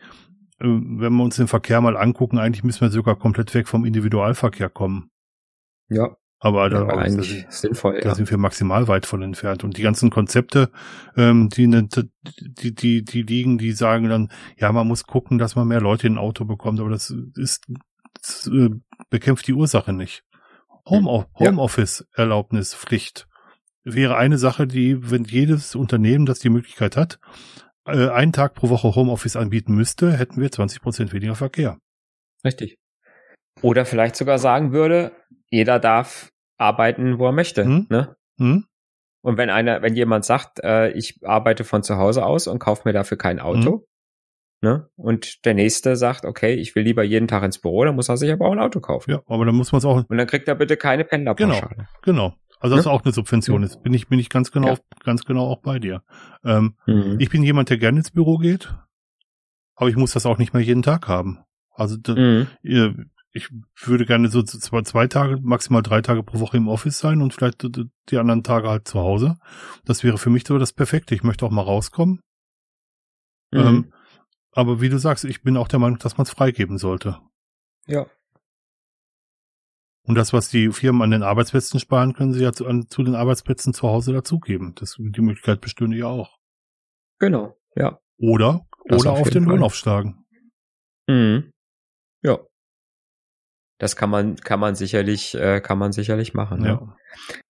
äh, 0.59 0.66
wenn 0.68 1.14
wir 1.14 1.24
uns 1.24 1.38
den 1.38 1.47
Verkehr 1.47 1.82
mal 1.82 1.97
angucken, 1.97 2.38
eigentlich 2.38 2.64
müssen 2.64 2.82
wir 2.82 2.89
sogar 2.89 3.16
komplett 3.16 3.53
weg 3.55 3.68
vom 3.68 3.84
Individualverkehr 3.86 4.70
kommen. 4.70 5.09
Ja. 5.88 6.16
Aber 6.42 6.70
da, 6.70 6.88
ja, 6.88 7.10
da, 7.10 7.24
sinnvoll, 7.50 8.00
da 8.00 8.10
ja. 8.10 8.16
sind 8.16 8.32
wir 8.32 8.38
maximal 8.38 8.88
weit 8.88 9.06
von 9.06 9.22
entfernt. 9.22 9.66
Und 9.66 9.76
die 9.78 9.82
ganzen 9.82 10.10
Konzepte, 10.10 10.72
ähm, 11.18 11.50
die, 11.50 11.68
ne, 11.68 11.88
die, 12.24 12.74
die, 12.74 13.04
die 13.04 13.22
liegen, 13.24 13.58
die 13.58 13.74
sagen 13.74 14.08
dann, 14.08 14.32
ja, 14.58 14.72
man 14.72 14.88
muss 14.88 15.04
gucken, 15.04 15.38
dass 15.38 15.58
man 15.58 15.68
mehr 15.68 15.82
Leute 15.82 16.08
in 16.08 16.14
ein 16.14 16.20
Auto 16.20 16.46
bekommt, 16.46 16.80
aber 16.80 16.92
das 16.92 17.14
ist, 17.36 17.66
das, 18.14 18.48
äh, 18.48 18.70
bekämpft 19.10 19.48
die 19.48 19.54
Ursache 19.54 19.92
nicht. 19.92 20.24
Home, 20.88 21.26
Homeoffice-Erlaubnispflicht 21.38 23.28
wäre 23.84 24.16
eine 24.16 24.38
Sache, 24.38 24.66
die, 24.66 25.12
wenn 25.12 25.26
jedes 25.26 25.76
Unternehmen, 25.76 26.26
das 26.26 26.40
die 26.40 26.50
Möglichkeit 26.50 26.96
hat, 26.96 27.20
äh, 27.86 28.08
einen 28.10 28.32
Tag 28.32 28.54
pro 28.54 28.70
Woche 28.70 28.96
Homeoffice 28.96 29.36
anbieten 29.36 29.76
müsste, 29.76 30.14
hätten 30.14 30.42
wir 30.42 30.52
20 30.52 30.82
Prozent 30.82 31.12
weniger 31.12 31.36
Verkehr. 31.36 31.78
Richtig. 32.46 32.78
Oder 33.62 33.86
vielleicht 33.86 34.16
sogar 34.16 34.40
sagen 34.40 34.72
würde, 34.72 35.12
jeder 35.50 35.80
darf 35.80 36.32
arbeiten, 36.58 37.20
wo 37.20 37.28
er 37.28 37.32
möchte. 37.32 37.64
Hm? 37.64 37.88
Ne? 37.89 38.16
Hm? 38.38 38.66
Und 39.22 39.38
wenn 39.38 39.50
einer, 39.50 39.82
wenn 39.82 39.95
jemand 39.95 40.26
sagt, 40.26 40.64
äh, 40.64 40.91
ich 40.91 41.20
arbeite 41.24 41.64
von 41.64 41.84
zu 41.84 41.97
Hause 41.97 42.26
aus 42.26 42.47
und 42.47 42.60
kaufe 42.60 42.84
mir 42.86 42.93
dafür 42.93 43.18
kein 43.18 43.39
Auto, 43.39 43.72
hm? 43.72 43.84
ne? 44.62 44.89
Und 44.95 45.45
der 45.45 45.54
nächste 45.54 45.95
sagt, 45.95 46.26
okay, 46.26 46.54
ich 46.54 46.76
will 46.76 46.84
lieber 46.84 47.04
jeden 47.04 47.28
Tag 47.28 47.43
ins 47.43 47.60
Büro, 47.60 47.84
dann 47.84 47.95
muss 47.95 48.10
er 48.10 48.18
sich 48.18 48.32
aber 48.32 48.45
auch 48.45 48.52
ein 48.52 48.60
Auto 48.60 48.80
kaufen. 48.80 49.12
Ja, 49.12 49.22
aber 49.26 49.45
dann 49.45 49.56
muss 49.56 49.72
man 49.72 49.80
es 49.80 49.86
auch. 49.86 50.06
Und 50.08 50.18
dann 50.18 50.28
kriegt 50.28 50.47
er 50.47 50.56
bitte 50.56 50.78
keine 50.78 51.04
Pendlerpauschale. 51.04 51.88
Genau, 52.02 52.30
genau. 52.30 52.34
Also 52.62 52.76
das 52.76 52.86
ja? 52.86 52.91
ist 52.91 52.95
auch 52.95 53.06
eine 53.06 53.14
Subvention. 53.14 53.64
Jetzt 53.64 53.84
bin 53.84 53.93
ich, 53.93 54.08
bin 54.08 54.20
ich 54.20 54.30
ganz 54.30 54.52
genau, 54.52 54.70
ja. 54.70 54.78
ganz 55.04 55.24
genau 55.24 55.47
auch 55.47 55.62
bei 55.62 55.80
dir. 55.80 56.04
Ähm, 56.43 56.76
mhm. 56.86 57.16
Ich 57.20 57.30
bin 57.30 57.41
jemand, 57.41 57.70
der 57.70 57.78
gerne 57.78 58.00
ins 58.00 58.12
Büro 58.12 58.38
geht, 58.38 58.74
aber 59.76 59.89
ich 59.89 59.95
muss 59.95 60.12
das 60.12 60.26
auch 60.26 60.38
nicht 60.38 60.54
mehr 60.54 60.62
jeden 60.62 60.82
Tag 60.82 61.08
haben. 61.08 61.39
Also 61.74 61.97
mhm. 62.08 62.47
Ich 63.32 63.49
würde 63.84 64.05
gerne 64.05 64.30
so 64.30 64.41
zwei, 64.41 64.82
zwei 64.82 65.07
Tage, 65.07 65.38
maximal 65.41 65.84
drei 65.84 66.01
Tage 66.01 66.23
pro 66.23 66.39
Woche 66.39 66.57
im 66.57 66.67
Office 66.67 66.97
sein 66.97 67.21
und 67.21 67.34
vielleicht 67.34 67.63
die 68.09 68.17
anderen 68.17 68.43
Tage 68.43 68.69
halt 68.69 68.88
zu 68.88 68.99
Hause. 68.99 69.38
Das 69.86 70.03
wäre 70.03 70.17
für 70.17 70.30
mich 70.30 70.47
so 70.47 70.57
das 70.57 70.73
Perfekte. 70.73 71.13
Ich 71.13 71.23
möchte 71.23 71.45
auch 71.45 71.51
mal 71.51 71.61
rauskommen. 71.61 72.21
Mhm. 73.51 73.59
Ähm, 73.59 73.93
aber 74.51 74.82
wie 74.82 74.89
du 74.89 74.97
sagst, 74.97 75.25
ich 75.25 75.43
bin 75.43 75.57
auch 75.57 75.67
der 75.67 75.80
Meinung, 75.80 75.99
dass 75.99 76.17
man 76.17 76.25
es 76.25 76.32
freigeben 76.32 76.77
sollte. 76.77 77.19
Ja. 77.86 78.07
Und 80.03 80.15
das, 80.15 80.34
was 80.34 80.49
die 80.49 80.71
Firmen 80.71 81.03
an 81.03 81.11
den 81.11 81.21
Arbeitsplätzen 81.21 81.80
sparen, 81.80 82.13
können 82.13 82.34
sie 82.34 82.41
ja 82.41 82.51
zu, 82.51 82.65
an, 82.65 82.88
zu 82.89 83.03
den 83.03 83.13
Arbeitsplätzen 83.13 83.73
zu 83.73 83.88
Hause 83.88 84.11
dazugeben. 84.11 84.73
Das, 84.75 84.95
die 84.97 85.21
Möglichkeit 85.21 85.61
bestünde 85.61 85.97
ja 85.97 86.07
auch. 86.07 86.39
Genau, 87.19 87.55
ja. 87.75 87.99
Oder, 88.17 88.65
das 88.86 89.01
oder 89.01 89.11
auf, 89.11 89.21
auf 89.21 89.30
den 89.30 89.43
Lohn 89.43 89.61
aufschlagen. 89.61 90.25
Mhm. 91.07 91.51
Ja. 92.23 92.39
Das 93.80 93.95
kann 93.95 94.09
man, 94.09 94.36
kann 94.36 94.59
man 94.59 94.75
sicherlich, 94.75 95.36
äh, 95.36 95.61
kann 95.61 95.80
man 95.80 95.91
sicherlich 95.91 96.34
machen. 96.34 96.63
Ja. 96.63 96.71
ja. 96.73 96.95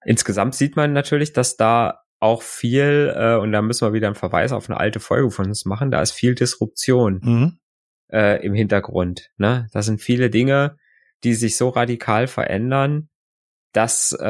Insgesamt 0.06 0.56
sieht 0.56 0.76
man 0.76 0.94
natürlich, 0.94 1.34
dass 1.34 1.58
da 1.58 2.00
auch 2.20 2.42
viel, 2.42 3.14
äh, 3.16 3.36
und 3.36 3.52
da 3.52 3.62
müssen 3.62 3.88
wir 3.88 3.94
wieder 3.94 4.08
einen 4.08 4.16
Verweis 4.16 4.52
auf 4.52 4.70
eine 4.70 4.80
alte 4.80 5.00
Folge 5.00 5.32
von 5.32 5.48
uns 5.48 5.66
machen, 5.66 5.92
da 5.92 6.02
ist 6.02 6.12
viel 6.12 6.36
Disruption 6.36 7.20
mhm. 7.24 7.60
äh, 8.12 8.44
im 8.46 8.54
Hintergrund. 8.54 9.30
Ne? 9.38 9.68
Da 9.74 9.82
sind 9.82 10.02
viele 10.02 10.30
Dinge, 10.30 10.78
die 11.24 11.34
sich 11.34 11.58
so 11.58 11.70
radikal 11.70 12.28
verändern, 12.28 13.10
dass 13.74 14.16
äh, 14.20 14.26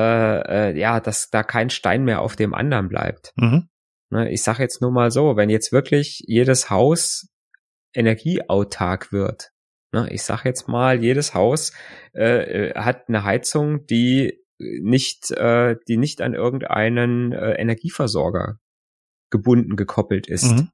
äh, 0.71 0.77
ja, 0.77 0.99
dass 0.99 1.29
da 1.29 1.43
kein 1.43 1.69
Stein 1.69 2.03
mehr 2.03 2.21
auf 2.21 2.35
dem 2.35 2.53
anderen 2.53 2.89
bleibt. 2.89 3.31
Mhm. 3.35 3.69
Ne, 4.11 4.31
ich 4.31 4.41
sage 4.43 4.63
jetzt 4.63 4.81
nur 4.81 4.91
mal 4.91 5.11
so, 5.11 5.35
wenn 5.35 5.49
jetzt 5.49 5.71
wirklich 5.71 6.23
jedes 6.27 6.69
Haus 6.69 7.29
energieautark 7.93 9.11
wird, 9.11 9.51
ne, 9.51 9.59
ich 10.09 10.23
sage 10.23 10.41
jetzt 10.45 10.67
mal, 10.67 10.99
jedes 10.99 11.33
Haus 11.33 11.73
äh, 12.13 12.69
äh, 12.69 12.75
hat 12.75 13.09
eine 13.09 13.23
Heizung, 13.23 13.85
die 13.87 14.39
nicht, 14.57 15.31
äh, 15.31 15.77
die 15.87 15.97
nicht 15.97 16.21
an 16.21 16.33
irgendeinen 16.33 17.31
äh, 17.31 17.53
Energieversorger 17.53 18.59
gebunden 19.29 19.75
gekoppelt 19.75 20.27
ist. 20.27 20.51
Mhm 20.51 20.69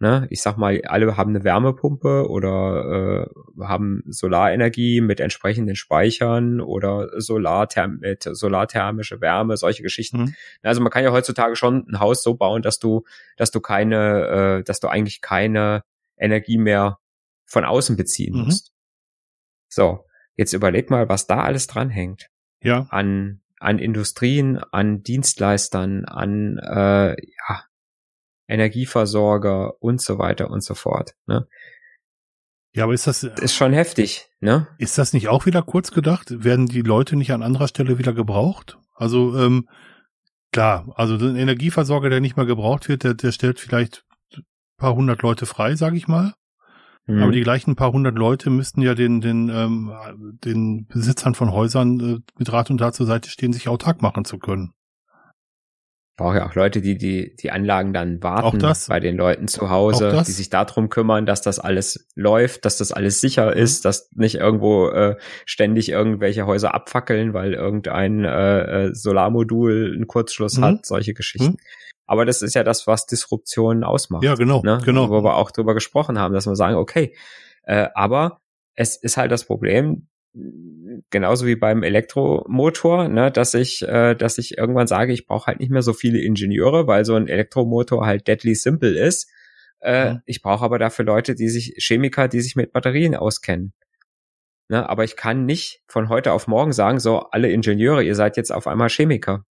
ne, 0.00 0.26
ich 0.30 0.42
sag 0.42 0.56
mal, 0.56 0.80
alle 0.86 1.16
haben 1.16 1.30
eine 1.30 1.44
Wärmepumpe 1.44 2.28
oder 2.28 3.26
äh, 3.58 3.64
haben 3.64 4.02
Solarenergie 4.06 5.00
mit 5.00 5.20
entsprechenden 5.20 5.76
Speichern 5.76 6.60
oder 6.60 7.08
Solartherm 7.20 7.98
mit 8.00 8.22
solarthermische 8.30 9.20
Wärme, 9.20 9.56
solche 9.56 9.82
Geschichten. 9.82 10.18
Mhm. 10.18 10.34
Also 10.62 10.80
man 10.80 10.90
kann 10.90 11.04
ja 11.04 11.12
heutzutage 11.12 11.56
schon 11.56 11.86
ein 11.88 12.00
Haus 12.00 12.22
so 12.22 12.34
bauen, 12.34 12.62
dass 12.62 12.78
du, 12.78 13.04
dass 13.36 13.50
du 13.50 13.60
keine, 13.60 14.58
äh, 14.58 14.64
dass 14.64 14.80
du 14.80 14.88
eigentlich 14.88 15.20
keine 15.20 15.82
Energie 16.16 16.58
mehr 16.58 16.98
von 17.48 17.64
außen 17.64 17.96
beziehen 17.96 18.36
mhm. 18.36 18.44
musst. 18.44 18.72
So, 19.68 20.04
jetzt 20.36 20.52
überleg 20.52 20.90
mal, 20.90 21.08
was 21.08 21.26
da 21.26 21.42
alles 21.42 21.66
dranhängt. 21.66 22.28
Ja. 22.62 22.86
An 22.90 23.40
an 23.60 23.78
Industrien, 23.78 24.58
an 24.58 25.02
Dienstleistern, 25.02 26.04
an 26.04 26.58
äh, 26.58 27.10
ja, 27.10 27.64
Energieversorger 28.46 29.82
und 29.82 30.00
so 30.00 30.18
weiter 30.18 30.50
und 30.50 30.62
so 30.62 30.74
fort. 30.74 31.14
Ne? 31.26 31.46
Ja, 32.72 32.84
aber 32.84 32.94
ist 32.94 33.06
das, 33.06 33.20
das 33.20 33.38
ist 33.40 33.54
schon 33.54 33.72
heftig, 33.72 34.28
ne? 34.40 34.68
Ist 34.78 34.98
das 34.98 35.12
nicht 35.12 35.28
auch 35.28 35.46
wieder 35.46 35.62
kurz 35.62 35.90
gedacht? 35.90 36.44
Werden 36.44 36.66
die 36.66 36.82
Leute 36.82 37.16
nicht 37.16 37.32
an 37.32 37.42
anderer 37.42 37.68
Stelle 37.68 37.98
wieder 37.98 38.12
gebraucht? 38.12 38.78
Also 38.94 39.36
ähm, 39.36 39.68
klar, 40.52 40.92
also 40.94 41.14
ein 41.14 41.36
Energieversorger, 41.36 42.10
der 42.10 42.20
nicht 42.20 42.36
mehr 42.36 42.46
gebraucht 42.46 42.88
wird, 42.88 43.04
der, 43.04 43.14
der 43.14 43.32
stellt 43.32 43.58
vielleicht 43.58 44.04
ein 44.36 44.44
paar 44.76 44.94
hundert 44.94 45.22
Leute 45.22 45.46
frei, 45.46 45.74
sage 45.74 45.96
ich 45.96 46.08
mal. 46.08 46.34
Mhm. 47.08 47.22
Aber 47.22 47.32
die 47.32 47.40
gleichen 47.40 47.74
paar 47.74 47.92
hundert 47.92 48.16
Leute 48.16 48.50
müssten 48.50 48.82
ja 48.82 48.94
den 48.94 49.20
den 49.20 49.48
ähm, 49.48 49.92
den 50.44 50.86
Besitzern 50.86 51.34
von 51.34 51.50
Häusern 51.52 52.00
äh, 52.00 52.18
mit 52.38 52.52
Rat 52.52 52.70
und 52.70 52.78
Tat 52.78 52.94
zur 52.94 53.06
Seite 53.06 53.30
stehen, 53.30 53.52
sich 53.52 53.68
autark 53.68 54.00
machen 54.02 54.24
zu 54.24 54.38
können 54.38 54.72
brauche 56.18 56.38
ja 56.38 56.46
auch 56.46 56.54
Leute, 56.54 56.82
die 56.82 56.98
die, 56.98 57.34
die 57.36 57.50
Anlagen 57.50 57.94
dann 57.94 58.22
warten 58.22 58.58
bei 58.88 59.00
den 59.00 59.16
Leuten 59.16 59.46
zu 59.48 59.70
Hause, 59.70 60.22
die 60.26 60.32
sich 60.32 60.50
darum 60.50 60.90
kümmern, 60.90 61.24
dass 61.24 61.40
das 61.40 61.60
alles 61.60 62.08
läuft, 62.16 62.64
dass 62.64 62.76
das 62.76 62.92
alles 62.92 63.20
sicher 63.20 63.52
mhm. 63.52 63.62
ist, 63.62 63.84
dass 63.86 64.10
nicht 64.14 64.34
irgendwo 64.34 64.88
äh, 64.88 65.16
ständig 65.46 65.88
irgendwelche 65.88 66.44
Häuser 66.44 66.74
abfackeln, 66.74 67.32
weil 67.32 67.54
irgendein 67.54 68.24
äh, 68.24 68.86
äh 68.86 68.94
Solarmodul 68.94 69.92
einen 69.94 70.08
Kurzschluss 70.08 70.58
mhm. 70.58 70.64
hat, 70.64 70.86
solche 70.86 71.14
Geschichten. 71.14 71.52
Mhm. 71.52 71.56
Aber 72.08 72.24
das 72.24 72.42
ist 72.42 72.54
ja 72.54 72.64
das, 72.64 72.86
was 72.86 73.06
Disruption 73.06 73.84
ausmacht. 73.84 74.24
Ja, 74.24 74.34
genau, 74.34 74.62
ne? 74.62 74.80
genau. 74.84 75.10
Wo 75.10 75.22
wir 75.22 75.36
auch 75.36 75.50
drüber 75.50 75.74
gesprochen 75.74 76.18
haben, 76.18 76.34
dass 76.34 76.46
wir 76.46 76.56
sagen, 76.56 76.76
okay, 76.76 77.14
äh, 77.64 77.88
aber 77.94 78.40
es 78.74 78.96
ist 78.96 79.18
halt 79.18 79.30
das 79.30 79.44
Problem, 79.44 80.08
genauso 81.10 81.46
wie 81.46 81.56
beim 81.56 81.82
Elektromotor, 81.82 83.08
ne, 83.08 83.30
dass 83.30 83.54
ich, 83.54 83.82
äh, 83.86 84.14
dass 84.14 84.38
ich 84.38 84.56
irgendwann 84.56 84.86
sage, 84.86 85.12
ich 85.12 85.26
brauche 85.26 85.46
halt 85.46 85.60
nicht 85.60 85.70
mehr 85.70 85.82
so 85.82 85.92
viele 85.92 86.20
Ingenieure, 86.20 86.86
weil 86.86 87.04
so 87.04 87.14
ein 87.14 87.28
Elektromotor 87.28 88.06
halt 88.06 88.26
deadly 88.26 88.54
simple 88.54 88.98
ist. 88.98 89.30
Äh, 89.80 90.14
mhm. 90.14 90.22
Ich 90.24 90.42
brauche 90.42 90.64
aber 90.64 90.78
dafür 90.78 91.04
Leute, 91.04 91.34
die 91.34 91.48
sich, 91.48 91.74
Chemiker, 91.78 92.28
die 92.28 92.40
sich 92.40 92.56
mit 92.56 92.72
Batterien 92.72 93.14
auskennen. 93.14 93.74
Ne, 94.70 94.88
aber 94.88 95.04
ich 95.04 95.16
kann 95.16 95.46
nicht 95.46 95.82
von 95.88 96.08
heute 96.08 96.32
auf 96.32 96.46
morgen 96.46 96.72
sagen, 96.72 97.00
so 97.00 97.20
alle 97.30 97.50
Ingenieure, 97.50 98.02
ihr 98.02 98.14
seid 98.14 98.36
jetzt 98.36 98.52
auf 98.52 98.66
einmal 98.66 98.88
Chemiker. 98.88 99.44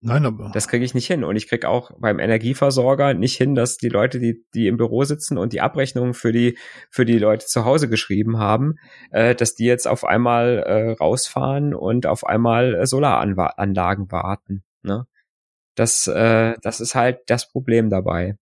Nein, 0.00 0.26
aber. 0.26 0.50
Das 0.52 0.68
kriege 0.68 0.84
ich 0.84 0.94
nicht 0.94 1.06
hin. 1.06 1.24
Und 1.24 1.36
ich 1.36 1.48
kriege 1.48 1.68
auch 1.68 1.90
beim 1.98 2.18
Energieversorger 2.18 3.14
nicht 3.14 3.36
hin, 3.36 3.54
dass 3.54 3.76
die 3.78 3.88
Leute, 3.88 4.18
die, 4.20 4.44
die 4.54 4.66
im 4.66 4.76
Büro 4.76 5.04
sitzen 5.04 5.38
und 5.38 5.52
die 5.52 5.60
Abrechnungen 5.60 6.14
für 6.14 6.32
die, 6.32 6.58
für 6.90 7.04
die 7.04 7.18
Leute 7.18 7.46
zu 7.46 7.64
Hause 7.64 7.88
geschrieben 7.88 8.38
haben, 8.38 8.74
äh, 9.10 9.34
dass 9.34 9.54
die 9.54 9.64
jetzt 9.64 9.88
auf 9.88 10.04
einmal 10.04 10.58
äh, 10.58 10.90
rausfahren 10.92 11.74
und 11.74 12.06
auf 12.06 12.26
einmal 12.26 12.74
äh, 12.74 12.86
Solaranlagen 12.86 14.12
warten. 14.12 14.64
Ne? 14.82 15.06
Das, 15.74 16.06
äh, 16.06 16.54
das 16.62 16.80
ist 16.80 16.94
halt 16.94 17.20
das 17.26 17.50
Problem 17.50 17.90
dabei. 17.90 18.36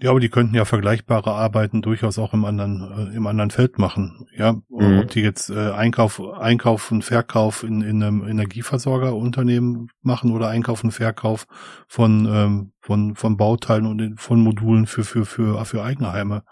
Ja, 0.00 0.10
aber 0.10 0.20
die 0.20 0.30
könnten 0.30 0.54
ja 0.54 0.64
vergleichbare 0.64 1.32
Arbeiten 1.32 1.80
durchaus 1.80 2.18
auch 2.18 2.32
im 2.32 2.44
anderen, 2.44 3.12
äh, 3.12 3.16
im 3.16 3.26
anderen 3.26 3.50
Feld 3.50 3.78
machen. 3.78 4.26
Ja, 4.36 4.54
mhm. 4.68 4.98
ob 4.98 5.10
die 5.10 5.20
jetzt 5.20 5.50
äh, 5.50 5.70
Einkauf, 5.70 6.20
Einkauf 6.20 6.90
und 6.90 7.02
Verkauf 7.04 7.62
in, 7.62 7.82
in 7.82 8.02
einem 8.02 8.26
Energieversorgerunternehmen 8.26 9.90
machen 10.02 10.32
oder 10.32 10.48
Einkauf 10.48 10.82
und 10.82 10.90
Verkauf 10.90 11.46
von, 11.86 12.26
ähm, 12.26 12.72
von, 12.80 13.14
von 13.14 13.36
Bauteilen 13.36 13.86
und 13.86 14.20
von 14.20 14.40
Modulen 14.40 14.86
für, 14.86 15.04
für, 15.04 15.24
für, 15.24 15.64
für 15.64 15.84
Eigenheime. 15.84 16.42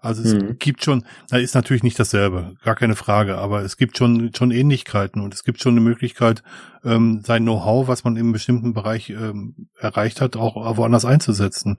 Also 0.00 0.22
es 0.22 0.34
mhm. 0.34 0.58
gibt 0.58 0.84
schon, 0.84 1.04
da 1.30 1.36
ist 1.36 1.54
natürlich 1.54 1.82
nicht 1.82 1.98
dasselbe, 1.98 2.54
gar 2.62 2.76
keine 2.76 2.96
Frage, 2.96 3.38
aber 3.38 3.62
es 3.62 3.76
gibt 3.76 3.98
schon, 3.98 4.30
schon 4.36 4.50
Ähnlichkeiten 4.52 5.20
und 5.20 5.34
es 5.34 5.42
gibt 5.42 5.60
schon 5.60 5.72
eine 5.72 5.80
Möglichkeit, 5.80 6.42
ähm, 6.84 7.22
sein 7.24 7.42
Know-how, 7.42 7.88
was 7.88 8.04
man 8.04 8.16
im 8.16 8.32
bestimmten 8.32 8.72
Bereich 8.72 9.10
ähm, 9.10 9.68
erreicht 9.78 10.20
hat, 10.20 10.36
auch 10.36 10.76
woanders 10.76 11.04
einzusetzen. 11.04 11.78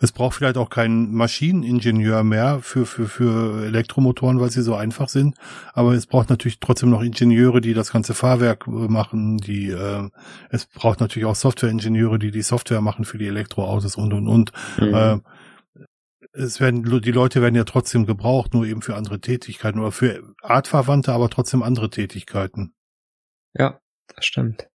Es 0.00 0.12
braucht 0.12 0.36
vielleicht 0.36 0.56
auch 0.56 0.70
keinen 0.70 1.14
Maschineningenieur 1.14 2.24
mehr 2.24 2.60
für, 2.60 2.86
für, 2.86 3.06
für 3.08 3.64
Elektromotoren, 3.64 4.40
weil 4.40 4.50
sie 4.50 4.62
so 4.62 4.74
einfach 4.74 5.08
sind. 5.08 5.36
Aber 5.72 5.92
es 5.92 6.06
braucht 6.06 6.30
natürlich 6.30 6.60
trotzdem 6.60 6.90
noch 6.90 7.02
Ingenieure, 7.02 7.60
die 7.60 7.74
das 7.74 7.92
ganze 7.92 8.14
Fahrwerk 8.14 8.66
äh, 8.66 8.70
machen, 8.70 9.38
die, 9.38 9.70
äh, 9.70 10.08
es 10.50 10.66
braucht 10.66 11.00
natürlich 11.00 11.26
auch 11.26 11.34
Softwareingenieure, 11.34 12.18
die 12.18 12.30
die 12.30 12.42
Software 12.42 12.80
machen 12.80 13.04
für 13.04 13.18
die 13.18 13.26
Elektroautos 13.26 13.96
und, 13.96 14.12
und, 14.12 14.28
und. 14.28 14.52
Mhm. 14.78 14.94
Äh, 14.94 15.18
es 16.32 16.60
werden, 16.60 16.84
die 17.00 17.12
Leute 17.12 17.40
werden 17.40 17.54
ja 17.54 17.64
trotzdem 17.64 18.04
gebraucht, 18.04 18.52
nur 18.52 18.66
eben 18.66 18.82
für 18.82 18.94
andere 18.94 19.20
Tätigkeiten 19.20 19.80
oder 19.80 19.92
für 19.92 20.22
artverwandte, 20.42 21.12
aber 21.12 21.30
trotzdem 21.30 21.62
andere 21.62 21.88
Tätigkeiten. 21.88 22.74
Ja, 23.54 23.80
das 24.14 24.26
stimmt. 24.26 24.68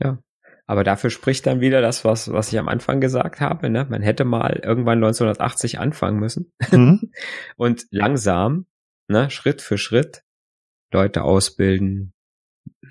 Ja. 0.00 0.18
Aber 0.66 0.82
dafür 0.82 1.10
spricht 1.10 1.46
dann 1.46 1.60
wieder 1.60 1.82
das, 1.82 2.04
was, 2.04 2.32
was 2.32 2.52
ich 2.52 2.58
am 2.58 2.68
Anfang 2.68 3.00
gesagt 3.00 3.40
habe. 3.40 3.68
Ne? 3.68 3.86
Man 3.88 4.02
hätte 4.02 4.24
mal 4.24 4.60
irgendwann 4.64 4.98
1980 4.98 5.78
anfangen 5.78 6.18
müssen 6.18 6.52
mhm. 6.70 7.10
und 7.56 7.86
langsam, 7.90 8.66
ne, 9.08 9.30
Schritt 9.30 9.60
für 9.60 9.78
Schritt 9.78 10.22
Leute 10.90 11.22
ausbilden, 11.22 12.14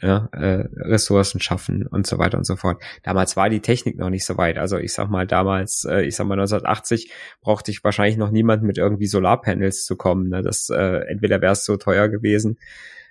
ja, 0.01 0.30
äh, 0.34 0.65
Ressourcen 0.76 1.39
schaffen 1.39 1.88
und 1.88 2.05
so 2.05 2.17
weiter 2.17 2.38
und 2.38 2.45
so 2.45 2.55
fort. 2.55 2.82
Damals 3.03 3.36
war 3.38 3.49
die 3.49 3.61
Technik 3.61 3.97
noch 3.97 4.09
nicht 4.09 4.26
so 4.26 4.38
weit. 4.38 4.57
Also 4.57 4.78
ich 4.78 4.93
sag 4.93 5.09
mal, 5.09 5.26
damals, 5.26 5.86
äh, 5.86 6.01
ich 6.01 6.15
sag 6.15 6.28
mal 6.28 6.34
1980 6.36 7.11
brauchte 7.41 7.71
ich 7.71 7.84
wahrscheinlich 7.84 8.17
noch 8.17 8.32
niemand 8.32 8.63
mit 8.63 8.78
irgendwie 8.78 9.07
Solarpanels 9.07 9.86
zu 9.86 9.95
kommen. 9.95 10.30
Ne? 10.30 10.41
Das 10.41 10.69
äh, 10.69 11.05
entweder 11.07 11.41
wäre 11.41 11.53
es 11.53 11.65
so 11.65 11.78
teuer 11.78 12.09
gewesen. 12.09 12.57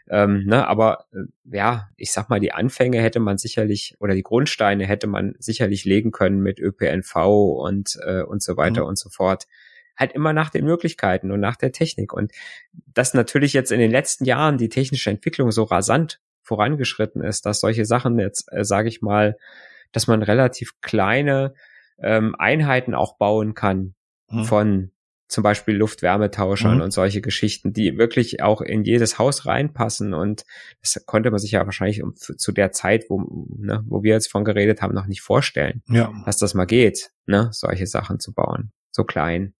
Ähm, 0.08 0.44
ne, 0.46 0.66
aber 0.66 1.06
äh, 1.12 1.56
ja, 1.56 1.88
ich 1.96 2.12
sag 2.12 2.28
mal, 2.28 2.40
die 2.40 2.52
Anfänge 2.52 3.00
hätte 3.00 3.20
man 3.20 3.38
sicherlich 3.38 3.96
oder 4.00 4.14
die 4.14 4.22
Grundsteine 4.22 4.86
hätte 4.86 5.06
man 5.06 5.34
sicherlich 5.38 5.84
legen 5.84 6.10
können 6.10 6.40
mit 6.40 6.58
ÖPNV 6.58 7.16
und 7.16 7.98
äh, 8.04 8.22
und 8.22 8.42
so 8.42 8.56
weiter 8.56 8.82
mhm. 8.82 8.88
und 8.88 8.98
so 8.98 9.08
fort 9.08 9.46
halt 9.96 10.12
immer 10.12 10.32
nach 10.32 10.50
den 10.50 10.64
Möglichkeiten 10.64 11.30
und 11.30 11.40
nach 11.40 11.56
der 11.56 11.72
Technik. 11.72 12.12
Und 12.12 12.32
dass 12.92 13.14
natürlich 13.14 13.52
jetzt 13.52 13.72
in 13.72 13.78
den 13.78 13.90
letzten 13.90 14.24
Jahren 14.24 14.58
die 14.58 14.68
technische 14.68 15.10
Entwicklung 15.10 15.50
so 15.52 15.64
rasant 15.64 16.20
vorangeschritten 16.42 17.22
ist, 17.22 17.46
dass 17.46 17.60
solche 17.60 17.84
Sachen 17.84 18.18
jetzt, 18.18 18.52
äh, 18.52 18.64
sage 18.64 18.88
ich 18.88 19.02
mal, 19.02 19.36
dass 19.92 20.06
man 20.06 20.22
relativ 20.22 20.80
kleine 20.80 21.54
ähm, 22.02 22.34
Einheiten 22.38 22.94
auch 22.94 23.16
bauen 23.16 23.54
kann 23.54 23.94
mhm. 24.28 24.44
von 24.44 24.90
zum 25.32 25.42
Beispiel 25.42 25.74
Luft-Wärmetauschern 25.74 26.76
mhm. 26.76 26.82
und 26.82 26.90
solche 26.92 27.20
Geschichten, 27.20 27.72
die 27.72 27.96
wirklich 27.96 28.42
auch 28.42 28.60
in 28.60 28.84
jedes 28.84 29.18
Haus 29.18 29.46
reinpassen. 29.46 30.14
Und 30.14 30.44
das 30.82 31.04
konnte 31.06 31.30
man 31.30 31.40
sich 31.40 31.52
ja 31.52 31.64
wahrscheinlich 31.64 32.02
um, 32.02 32.14
zu 32.14 32.52
der 32.52 32.72
Zeit, 32.72 33.06
wo, 33.08 33.48
ne, 33.58 33.82
wo 33.86 34.02
wir 34.02 34.12
jetzt 34.12 34.30
von 34.30 34.44
geredet 34.44 34.82
haben, 34.82 34.94
noch 34.94 35.06
nicht 35.06 35.22
vorstellen, 35.22 35.82
ja. 35.88 36.12
dass 36.26 36.36
das 36.36 36.54
mal 36.54 36.66
geht, 36.66 37.10
ne, 37.26 37.48
solche 37.52 37.86
Sachen 37.86 38.20
zu 38.20 38.32
bauen. 38.34 38.72
So 38.90 39.04
klein. 39.04 39.54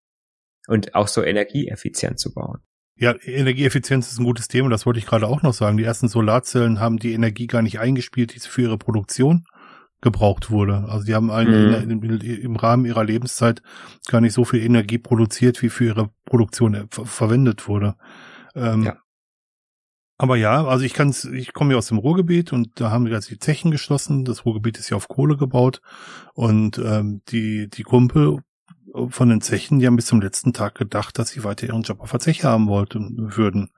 Und 0.69 0.95
auch 0.95 1.09
so 1.09 1.23
energieeffizient 1.23 2.21
zu 2.21 2.33
bauen. 2.33 2.61
Ja, 2.95 3.17
Energieeffizienz 3.25 4.13
ist 4.13 4.21
ein 4.21 4.25
gutes 4.25 4.49
Thema, 4.49 4.69
das 4.69 4.87
wollte 4.87 4.99
ich 4.99 5.07
gerade 5.07 5.27
auch 5.27 5.43
noch 5.43 5.55
sagen. 5.55 5.79
Die 5.79 5.85
ersten 5.85 6.09
Solarzellen 6.09 6.79
haben 6.79 6.99
die 6.99 7.15
Energie 7.15 7.47
gar 7.47 7.63
nicht 7.63 7.81
eingespielt, 7.81 8.35
die 8.35 8.41
für 8.41 8.63
ihre 8.63 8.79
Produktion 8.79 9.45
gebraucht 10.03 10.51
wurde. 10.51 10.85
Also 10.89 11.07
die 11.07 11.15
haben 11.15 11.31
einen, 11.31 11.87
mhm. 11.87 12.21
im 12.21 12.57
Rahmen 12.57 12.85
ihrer 12.85 13.05
Lebenszeit 13.05 13.63
gar 14.09 14.21
nicht 14.21 14.35
so 14.35 14.45
viel 14.45 14.61
Energie 14.61 14.99
produziert, 14.99 15.63
wie 15.63 15.71
für 15.71 15.87
ihre 15.87 16.11
Produktion 16.27 16.75
äh, 16.75 16.87
verwendet 16.91 17.69
wurde. 17.69 17.95
Ähm, 18.55 18.83
ja. 18.83 18.97
Aber 20.19 20.37
ja, 20.37 20.65
also 20.67 20.85
ich 20.85 20.93
kann's, 20.93 21.25
ich 21.25 21.53
komme 21.53 21.73
ja 21.73 21.79
aus 21.79 21.89
dem 21.89 21.99
Ruhrgebiet 21.99 22.53
und 22.53 22.81
da 22.81 22.91
haben 22.91 23.07
wir 23.07 23.13
jetzt 23.13 23.31
die 23.31 23.39
Zechen 23.39 23.71
geschlossen. 23.71 24.25
Das 24.25 24.45
Ruhrgebiet 24.45 24.79
ist 24.79 24.91
ja 24.91 24.97
auf 24.97 25.09
Kohle 25.09 25.37
gebaut 25.37 25.81
und 26.35 26.79
ähm, 26.79 27.23
die 27.29 27.69
die 27.69 27.83
Kumpel 27.83 28.39
von 29.09 29.29
den 29.29 29.41
Zechen, 29.41 29.79
die 29.79 29.87
haben 29.87 29.97
bis 29.97 30.07
zum 30.07 30.21
letzten 30.21 30.53
Tag 30.53 30.75
gedacht, 30.75 31.19
dass 31.19 31.31
sie 31.31 31.45
weiter 31.45 31.67
ihren 31.67 31.83
Job 31.83 32.01
auf 32.01 32.11
der 32.11 32.21
Zeche 32.21 32.49
haben 32.49 32.69
wollten, 32.69 33.37
würden. 33.37 33.71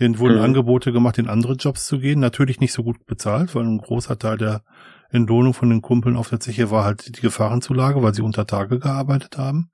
Denen 0.00 0.18
wurden 0.18 0.36
mhm. 0.36 0.44
Angebote 0.44 0.92
gemacht, 0.92 1.18
in 1.18 1.28
andere 1.28 1.54
Jobs 1.54 1.86
zu 1.86 1.98
gehen. 1.98 2.20
Natürlich 2.20 2.60
nicht 2.60 2.72
so 2.72 2.82
gut 2.82 3.06
bezahlt, 3.06 3.54
weil 3.54 3.64
ein 3.64 3.78
großer 3.78 4.18
Teil 4.18 4.36
der 4.36 4.62
Entlohnung 5.10 5.54
von 5.54 5.70
den 5.70 5.82
Kumpeln 5.82 6.16
auf 6.16 6.28
der 6.28 6.40
Zeche 6.40 6.70
war 6.70 6.84
halt 6.84 7.16
die 7.16 7.20
Gefahrenzulage, 7.20 8.02
weil 8.02 8.14
sie 8.14 8.22
unter 8.22 8.46
Tage 8.46 8.78
gearbeitet 8.78 9.38
haben. 9.38 9.70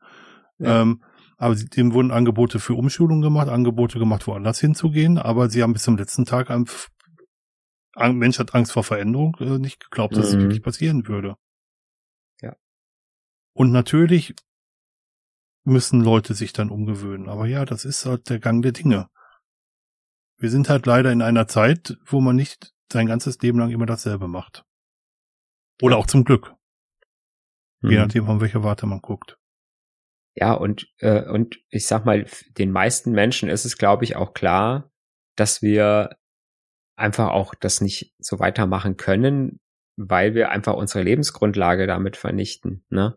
Ja. 0.58 0.82
Ähm, 0.82 1.02
aber 1.36 1.56
sie, 1.56 1.66
dem 1.66 1.92
wurden 1.92 2.12
Angebote 2.12 2.60
für 2.60 2.74
Umschulung 2.74 3.20
gemacht, 3.20 3.48
Angebote 3.48 3.98
gemacht, 3.98 4.26
woanders 4.26 4.60
hinzugehen, 4.60 5.18
aber 5.18 5.50
sie 5.50 5.62
haben 5.62 5.72
bis 5.72 5.82
zum 5.82 5.96
letzten 5.96 6.24
Tag 6.24 6.50
ein 6.50 6.66
Mensch 8.16 8.38
hat 8.38 8.54
Angst 8.54 8.72
vor 8.72 8.84
Veränderung, 8.84 9.36
äh, 9.40 9.58
nicht 9.58 9.80
geglaubt, 9.80 10.16
dass 10.16 10.32
mhm. 10.32 10.38
es 10.38 10.44
wirklich 10.44 10.62
passieren 10.62 11.06
würde. 11.06 11.36
Ja. 12.40 12.56
Und 13.52 13.70
natürlich 13.70 14.34
müssen 15.64 16.00
Leute 16.00 16.34
sich 16.34 16.52
dann 16.52 16.70
umgewöhnen. 16.70 17.28
Aber 17.28 17.46
ja, 17.46 17.64
das 17.64 17.84
ist 17.84 18.04
halt 18.04 18.28
der 18.28 18.38
Gang 18.38 18.62
der 18.62 18.72
Dinge. 18.72 19.08
Wir 20.38 20.50
sind 20.50 20.68
halt 20.68 20.86
leider 20.86 21.12
in 21.12 21.22
einer 21.22 21.46
Zeit, 21.46 21.96
wo 22.04 22.20
man 22.20 22.36
nicht 22.36 22.74
sein 22.92 23.06
ganzes 23.06 23.40
Leben 23.40 23.58
lang 23.58 23.70
immer 23.70 23.86
dasselbe 23.86 24.28
macht. 24.28 24.63
Oder 25.82 25.96
auch 25.96 26.06
zum 26.06 26.24
Glück. 26.24 26.54
Mhm. 27.80 27.90
Je 27.90 27.96
nachdem, 27.98 28.26
von 28.26 28.40
welcher 28.40 28.62
Warte 28.62 28.86
man 28.86 29.00
guckt. 29.00 29.38
Ja, 30.36 30.52
und, 30.52 30.88
äh, 30.98 31.22
und 31.28 31.60
ich 31.68 31.86
sag 31.86 32.04
mal, 32.04 32.26
den 32.58 32.72
meisten 32.72 33.12
Menschen 33.12 33.48
ist 33.48 33.64
es, 33.64 33.78
glaube 33.78 34.04
ich, 34.04 34.16
auch 34.16 34.34
klar, 34.34 34.90
dass 35.36 35.62
wir 35.62 36.16
einfach 36.96 37.30
auch 37.30 37.54
das 37.54 37.80
nicht 37.80 38.14
so 38.18 38.38
weitermachen 38.38 38.96
können, 38.96 39.60
weil 39.96 40.34
wir 40.34 40.50
einfach 40.50 40.74
unsere 40.74 41.04
Lebensgrundlage 41.04 41.86
damit 41.86 42.16
vernichten. 42.16 42.84
Ne? 42.88 43.16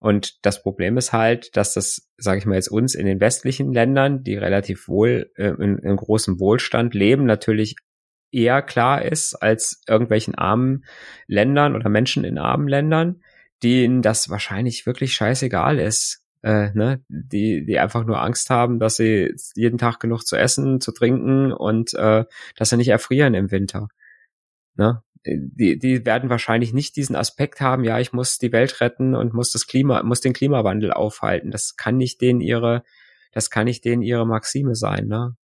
Und 0.00 0.44
das 0.44 0.62
Problem 0.62 0.96
ist 0.96 1.12
halt, 1.12 1.56
dass 1.56 1.74
das, 1.74 2.10
sage 2.16 2.38
ich 2.38 2.46
mal 2.46 2.56
jetzt 2.56 2.70
uns 2.70 2.94
in 2.94 3.06
den 3.06 3.20
westlichen 3.20 3.72
Ländern, 3.72 4.22
die 4.24 4.36
relativ 4.36 4.88
wohl 4.88 5.30
äh, 5.36 5.50
in, 5.50 5.78
in 5.78 5.96
großem 5.96 6.40
Wohlstand 6.40 6.94
leben, 6.94 7.24
natürlich 7.24 7.76
eher 8.32 8.62
klar 8.62 9.02
ist 9.02 9.34
als 9.34 9.82
irgendwelchen 9.86 10.34
armen 10.34 10.84
Ländern 11.26 11.76
oder 11.76 11.88
Menschen 11.88 12.24
in 12.24 12.38
armen 12.38 12.68
Ländern, 12.68 13.22
denen 13.62 14.02
das 14.02 14.30
wahrscheinlich 14.30 14.86
wirklich 14.86 15.14
scheißegal 15.14 15.78
ist. 15.78 16.20
Äh, 16.42 16.72
ne? 16.74 17.04
die, 17.08 17.64
die 17.64 17.78
einfach 17.78 18.04
nur 18.04 18.20
Angst 18.20 18.50
haben, 18.50 18.80
dass 18.80 18.96
sie 18.96 19.32
jeden 19.54 19.78
Tag 19.78 20.00
genug 20.00 20.26
zu 20.26 20.36
essen, 20.36 20.80
zu 20.80 20.90
trinken 20.90 21.52
und 21.52 21.94
äh, 21.94 22.24
dass 22.56 22.70
sie 22.70 22.76
nicht 22.76 22.88
erfrieren 22.88 23.34
im 23.34 23.52
Winter. 23.52 23.86
Ne? 24.74 25.02
die, 25.24 25.78
die 25.78 26.04
werden 26.04 26.30
wahrscheinlich 26.30 26.72
nicht 26.72 26.96
diesen 26.96 27.16
Aspekt 27.16 27.60
haben, 27.60 27.84
ja, 27.84 27.98
ich 27.98 28.12
muss 28.12 28.38
die 28.38 28.52
Welt 28.52 28.80
retten 28.80 29.14
und 29.14 29.34
muss 29.34 29.50
das 29.50 29.66
Klima, 29.66 30.02
muss 30.02 30.20
den 30.20 30.32
Klimawandel 30.32 30.92
aufhalten. 30.92 31.50
Das 31.50 31.76
kann 31.76 31.96
nicht 31.96 32.20
denen 32.20 32.40
ihre, 32.40 32.82
das 33.32 33.50
kann 33.50 33.66
nicht 33.66 33.84
denen 33.84 34.02
ihre 34.02 34.26
Maxime 34.26 34.74
sein, 34.74 35.06
ne? 35.06 35.36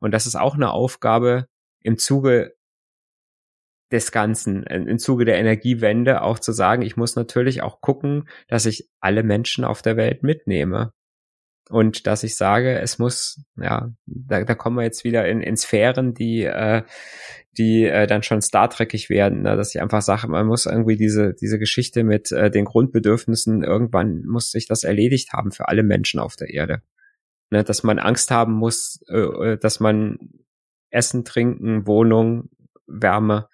Und 0.00 0.12
das 0.12 0.26
ist 0.26 0.36
auch 0.36 0.54
eine 0.54 0.70
Aufgabe 0.70 1.48
im 1.82 1.98
Zuge 1.98 2.54
des 3.90 4.12
Ganzen, 4.12 4.64
im 4.64 4.98
Zuge 4.98 5.24
der 5.24 5.38
Energiewende 5.38 6.22
auch 6.22 6.38
zu 6.38 6.52
sagen, 6.52 6.82
ich 6.82 6.96
muss 6.96 7.16
natürlich 7.16 7.62
auch 7.62 7.80
gucken, 7.80 8.28
dass 8.46 8.66
ich 8.66 8.88
alle 9.00 9.22
Menschen 9.22 9.64
auf 9.64 9.80
der 9.80 9.96
Welt 9.96 10.22
mitnehme 10.22 10.92
und 11.70 12.06
dass 12.06 12.22
ich 12.22 12.36
sage, 12.36 12.78
es 12.78 12.98
muss, 12.98 13.44
ja, 13.56 13.92
da, 14.06 14.44
da 14.44 14.54
kommen 14.54 14.76
wir 14.76 14.84
jetzt 14.84 15.04
wieder 15.04 15.26
in, 15.28 15.40
in 15.40 15.56
Sphären, 15.56 16.14
die, 16.14 16.44
äh, 16.44 16.82
die 17.56 17.84
äh, 17.84 18.06
dann 18.06 18.22
schon 18.22 18.40
Star 18.40 18.70
Trekig 18.70 19.10
werden, 19.10 19.42
ne? 19.42 19.56
dass 19.56 19.74
ich 19.74 19.80
einfach 19.80 20.02
sage, 20.02 20.28
man 20.28 20.46
muss 20.46 20.66
irgendwie 20.66 20.96
diese, 20.96 21.34
diese 21.34 21.58
Geschichte 21.58 22.04
mit 22.04 22.32
äh, 22.32 22.50
den 22.50 22.64
Grundbedürfnissen, 22.64 23.62
irgendwann 23.62 24.24
muss 24.24 24.50
sich 24.50 24.66
das 24.66 24.84
erledigt 24.84 25.32
haben 25.32 25.50
für 25.50 25.68
alle 25.68 25.82
Menschen 25.82 26.20
auf 26.20 26.36
der 26.36 26.50
Erde. 26.50 26.82
Ne? 27.50 27.64
Dass 27.64 27.82
man 27.82 27.98
Angst 27.98 28.30
haben 28.30 28.54
muss, 28.54 29.02
äh, 29.08 29.18
äh 29.18 29.58
dass 29.58 29.80
man 29.80 30.18
Essen, 30.90 31.24
Trinken, 31.24 31.86
Wohnung, 31.86 32.50
Wärme 32.86 33.48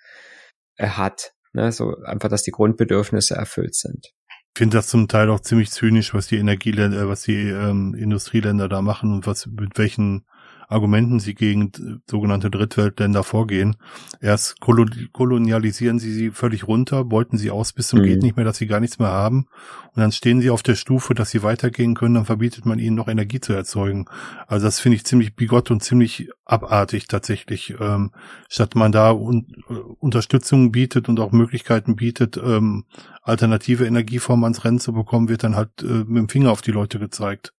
äh, 0.77 0.89
hat. 0.89 1.33
Ne? 1.53 1.73
So 1.73 1.97
einfach, 2.05 2.29
dass 2.29 2.43
die 2.43 2.51
Grundbedürfnisse 2.51 3.35
erfüllt 3.35 3.75
sind. 3.75 4.13
Ich 4.29 4.59
finde 4.59 4.77
das 4.77 4.87
zum 4.87 5.09
Teil 5.09 5.31
auch 5.31 5.41
ziemlich 5.41 5.71
zynisch, 5.73 6.15
was 6.15 6.29
die 6.29 6.37
Energieländer, 6.37 7.03
äh, 7.03 7.09
was 7.09 7.23
die 7.23 7.49
ähm, 7.49 7.95
Industrieländer 7.95 8.69
da 8.69 8.83
machen 8.83 9.13
und 9.13 9.27
was 9.27 9.47
mit 9.47 9.77
welchen 9.79 10.27
Argumenten 10.69 11.21
sie 11.21 11.35
gegen 11.35 11.69
äh, 11.69 12.01
sogenannte 12.11 12.51
Drittweltländer 12.51 13.23
vorgehen. 13.23 13.77
Erst 14.21 14.61
kolonialisieren 14.61 15.99
sie 15.99 16.13
sie 16.13 16.31
völlig 16.31 16.67
runter, 16.67 17.05
beuten 17.05 17.39
sie 17.39 17.51
aus 17.51 17.73
bis 17.73 17.89
zum 17.89 18.01
mhm. 18.01 18.05
geht 18.05 18.23
nicht 18.23 18.37
mehr, 18.37 18.45
dass 18.45 18.59
sie 18.59 18.67
gar 18.67 18.81
nichts 18.81 18.99
mehr 18.99 19.09
haben. 19.09 19.47
Und 19.95 20.01
dann 20.01 20.13
stehen 20.13 20.41
sie 20.41 20.51
auf 20.51 20.63
der 20.63 20.75
Stufe, 20.75 21.15
dass 21.15 21.31
sie 21.31 21.43
weitergehen 21.43 21.95
können, 21.95 22.15
dann 22.15 22.25
verbietet 22.25 22.67
man 22.67 22.79
ihnen 22.79 22.97
noch 22.97 23.09
Energie 23.09 23.41
zu 23.41 23.53
erzeugen. 23.53 24.07
Also 24.47 24.67
das 24.67 24.81
finde 24.81 24.97
ich 24.97 25.05
ziemlich 25.05 25.37
bigott 25.37 25.71
und 25.71 25.83
ziemlich 25.83 26.29
abartig 26.45 27.07
tatsächlich. 27.07 27.75
Ähm, 27.81 28.11
statt 28.49 28.75
man 28.75 28.93
da 28.93 29.13
un 29.13 29.47
äh, 29.69 29.75
Unterstützung 29.75 30.73
bietet 30.73 31.09
und 31.09 31.21
auch 31.21 31.33
Möglichkeiten 31.33 31.97
bietet, 31.97 32.37
ähm, 32.37 32.85
alternative 33.23 33.87
Energieformen 33.87 34.45
ans 34.45 34.65
Rennen 34.65 34.81
zu 34.81 34.93
bekommen, 34.93 35.29
wird 35.29 35.45
dann 35.45 35.57
halt 35.57 35.71
äh, 35.83 35.87
mit 35.87 36.17
dem 36.17 36.29
Finger 36.29 36.51
auf 36.51 36.63
die 36.63 36.73
Leute 36.73 36.99
gezeigt. 36.99 37.54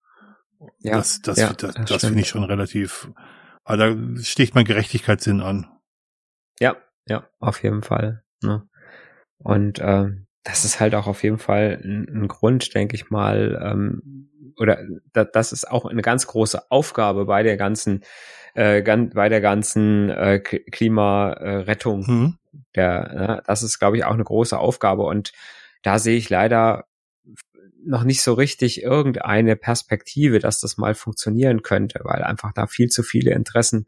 Ja, 0.79 0.97
das, 0.97 1.21
das, 1.21 1.37
ja, 1.37 1.53
das, 1.53 1.73
das, 1.73 1.85
das 1.85 2.05
finde 2.05 2.21
ich 2.21 2.27
schon 2.27 2.43
relativ, 2.43 3.09
aber 3.63 3.77
da 3.77 4.21
sticht 4.21 4.55
mein 4.55 4.65
Gerechtigkeitssinn 4.65 5.41
an. 5.41 5.67
Ja, 6.59 6.75
ja, 7.07 7.27
auf 7.39 7.63
jeden 7.63 7.83
Fall. 7.83 8.23
Ne? 8.41 8.67
Und 9.37 9.79
ähm, 9.81 10.27
das 10.43 10.63
ist 10.63 10.79
halt 10.79 10.95
auch 10.95 11.07
auf 11.07 11.23
jeden 11.23 11.39
Fall 11.39 11.81
ein, 11.83 12.07
ein 12.07 12.27
Grund, 12.27 12.73
denke 12.75 12.95
ich 12.95 13.09
mal, 13.09 13.59
ähm, 13.61 14.29
oder 14.57 14.79
da, 15.11 15.25
das 15.25 15.51
ist 15.51 15.69
auch 15.69 15.85
eine 15.85 16.01
ganz 16.01 16.27
große 16.27 16.71
Aufgabe 16.71 17.25
bei 17.25 17.43
der 17.43 17.57
ganzen, 17.57 18.03
äh, 18.53 18.81
gan, 18.83 19.09
bei 19.09 19.27
der 19.27 19.41
ganzen 19.41 20.09
äh, 20.09 20.39
Klimarettung. 20.39 22.05
Mhm. 22.07 22.37
Der, 22.75 23.13
ne? 23.13 23.43
das 23.45 23.63
ist, 23.63 23.79
glaube 23.79 23.97
ich, 23.97 24.05
auch 24.05 24.13
eine 24.13 24.23
große 24.23 24.57
Aufgabe 24.57 25.03
und 25.03 25.33
da 25.81 25.99
sehe 25.99 26.17
ich 26.17 26.29
leider 26.29 26.85
noch 27.85 28.03
nicht 28.03 28.21
so 28.21 28.33
richtig 28.33 28.81
irgendeine 28.81 29.55
Perspektive, 29.55 30.39
dass 30.39 30.59
das 30.59 30.77
mal 30.77 30.95
funktionieren 30.95 31.61
könnte, 31.61 32.01
weil 32.03 32.23
einfach 32.23 32.51
da 32.53 32.67
viel 32.67 32.87
zu 32.89 33.03
viele 33.03 33.31
Interessen 33.31 33.85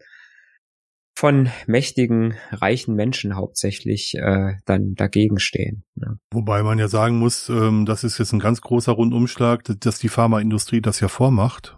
von 1.15 1.49
mächtigen, 1.65 2.35
reichen 2.51 2.93
Menschen 2.93 3.35
hauptsächlich 3.35 4.13
äh, 4.15 4.53
dann 4.65 4.93
dagegen 4.93 5.39
stehen. 5.39 5.83
Ne? 5.95 6.19
Wobei 6.31 6.61
man 6.61 6.77
ja 6.77 6.87
sagen 6.87 7.17
muss, 7.17 7.49
ähm, 7.49 7.87
das 7.87 8.03
ist 8.03 8.19
jetzt 8.19 8.33
ein 8.33 8.39
ganz 8.39 8.61
großer 8.61 8.91
Rundumschlag, 8.91 9.63
dass 9.79 9.97
die 9.97 10.09
Pharmaindustrie 10.09 10.79
das 10.79 10.99
ja 10.99 11.07
vormacht. 11.07 11.75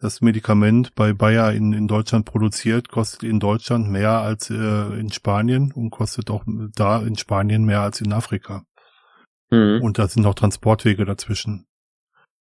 das 0.00 0.20
Medikament 0.20 0.94
bei 0.94 1.12
Bayer 1.12 1.52
in, 1.52 1.72
in 1.72 1.88
Deutschland 1.88 2.24
produziert, 2.24 2.88
kostet 2.88 3.24
in 3.24 3.40
Deutschland 3.40 3.90
mehr 3.90 4.20
als 4.20 4.48
äh, 4.48 4.54
in 4.54 5.10
Spanien 5.10 5.72
und 5.72 5.90
kostet 5.90 6.30
auch 6.30 6.44
da 6.46 7.02
in 7.02 7.16
Spanien 7.16 7.64
mehr 7.64 7.80
als 7.80 8.00
in 8.00 8.12
Afrika. 8.12 8.64
Mhm. 9.50 9.80
Und 9.82 9.98
da 9.98 10.08
sind 10.08 10.22
noch 10.22 10.34
Transportwege 10.34 11.04
dazwischen. 11.04 11.66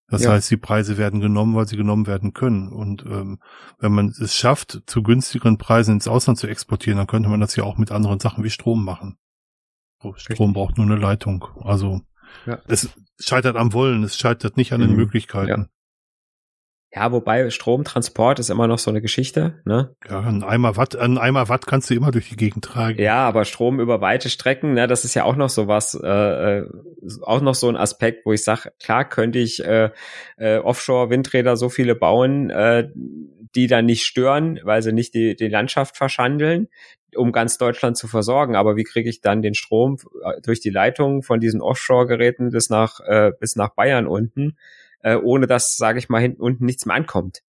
Das 0.09 0.23
ja. 0.23 0.31
heißt, 0.31 0.49
die 0.49 0.57
Preise 0.57 0.97
werden 0.97 1.19
genommen, 1.19 1.55
weil 1.55 1.67
sie 1.67 1.75
genommen 1.75 2.07
werden 2.07 2.33
können. 2.33 2.69
Und 2.69 3.03
ähm, 3.05 3.39
wenn 3.77 3.91
man 3.91 4.07
es 4.07 4.35
schafft, 4.35 4.83
zu 4.85 5.03
günstigeren 5.03 5.57
Preisen 5.57 5.95
ins 5.95 6.07
Ausland 6.07 6.39
zu 6.39 6.47
exportieren, 6.47 6.97
dann 6.97 7.07
könnte 7.07 7.27
man 7.27 7.41
das 7.41 7.55
ja 7.57 7.63
auch 7.63 7.77
mit 7.77 7.91
anderen 7.91 8.19
Sachen 8.19 8.43
wie 8.43 8.49
Strom 8.49 8.85
machen. 8.85 9.17
Strom 9.99 10.13
Richtig. 10.13 10.53
braucht 10.53 10.77
nur 10.77 10.85
eine 10.85 10.95
Leitung. 10.95 11.45
Also 11.61 12.01
ja. 12.45 12.59
es 12.67 12.89
scheitert 13.19 13.57
am 13.57 13.73
Wollen, 13.73 14.03
es 14.03 14.17
scheitert 14.17 14.55
nicht 14.55 14.71
an 14.71 14.79
den 14.79 14.91
mhm. 14.91 14.97
Möglichkeiten. 14.97 15.61
Ja. 15.63 15.67
Ja, 16.93 17.11
wobei 17.11 17.49
Stromtransport 17.49 18.39
ist 18.39 18.49
immer 18.49 18.65
noch 18.67 18.79
so 18.79 18.89
eine 18.89 19.01
Geschichte, 19.01 19.61
ne? 19.65 19.93
Ja, 20.09 20.21
ein 20.21 20.41
Eimer 20.41 20.77
Watt, 20.77 20.95
ein 20.95 21.17
Eimer 21.17 21.49
Watt 21.49 21.67
kannst 21.67 21.89
du 21.89 21.93
immer 21.93 22.11
durch 22.11 22.29
die 22.29 22.37
Gegend 22.37 22.63
tragen. 22.63 23.01
Ja, 23.01 23.27
aber 23.27 23.43
Strom 23.43 23.81
über 23.81 23.99
weite 23.99 24.29
Strecken, 24.29 24.73
ne, 24.73 24.87
das 24.87 25.03
ist 25.03 25.13
ja 25.13 25.25
auch 25.25 25.35
noch 25.35 25.49
so 25.49 25.67
was, 25.67 25.99
äh, 26.01 26.07
äh 26.07 26.69
auch 27.23 27.41
noch 27.41 27.55
so 27.55 27.67
ein 27.67 27.75
Aspekt, 27.75 28.25
wo 28.25 28.31
ich 28.31 28.43
sage, 28.43 28.71
klar 28.81 29.07
könnte 29.07 29.39
ich 29.39 29.63
äh, 29.63 29.91
äh, 30.37 30.59
Offshore-Windräder 30.59 31.57
so 31.57 31.67
viele 31.67 31.93
bauen, 31.93 32.49
äh, 32.51 32.89
die 33.55 33.67
dann 33.67 33.85
nicht 33.85 34.05
stören, 34.05 34.59
weil 34.63 34.81
sie 34.81 34.93
nicht 34.93 35.13
die, 35.13 35.35
die 35.35 35.49
Landschaft 35.49 35.97
verschandeln, 35.97 36.69
um 37.15 37.33
ganz 37.33 37.57
Deutschland 37.57 37.97
zu 37.97 38.07
versorgen. 38.07 38.55
Aber 38.55 38.77
wie 38.77 38.83
kriege 38.83 39.09
ich 39.09 39.19
dann 39.19 39.41
den 39.41 39.55
Strom 39.55 39.97
äh, 40.23 40.39
durch 40.41 40.61
die 40.61 40.69
Leitung 40.69 41.21
von 41.21 41.41
diesen 41.41 41.61
Offshore-Geräten 41.61 42.51
bis 42.51 42.69
nach 42.69 43.01
äh, 43.01 43.33
bis 43.37 43.57
nach 43.57 43.69
Bayern 43.75 44.07
unten? 44.07 44.57
Äh, 45.01 45.15
ohne 45.15 45.47
dass, 45.47 45.77
sage 45.77 45.99
ich 45.99 46.09
mal, 46.09 46.21
hinten 46.21 46.41
unten 46.41 46.65
nichts 46.65 46.85
mehr 46.85 46.95
ankommt. 46.95 47.41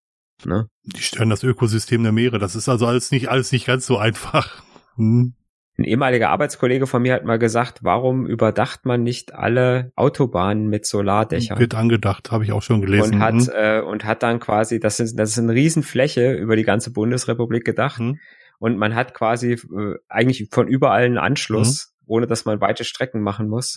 Ne? 0.44 0.68
Die 0.84 1.02
stören 1.02 1.30
das 1.30 1.42
Ökosystem 1.42 2.02
der 2.02 2.12
Meere. 2.12 2.38
Das 2.38 2.54
ist 2.54 2.68
also 2.68 2.86
alles 2.86 3.10
nicht, 3.10 3.28
alles 3.28 3.52
nicht 3.52 3.66
ganz 3.66 3.86
so 3.86 3.98
einfach. 3.98 4.62
Hm. 4.96 5.34
Ein 5.78 5.84
ehemaliger 5.84 6.30
Arbeitskollege 6.30 6.88
von 6.88 7.02
mir 7.02 7.14
hat 7.14 7.24
mal 7.24 7.38
gesagt, 7.38 7.84
warum 7.84 8.26
überdacht 8.26 8.84
man 8.84 9.04
nicht 9.04 9.34
alle 9.34 9.92
Autobahnen 9.94 10.68
mit 10.68 10.86
Solardächern? 10.86 11.58
Wird 11.58 11.76
angedacht, 11.76 12.32
habe 12.32 12.42
ich 12.42 12.50
auch 12.50 12.62
schon 12.62 12.80
gelesen. 12.80 13.14
Und 13.14 13.20
hat, 13.20 13.34
hm. 13.34 13.50
äh, 13.54 13.80
und 13.80 14.04
hat 14.04 14.24
dann 14.24 14.40
quasi, 14.40 14.80
das 14.80 14.98
ist, 14.98 15.16
das 15.16 15.30
ist 15.30 15.38
eine 15.38 15.52
Riesenfläche 15.52 16.32
über 16.32 16.56
die 16.56 16.64
ganze 16.64 16.92
Bundesrepublik 16.92 17.64
gedacht. 17.64 18.00
Hm. 18.00 18.18
Und 18.58 18.76
man 18.76 18.96
hat 18.96 19.14
quasi 19.14 19.52
äh, 19.52 19.94
eigentlich 20.08 20.48
von 20.50 20.66
überall 20.66 21.04
einen 21.04 21.18
Anschluss, 21.18 21.94
hm. 22.00 22.04
ohne 22.06 22.26
dass 22.26 22.44
man 22.44 22.60
weite 22.60 22.82
Strecken 22.82 23.22
machen 23.22 23.48
muss. 23.48 23.76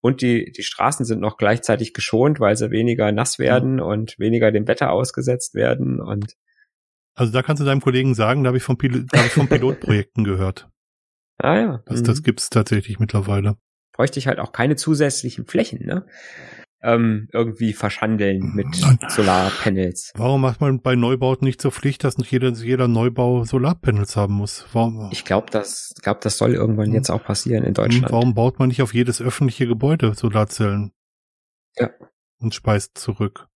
Und 0.00 0.22
die, 0.22 0.52
die 0.52 0.62
Straßen 0.62 1.04
sind 1.04 1.20
noch 1.20 1.36
gleichzeitig 1.36 1.92
geschont, 1.92 2.40
weil 2.40 2.56
sie 2.56 2.70
weniger 2.70 3.12
nass 3.12 3.38
werden 3.38 3.74
mhm. 3.74 3.82
und 3.82 4.18
weniger 4.18 4.50
dem 4.50 4.66
Wetter 4.66 4.92
ausgesetzt 4.92 5.54
werden 5.54 6.00
und 6.00 6.36
also 7.20 7.32
da 7.32 7.42
kannst 7.42 7.60
du 7.60 7.66
deinem 7.66 7.82
Kollegen 7.82 8.14
sagen, 8.14 8.44
da 8.44 8.48
habe 8.48 8.56
ich 8.56 8.62
von, 8.62 8.78
Pil 8.78 9.06
hab 9.12 9.26
ich 9.26 9.32
von 9.32 9.48
Pilotprojekten 9.48 10.24
gehört. 10.24 10.68
Ah 11.42 11.58
ja. 11.58 11.82
Das, 11.86 12.00
mhm. 12.00 12.04
das 12.04 12.22
gibt's 12.22 12.50
tatsächlich 12.50 12.98
mittlerweile. 12.98 13.56
Bräuchte 13.94 14.18
ich 14.18 14.26
halt 14.26 14.38
auch 14.38 14.52
keine 14.52 14.76
zusätzlichen 14.76 15.46
Flächen, 15.46 15.86
ne? 15.86 16.04
Ähm, 16.82 17.28
irgendwie 17.32 17.72
verschandeln 17.72 18.54
mit 18.54 18.68
Solarpanels. 19.08 20.12
Warum 20.16 20.40
macht 20.40 20.60
man 20.60 20.80
bei 20.80 20.94
Neubauten 20.94 21.44
nicht 21.44 21.60
zur 21.60 21.72
Pflicht, 21.72 22.04
dass 22.04 22.18
nicht 22.18 22.30
jeder, 22.30 22.50
jeder 22.50 22.88
Neubau 22.88 23.44
Solarpanels 23.44 24.16
haben 24.16 24.34
muss? 24.34 24.66
Warum? 24.72 25.10
Ich 25.12 25.24
glaube, 25.24 25.48
das, 25.50 25.94
glaub, 26.02 26.20
das 26.20 26.38
soll 26.38 26.54
irgendwann 26.54 26.86
hm. 26.86 26.94
jetzt 26.94 27.10
auch 27.10 27.22
passieren 27.22 27.64
in 27.64 27.74
Deutschland. 27.74 28.12
Warum 28.12 28.34
baut 28.34 28.58
man 28.58 28.68
nicht 28.68 28.82
auf 28.82 28.94
jedes 28.94 29.20
öffentliche 29.20 29.66
Gebäude 29.66 30.14
Solarzellen? 30.14 30.92
Ja. 31.76 31.90
Und 32.38 32.54
speist 32.54 32.96
zurück. 32.96 33.46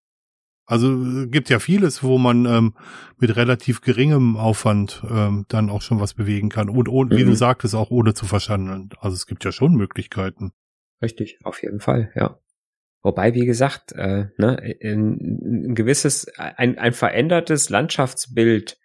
Also 0.67 1.27
gibt 1.29 1.51
ja 1.51 1.59
vieles, 1.59 2.03
wo 2.03 2.17
man 2.17 2.47
ähm, 2.47 2.75
mit 3.19 3.37
relativ 3.37 3.83
geringem 3.83 4.37
Aufwand 4.37 5.03
ähm, 5.11 5.45
dann 5.49 5.69
auch 5.69 5.83
schon 5.83 6.01
was 6.01 6.15
bewegen 6.15 6.49
kann. 6.49 6.71
Und, 6.71 6.89
und 6.89 7.13
mhm. 7.13 7.17
wie 7.17 7.25
du 7.25 7.31
mhm. 7.31 7.37
sagtest, 7.37 7.75
auch 7.75 7.91
ohne 7.91 8.15
zu 8.15 8.25
verschandeln. 8.25 8.91
Also 8.99 9.15
es 9.15 9.27
gibt 9.27 9.45
ja 9.45 9.53
schon 9.53 9.75
Möglichkeiten. 9.75 10.53
Richtig, 11.03 11.39
auf 11.45 11.63
jeden 11.63 11.81
Fall, 11.81 12.13
ja. 12.15 12.39
Wobei, 13.05 13.35
wie 13.35 13.45
gesagt, 13.45 13.93
äh, 13.93 14.29
ne, 14.39 14.77
ein, 14.83 15.69
ein 15.71 15.75
gewisses, 15.75 16.27
ein, 16.39 16.79
ein 16.79 16.95
verändertes 16.95 17.69
Landschaftsbild 17.69 18.79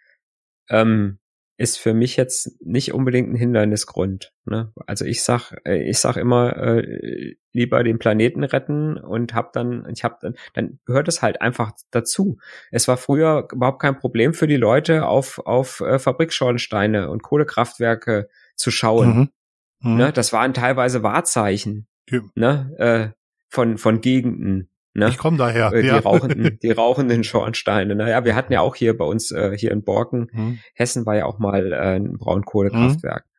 ähm, 0.70 1.20
ist 1.55 1.78
für 1.78 1.93
mich 1.93 2.17
jetzt 2.17 2.61
nicht 2.61 2.93
unbedingt 2.93 3.30
ein 3.30 3.36
Hindernisgrund. 3.36 4.34
Ne? 4.45 4.74
Also 4.88 5.05
ich 5.05 5.24
sag, 5.24 5.53
äh, 5.65 5.89
ich 5.89 5.99
sag 5.99 6.17
immer 6.17 6.55
äh, 6.57 7.36
lieber 7.53 7.82
den 7.84 7.97
Planeten 7.97 8.43
retten 8.43 8.97
und 8.97 9.34
hab 9.34 9.53
dann, 9.53 9.86
ich 9.89 10.03
hab 10.03 10.20
dann, 10.20 10.36
dann 10.53 10.80
gehört 10.86 11.07
es 11.07 11.22
halt 11.22 11.41
einfach 11.41 11.72
dazu. 11.91 12.39
Es 12.72 12.89
war 12.89 12.97
früher 12.97 13.47
überhaupt 13.53 13.82
kein 13.82 13.97
Problem 13.97 14.34
für 14.34 14.47
die 14.47 14.57
Leute, 14.57 15.05
auf 15.07 15.39
auf 15.39 15.80
äh, 15.80 15.97
Fabrikschornsteine 15.97 17.09
und 17.09 17.24
Kohlekraftwerke 17.24 18.28
zu 18.55 18.70
schauen. 18.70 19.32
Mhm. 19.82 19.91
Mhm. 19.91 19.97
Ne? 19.97 20.11
Das 20.11 20.34
waren 20.34 20.53
teilweise 20.53 21.03
Wahrzeichen. 21.03 21.88
Ja. 22.09 22.22
Ne? 22.36 22.76
Äh, 22.78 23.18
von, 23.49 23.77
von 23.77 24.01
Gegenden. 24.01 24.69
Ne? 24.93 25.09
Ich 25.09 25.17
komme 25.17 25.37
daher. 25.37 25.71
Äh, 25.73 25.81
die, 25.81 25.87
ja. 25.87 25.99
rauchenden, 25.99 26.59
die 26.63 26.71
rauchenden 26.71 27.23
Schornsteine. 27.23 27.95
Naja, 27.95 28.23
wir 28.25 28.35
hatten 28.35 28.53
ja 28.53 28.61
auch 28.61 28.75
hier 28.75 28.97
bei 28.97 29.05
uns 29.05 29.31
äh, 29.31 29.55
hier 29.57 29.71
in 29.71 29.83
Borken, 29.83 30.29
hm. 30.31 30.59
Hessen 30.73 31.05
war 31.05 31.15
ja 31.15 31.25
auch 31.25 31.39
mal 31.39 31.73
äh, 31.73 31.95
ein 31.95 32.17
Braunkohlekraftwerk. 32.17 33.23
Hm. 33.23 33.29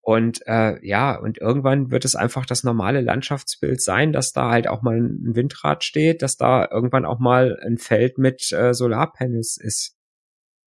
Und 0.00 0.40
äh, 0.46 0.84
ja, 0.86 1.16
und 1.16 1.36
irgendwann 1.36 1.90
wird 1.90 2.06
es 2.06 2.16
einfach 2.16 2.46
das 2.46 2.64
normale 2.64 3.02
Landschaftsbild 3.02 3.82
sein, 3.82 4.12
dass 4.12 4.32
da 4.32 4.50
halt 4.50 4.66
auch 4.66 4.80
mal 4.80 4.96
ein 4.96 5.36
Windrad 5.36 5.84
steht, 5.84 6.22
dass 6.22 6.38
da 6.38 6.66
irgendwann 6.70 7.04
auch 7.04 7.18
mal 7.18 7.58
ein 7.62 7.76
Feld 7.76 8.16
mit 8.16 8.50
äh, 8.52 8.72
Solarpanels 8.72 9.58
ist. 9.58 9.96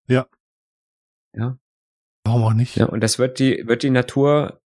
Ja. 0.07 0.27
Ja. 1.33 1.57
Warum 2.23 2.43
auch 2.43 2.53
nicht? 2.53 2.75
Ja, 2.75 2.85
und 2.85 3.01
das 3.01 3.17
wird 3.17 3.39
die, 3.39 3.63
wird 3.65 3.81
die 3.81 3.89
Natur 3.89 4.60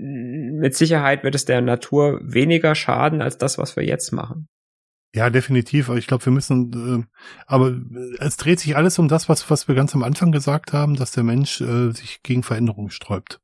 mit 0.00 0.74
Sicherheit 0.74 1.24
wird 1.24 1.34
es 1.34 1.44
der 1.44 1.60
Natur 1.60 2.20
weniger 2.22 2.74
schaden 2.74 3.22
als 3.22 3.38
das, 3.38 3.58
was 3.58 3.76
wir 3.76 3.84
jetzt 3.84 4.12
machen. 4.12 4.48
Ja, 5.14 5.28
definitiv. 5.28 5.88
Ich 5.90 6.06
glaube, 6.06 6.24
wir 6.24 6.32
müssen, 6.32 7.02
äh, 7.02 7.16
aber 7.46 7.74
es 8.20 8.36
dreht 8.36 8.60
sich 8.60 8.76
alles 8.76 8.98
um 8.98 9.08
das, 9.08 9.28
was, 9.28 9.50
was 9.50 9.66
wir 9.66 9.74
ganz 9.74 9.94
am 9.94 10.04
Anfang 10.04 10.30
gesagt 10.30 10.72
haben, 10.72 10.94
dass 10.94 11.10
der 11.10 11.24
Mensch 11.24 11.60
äh, 11.60 11.90
sich 11.90 12.22
gegen 12.22 12.44
Veränderungen 12.44 12.90
sträubt. 12.90 13.40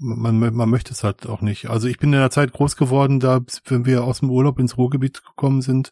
Man, 0.00 0.38
man 0.38 0.70
möchte 0.70 0.92
es 0.92 1.02
halt 1.02 1.26
auch 1.26 1.40
nicht. 1.40 1.68
Also 1.68 1.88
ich 1.88 1.98
bin 1.98 2.12
in 2.12 2.20
der 2.20 2.30
Zeit 2.30 2.52
groß 2.52 2.76
geworden, 2.76 3.18
da, 3.18 3.40
wenn 3.64 3.84
wir 3.84 4.04
aus 4.04 4.20
dem 4.20 4.30
Urlaub 4.30 4.60
ins 4.60 4.78
Ruhrgebiet 4.78 5.24
gekommen 5.24 5.60
sind, 5.60 5.90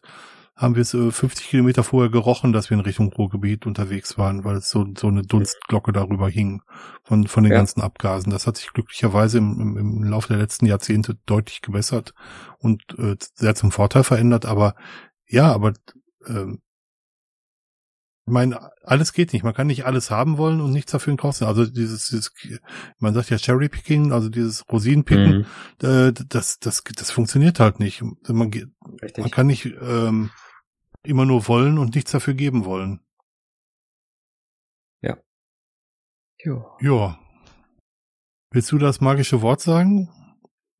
haben 0.57 0.73
wir 0.73 0.81
es 0.81 0.93
äh, 0.95 1.11
50 1.11 1.49
Kilometer 1.49 1.83
vorher 1.83 2.09
gerochen, 2.09 2.51
dass 2.51 2.69
wir 2.69 2.77
in 2.77 2.83
Richtung 2.83 3.13
Ruhrgebiet 3.13 3.67
unterwegs 3.67 4.17
waren, 4.17 4.43
weil 4.43 4.57
es 4.57 4.69
so, 4.69 4.85
so 4.97 5.07
eine 5.07 5.21
Dunstglocke 5.21 5.93
darüber 5.93 6.27
hing 6.27 6.61
von, 7.03 7.27
von 7.27 7.43
den 7.43 7.51
ja. 7.51 7.59
ganzen 7.59 7.81
Abgasen. 7.81 8.31
Das 8.31 8.47
hat 8.47 8.57
sich 8.57 8.73
glücklicherweise 8.73 9.37
im, 9.37 9.59
im, 9.61 9.77
im 9.77 10.03
Laufe 10.03 10.29
der 10.29 10.37
letzten 10.37 10.65
Jahrzehnte 10.65 11.15
deutlich 11.27 11.61
gebessert 11.61 12.15
und 12.57 12.83
äh, 12.97 13.15
sehr 13.35 13.53
zum 13.53 13.71
Vorteil 13.71 14.03
verändert. 14.03 14.47
Aber 14.47 14.73
ja, 15.27 15.53
aber 15.53 15.73
ähm, 16.27 16.59
ich 18.25 18.33
meine, 18.33 18.71
alles 18.83 19.13
geht 19.13 19.31
nicht. 19.31 19.43
Man 19.43 19.53
kann 19.53 19.67
nicht 19.67 19.85
alles 19.85 20.11
haben 20.11 20.37
wollen 20.37 20.59
und 20.59 20.71
nichts 20.71 20.91
dafür 20.91 21.11
in 21.11 21.17
Kauf 21.17 21.41
Also 21.41 21.65
dieses, 21.65 22.09
dieses, 22.09 22.33
man 22.99 23.13
sagt 23.13 23.29
ja 23.29 23.37
Cherry 23.37 23.69
Picking, 23.69 24.11
also 24.11 24.27
dieses 24.27 24.67
Rosinenpicken, 24.69 25.45
mhm. 25.81 25.87
äh, 25.87 26.11
das, 26.27 26.59
das, 26.59 26.83
das 26.83 27.11
funktioniert 27.11 27.61
halt 27.61 27.79
nicht. 27.79 28.01
Man, 28.27 28.51
man 29.17 29.31
kann 29.31 29.47
nicht 29.47 29.65
ähm, 29.81 30.31
immer 31.07 31.25
nur 31.25 31.47
wollen 31.47 31.77
und 31.77 31.95
nichts 31.95 32.11
dafür 32.11 32.33
geben 32.33 32.65
wollen. 32.65 32.99
Ja. 35.01 35.17
Jo. 36.43 36.65
Ja. 36.81 37.19
Willst 38.51 38.71
du 38.71 38.77
das 38.77 39.01
magische 39.01 39.41
Wort 39.41 39.61
sagen? 39.61 40.09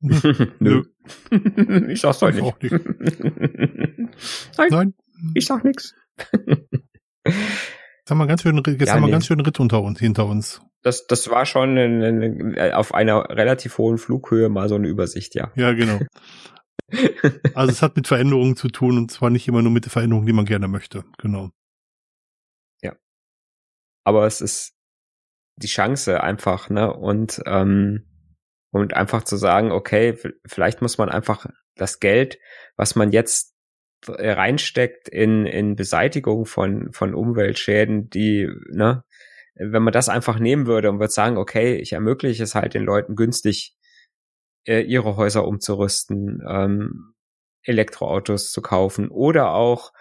Nö. 0.00 0.84
ich 1.88 2.00
sag's 2.00 2.18
doch 2.20 2.30
nicht. 2.30 2.42
Auch 2.42 2.60
nicht. 2.60 2.72
Nein, 4.58 4.68
Nein. 4.70 4.94
Ich 5.34 5.46
sag 5.46 5.64
nix. 5.64 5.94
Jetzt 8.08 8.10
haben 8.10 8.18
wir 8.18 8.26
ganz 8.26 8.42
schön, 8.42 8.56
jetzt 8.56 8.80
ja, 8.80 8.94
haben 8.94 9.02
wir 9.02 9.06
nee. 9.06 9.12
ganz 9.12 9.26
schön 9.26 9.40
Ritt 9.40 9.58
unter 9.60 9.82
uns, 9.82 9.98
hinter 9.98 10.26
uns. 10.26 10.60
Das, 10.82 11.06
das 11.06 11.28
war 11.28 11.44
schon 11.44 11.76
in, 11.76 12.00
in, 12.02 12.72
auf 12.72 12.94
einer 12.94 13.28
relativ 13.30 13.78
hohen 13.78 13.98
Flughöhe 13.98 14.48
mal 14.48 14.68
so 14.68 14.76
eine 14.76 14.86
Übersicht, 14.86 15.34
ja. 15.34 15.50
Ja, 15.56 15.72
genau. 15.72 15.98
Also 17.54 17.72
es 17.72 17.82
hat 17.82 17.96
mit 17.96 18.08
Veränderungen 18.08 18.56
zu 18.56 18.68
tun 18.68 18.96
und 18.96 19.10
zwar 19.10 19.30
nicht 19.30 19.46
immer 19.46 19.62
nur 19.62 19.72
mit 19.72 19.84
der 19.84 19.92
Veränderung, 19.92 20.26
die 20.26 20.32
man 20.32 20.46
gerne 20.46 20.68
möchte. 20.68 21.04
Genau. 21.18 21.50
Ja. 22.82 22.96
Aber 24.04 24.26
es 24.26 24.40
ist 24.40 24.74
die 25.56 25.66
Chance 25.66 26.22
einfach, 26.22 26.70
ne? 26.70 26.92
Und, 26.92 27.42
ähm, 27.46 28.06
und 28.70 28.94
einfach 28.94 29.24
zu 29.24 29.36
sagen, 29.36 29.72
okay, 29.72 30.16
vielleicht 30.46 30.82
muss 30.82 30.98
man 30.98 31.08
einfach 31.08 31.46
das 31.74 32.00
Geld, 32.00 32.38
was 32.76 32.96
man 32.96 33.12
jetzt 33.12 33.54
reinsteckt 34.06 35.08
in, 35.08 35.46
in 35.46 35.74
Beseitigung 35.74 36.46
von, 36.46 36.92
von 36.92 37.14
Umweltschäden, 37.14 38.08
die, 38.10 38.48
ne, 38.70 39.02
wenn 39.54 39.82
man 39.82 39.92
das 39.92 40.08
einfach 40.08 40.38
nehmen 40.38 40.66
würde 40.66 40.88
und 40.90 41.00
würde 41.00 41.12
sagen, 41.12 41.36
okay, 41.36 41.76
ich 41.76 41.92
ermögliche 41.92 42.44
es 42.44 42.54
halt 42.54 42.74
den 42.74 42.84
Leuten 42.84 43.16
günstig 43.16 43.76
äh, 44.68 44.82
ihre 44.82 45.16
Häuser 45.16 45.46
umzurüsten, 45.46 46.42
ähm, 46.46 47.14
Elektroautos 47.62 48.52
zu 48.52 48.62
kaufen 48.62 49.08
oder 49.08 49.52
auch 49.52 49.92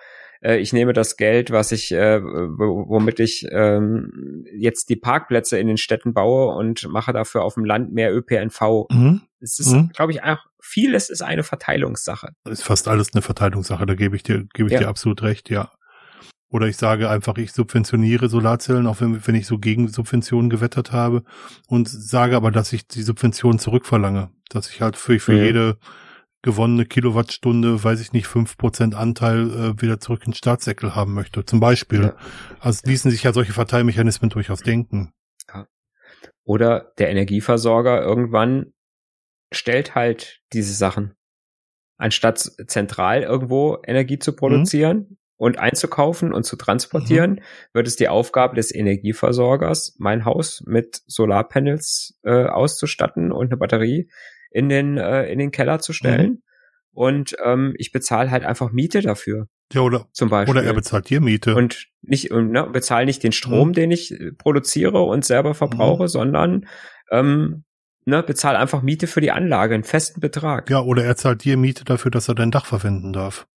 äh, 0.42 0.58
ich 0.58 0.74
nehme 0.74 0.94
das 0.94 1.18
Geld, 1.18 1.52
was 1.52 1.72
ich, 1.72 1.92
äh, 1.92 2.22
womit 2.22 3.20
ich 3.20 3.48
ähm, 3.52 4.46
jetzt 4.56 4.90
die 4.90 4.96
Parkplätze 4.96 5.58
in 5.60 5.68
den 5.68 5.78
Städten 5.78 6.14
baue 6.14 6.56
und 6.56 6.88
mache 6.90 7.14
dafür 7.14 7.44
auf 7.44 7.56
dem 7.56 7.66
Land 7.66 7.94
mehr 7.94 8.16
ÖPNV. 8.16 8.88
Mhm. 8.90 9.22
Es 9.40 9.60
ist, 9.60 9.74
mhm. 9.74 9.90
glaube 9.90 10.12
ich, 10.12 10.24
einfach 10.24 10.46
vieles 10.62 11.10
ist 11.10 11.22
eine 11.22 11.44
Verteilungssache. 11.44 12.30
Ist 12.46 12.64
fast 12.64 12.88
alles 12.88 13.14
eine 13.14 13.22
Verteilungssache, 13.22 13.86
da 13.86 13.96
gebe 13.96 14.16
ich 14.16 14.24
dir, 14.24 14.46
gebe 14.54 14.68
ich 14.68 14.74
ja. 14.74 14.80
dir 14.80 14.88
absolut 14.88 15.24
recht, 15.24 15.50
ja. 15.50 15.72
Oder 16.50 16.68
ich 16.68 16.78
sage 16.78 17.10
einfach, 17.10 17.38
ich 17.38 17.52
subventioniere 17.52 18.30
Solarzellen, 18.30 18.88
auch 18.88 19.02
wenn, 19.02 19.26
wenn 19.28 19.36
ich 19.36 19.48
so 19.48 19.58
gegen 19.58 19.90
Subventionen 19.90 20.50
gewettert 20.50 20.94
habe 20.94 21.24
und 21.68 21.90
sage 21.90 22.38
aber, 22.38 22.52
dass 22.52 22.72
ich 22.72 22.88
die 22.88 23.02
Subventionen 23.02 23.60
zurückverlange. 23.60 24.30
Dass 24.50 24.70
ich 24.70 24.82
halt 24.82 24.98
für, 24.98 25.20
für 25.20 25.34
mhm. 25.34 25.44
jede 25.44 25.78
gewonnene 26.42 26.86
Kilowattstunde, 26.86 27.84
weiß 27.84 28.00
ich 28.00 28.14
nicht, 28.14 28.28
fünf 28.28 28.58
Prozent 28.58 28.96
Anteil 28.96 29.50
äh, 29.50 29.82
wieder 29.82 30.00
zurück 30.00 30.24
in 30.26 30.34
Staatssäckel 30.34 30.96
haben 30.96 31.14
möchte. 31.14 31.44
Zum 31.46 31.60
Beispiel. 31.60 32.04
Ja. 32.04 32.16
Also 32.60 32.82
ließen 32.86 33.12
sich 33.12 33.24
ja 33.24 33.34
solche 33.34 33.54
Verteilmechanismen 33.54 34.30
durchaus 34.30 34.62
denken. 34.62 35.14
Ja. 35.50 35.68
Oder 36.44 36.94
der 36.98 37.10
Energieversorger 37.10 38.02
irgendwann 38.02 38.74
stellt 39.52 39.96
halt 39.96 40.42
diese 40.54 40.74
Sachen. 40.74 41.16
Anstatt 41.98 42.40
zentral 42.68 43.24
irgendwo 43.24 43.80
Energie 43.86 44.20
zu 44.20 44.36
produzieren, 44.36 45.08
mhm 45.10 45.18
und 45.38 45.60
einzukaufen 45.60 46.34
und 46.34 46.44
zu 46.44 46.56
transportieren, 46.56 47.34
mhm. 47.34 47.40
wird 47.74 47.88
es 47.88 47.96
die 47.96 48.10
Aufgabe 48.10 48.56
des 48.56 48.74
Energieversorgers, 48.74 49.96
mein 50.00 50.26
Haus 50.26 50.64
mit 50.66 51.02
Solarpanels 51.06 52.20
äh, 52.24 52.46
auszustatten 52.46 53.32
und 53.32 53.48
eine 53.48 53.58
Batterie 53.58 54.10
in 54.52 54.70
den, 54.70 54.98
äh, 54.98 55.26
in 55.26 55.40
den 55.40 55.52
Keller 55.52 55.80
zu 55.80 55.94
stellen. 55.94 56.30
Mhm. 56.30 56.42
Und 56.92 57.36
ähm, 57.44 57.76
ich 57.78 57.92
bezahle 57.92 58.32
halt 58.32 58.44
einfach 58.44 58.72
Miete 58.72 59.02
dafür. 59.02 59.48
Ja, 59.72 59.82
oder, 59.82 60.08
zum 60.14 60.30
Beispiel. 60.30 60.56
oder 60.58 60.66
er 60.66 60.74
bezahlt 60.74 61.10
dir 61.10 61.22
Miete. 61.22 61.54
Und 61.54 61.88
nicht, 62.02 62.32
ne, 62.32 62.68
bezahle 62.72 63.06
nicht 63.06 63.22
den 63.22 63.34
Strom, 63.34 63.70
mhm. 63.70 63.74
den 63.74 63.92
ich 63.92 64.12
äh, 64.12 64.32
produziere 64.32 65.02
und 65.04 65.26
selber 65.26 65.54
verbrauche, 65.54 66.04
mhm. 66.04 66.08
sondern 66.08 66.68
ähm, 67.12 67.66
ne, 68.06 68.24
bezahle 68.24 68.58
einfach 68.58 68.82
Miete 68.82 69.06
für 69.06 69.22
die 69.22 69.32
Anlage, 69.32 69.76
einen 69.76 69.84
festen 69.84 70.22
Betrag. 70.22 70.70
Ja, 70.70 70.82
oder 70.82 71.04
er 71.04 71.16
zahlt 71.16 71.44
dir 71.44 71.58
Miete 71.58 71.84
dafür, 71.84 72.10
dass 72.10 72.30
er 72.30 72.36
dein 72.36 72.52
Dach 72.52 72.66
verwenden 72.66 73.14
darf. 73.14 73.48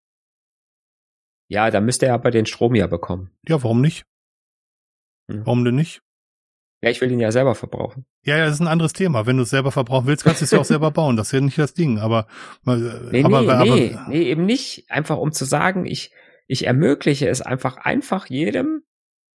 Ja, 1.49 1.71
da 1.71 1.81
müsste 1.81 2.07
er 2.07 2.15
aber 2.15 2.31
den 2.31 2.47
Strom 2.47 2.75
ja 2.75 2.87
bekommen. 2.87 3.31
Ja, 3.49 3.63
warum 3.63 3.81
nicht? 3.81 4.05
Hm. 5.31 5.47
Warum 5.47 5.65
denn 5.65 5.77
nicht? 5.77 6.03
Ja, 6.83 6.89
ich 6.89 7.01
will 7.01 7.13
ihn 7.13 7.21
ja 7.21 7.31
selber 7.31 7.55
verbrauchen. 7.55 8.07
Ja, 8.25 8.39
ja, 8.39 8.47
das 8.47 8.55
ist 8.55 8.61
ein 8.61 8.67
anderes 8.67 8.95
Thema. 8.95 9.27
Wenn 9.27 9.37
du 9.37 9.43
es 9.43 9.51
selber 9.51 9.71
verbrauchen 9.71 10.07
willst, 10.07 10.25
kannst 10.25 10.41
du 10.41 10.45
es 10.47 10.51
ja 10.51 10.59
auch 10.59 10.65
selber 10.65 10.91
bauen. 10.93 11.17
Das 11.17 11.29
ist 11.29 11.33
ja 11.33 11.41
nicht 11.41 11.59
das 11.59 11.75
Ding. 11.75 11.99
Aber, 11.99 12.27
äh, 12.67 12.77
nee, 13.11 13.25
aber, 13.25 13.43
nee, 13.43 13.49
aber, 13.51 13.65
nee, 13.65 13.99
nee, 14.09 14.23
eben 14.23 14.47
nicht. 14.47 14.91
Einfach 14.91 15.19
um 15.19 15.33
zu 15.33 15.45
sagen, 15.45 15.85
ich, 15.85 16.11
ich 16.47 16.67
ermögliche 16.67 17.29
es 17.29 17.43
einfach 17.43 17.77
einfach 17.77 18.27
jedem 18.27 18.83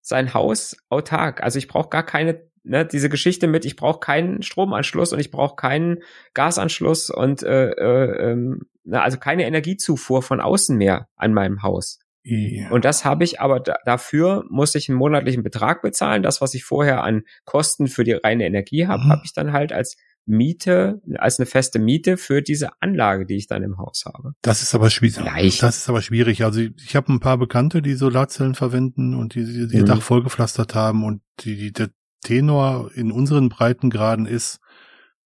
sein 0.02 0.34
Haus 0.34 0.78
autark. 0.90 1.44
Also 1.44 1.60
ich 1.60 1.68
brauche 1.68 1.90
gar 1.90 2.04
keine, 2.04 2.42
ne, 2.64 2.86
diese 2.86 3.10
Geschichte 3.10 3.48
mit, 3.48 3.66
ich 3.66 3.76
brauche 3.76 4.00
keinen 4.00 4.42
Stromanschluss 4.42 5.14
und 5.14 5.20
ich 5.20 5.32
brauche 5.32 5.56
keinen 5.56 6.00
Gasanschluss 6.34 7.10
und 7.12 7.44
äh, 7.44 7.72
äh, 7.72 8.32
ähm, 8.32 8.62
also 8.92 9.18
keine 9.18 9.46
Energiezufuhr 9.46 10.22
von 10.22 10.42
außen 10.42 10.78
mehr 10.78 11.10
an 11.16 11.34
meinem 11.34 11.64
Haus. 11.64 12.00
Ja. 12.28 12.72
Und 12.72 12.86
das 12.86 13.06
habe 13.06 13.24
ich 13.24 13.40
aber 13.40 13.60
da, 13.60 13.78
dafür 13.86 14.46
muss 14.50 14.74
ich 14.74 14.90
einen 14.90 14.98
monatlichen 14.98 15.44
Betrag 15.44 15.84
bezahlen. 15.84 16.24
Das, 16.24 16.42
was 16.42 16.56
ich 16.56 16.64
vorher 16.64 17.04
an 17.04 17.24
Kosten 17.46 17.88
für 17.88 18.04
die 18.04 18.14
reine 18.14 18.46
Energie 18.46 18.88
habe, 18.88 19.04
mhm. 19.04 19.10
habe 19.10 19.22
ich 19.26 19.34
dann 19.34 19.54
halt 19.54 19.72
als 19.72 19.96
Miete, 20.26 21.02
als 21.18 21.40
eine 21.40 21.46
feste 21.46 21.78
Miete 21.78 22.18
für 22.18 22.42
diese 22.42 22.82
Anlage, 22.82 23.28
die 23.28 23.36
ich 23.36 23.46
dann 23.46 23.62
im 23.62 23.78
Haus 23.78 24.06
habe. 24.06 24.34
Das 24.42 24.64
ist 24.64 24.74
aber 24.74 24.90
schwierig. 24.90 25.24
Leicht. 25.24 25.62
Das 25.62 25.78
ist 25.78 25.88
aber 25.88 26.02
schwierig. 26.02 26.44
Also 26.44 26.62
ich 26.62 26.96
habe 26.96 27.14
ein 27.14 27.20
paar 27.20 27.38
Bekannte, 27.38 27.84
die 27.84 27.94
Solarzellen 27.94 28.56
verwenden 28.56 29.14
und 29.14 29.36
die, 29.36 29.46
die, 29.46 29.68
die 29.68 29.82
mhm. 29.82 29.86
Dach 29.86 30.02
vollgepflastert 30.02 30.74
haben 30.74 31.04
und 31.04 31.22
die, 31.42 31.56
die, 31.56 31.74
der 31.74 31.90
Tenor 32.24 32.90
in 32.96 33.12
unseren 33.12 33.50
Breitengraden 33.50 34.26
ist, 34.26 34.60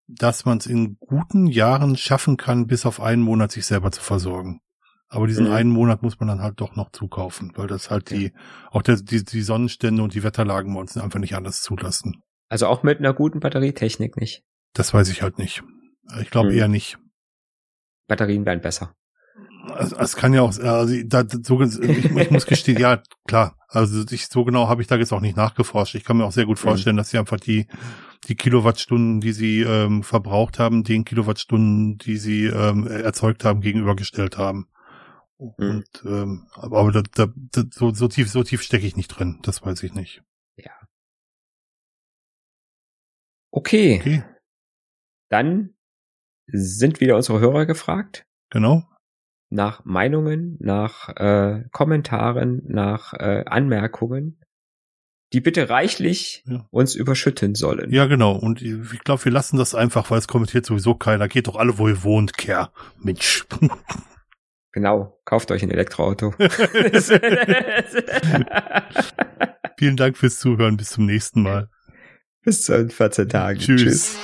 dass 0.06 0.44
man 0.44 0.58
es 0.58 0.66
in 0.66 0.98
guten 0.98 1.46
Jahren 1.46 1.96
schaffen 1.96 2.36
kann, 2.36 2.66
bis 2.66 2.84
auf 2.84 3.00
einen 3.00 3.22
Monat 3.22 3.52
sich 3.52 3.64
selber 3.64 3.90
zu 3.90 4.02
versorgen. 4.02 4.60
Aber 5.10 5.26
diesen 5.26 5.46
mhm. 5.46 5.52
einen 5.52 5.70
Monat 5.70 6.02
muss 6.02 6.18
man 6.20 6.28
dann 6.28 6.40
halt 6.40 6.60
doch 6.60 6.76
noch 6.76 6.92
zukaufen, 6.92 7.52
weil 7.56 7.66
das 7.66 7.90
halt 7.90 8.10
die, 8.10 8.32
auch 8.70 8.82
der, 8.82 8.96
die, 8.96 9.24
die 9.24 9.42
Sonnenstände 9.42 10.02
und 10.02 10.14
die 10.14 10.22
Wetterlagen 10.22 10.72
bei 10.72 10.80
uns 10.80 10.96
einfach 10.96 11.18
nicht 11.18 11.34
anders 11.34 11.60
zulassen. 11.62 12.22
Also 12.48 12.66
auch 12.66 12.82
mit 12.82 12.98
einer 13.00 13.12
guten 13.12 13.40
Batterietechnik 13.40 14.16
nicht. 14.16 14.42
Das 14.72 14.94
weiß 14.94 15.08
ich 15.10 15.22
halt 15.22 15.38
nicht. 15.38 15.62
Ich 16.20 16.30
glaube 16.30 16.50
mhm. 16.50 16.56
eher 16.56 16.68
nicht. 16.68 16.98
Batterien 18.06 18.46
werden 18.46 18.60
besser. 18.60 18.94
Also, 19.68 19.96
es 19.96 20.16
kann 20.16 20.32
ja 20.32 20.42
auch, 20.42 20.56
also 20.58 20.94
da, 21.04 21.24
so, 21.28 21.60
ich, 21.60 22.04
ich 22.04 22.30
muss 22.30 22.46
gestehen, 22.46 22.80
ja 22.80 23.02
klar, 23.26 23.56
also 23.68 24.02
ich, 24.10 24.28
so 24.28 24.44
genau 24.44 24.68
habe 24.68 24.80
ich 24.80 24.88
da 24.88 24.96
jetzt 24.96 25.12
auch 25.12 25.20
nicht 25.20 25.36
nachgeforscht. 25.36 25.94
Ich 25.96 26.04
kann 26.04 26.16
mir 26.16 26.24
auch 26.24 26.32
sehr 26.32 26.46
gut 26.46 26.58
mhm. 26.58 26.68
vorstellen, 26.68 26.96
mhm. 26.96 26.98
dass 26.98 27.10
sie 27.10 27.18
einfach 27.18 27.38
die 27.38 27.66
die 28.28 28.34
Kilowattstunden, 28.34 29.20
die 29.20 29.32
sie 29.32 29.62
ähm, 29.62 30.02
verbraucht 30.02 30.58
haben, 30.58 30.84
den 30.84 31.04
Kilowattstunden, 31.04 31.96
die 31.98 32.16
sie 32.16 32.46
ähm, 32.46 32.86
erzeugt 32.86 33.44
haben, 33.44 33.60
gegenübergestellt 33.60 34.36
haben. 34.36 34.66
Mhm. 35.40 35.54
Und 35.58 36.02
ähm, 36.04 36.46
aber, 36.52 36.78
aber 36.78 36.92
da, 36.92 37.02
da, 37.14 37.32
da, 37.34 37.62
so, 37.70 37.92
so 37.92 38.08
tief, 38.08 38.30
so 38.30 38.42
tief 38.42 38.62
stecke 38.62 38.86
ich 38.86 38.96
nicht 38.96 39.08
drin, 39.08 39.38
das 39.42 39.64
weiß 39.64 39.82
ich 39.82 39.94
nicht. 39.94 40.22
Ja. 40.56 40.72
Okay. 43.50 43.98
okay. 44.00 44.24
Dann 45.30 45.74
sind 46.46 47.00
wieder 47.00 47.16
unsere 47.16 47.40
Hörer 47.40 47.66
gefragt. 47.66 48.26
Genau. 48.50 48.86
Nach 49.48 49.84
Meinungen, 49.84 50.56
nach 50.60 51.08
äh, 51.16 51.64
Kommentaren, 51.72 52.62
nach 52.66 53.14
äh, 53.14 53.44
Anmerkungen, 53.46 54.40
die 55.32 55.40
bitte 55.40 55.70
reichlich 55.70 56.44
ja. 56.46 56.66
uns 56.70 56.94
überschütten 56.94 57.54
sollen. 57.54 57.90
Ja, 57.92 58.06
genau. 58.06 58.36
Und 58.36 58.62
ich 58.62 59.00
glaube, 59.00 59.24
wir 59.24 59.32
lassen 59.32 59.56
das 59.56 59.74
einfach, 59.74 60.10
weil 60.10 60.18
es 60.18 60.28
kommentiert 60.28 60.66
sowieso 60.66 60.94
keiner. 60.94 61.28
Geht 61.28 61.46
doch 61.46 61.56
alle, 61.56 61.78
wo 61.78 61.88
ihr 61.88 62.02
wohnt, 62.02 62.36
Kerr. 62.36 62.72
Mensch. 62.98 63.46
Genau, 64.72 65.20
kauft 65.24 65.50
euch 65.50 65.62
ein 65.62 65.70
Elektroauto. 65.70 66.32
Vielen 69.76 69.96
Dank 69.96 70.16
fürs 70.16 70.38
Zuhören. 70.38 70.76
Bis 70.76 70.90
zum 70.90 71.06
nächsten 71.06 71.42
Mal. 71.42 71.68
Bis 72.44 72.62
zu 72.62 72.88
14 72.88 73.28
Tagen. 73.28 73.58
Tschüss. 73.58 73.82
Tschüss. 73.82 74.16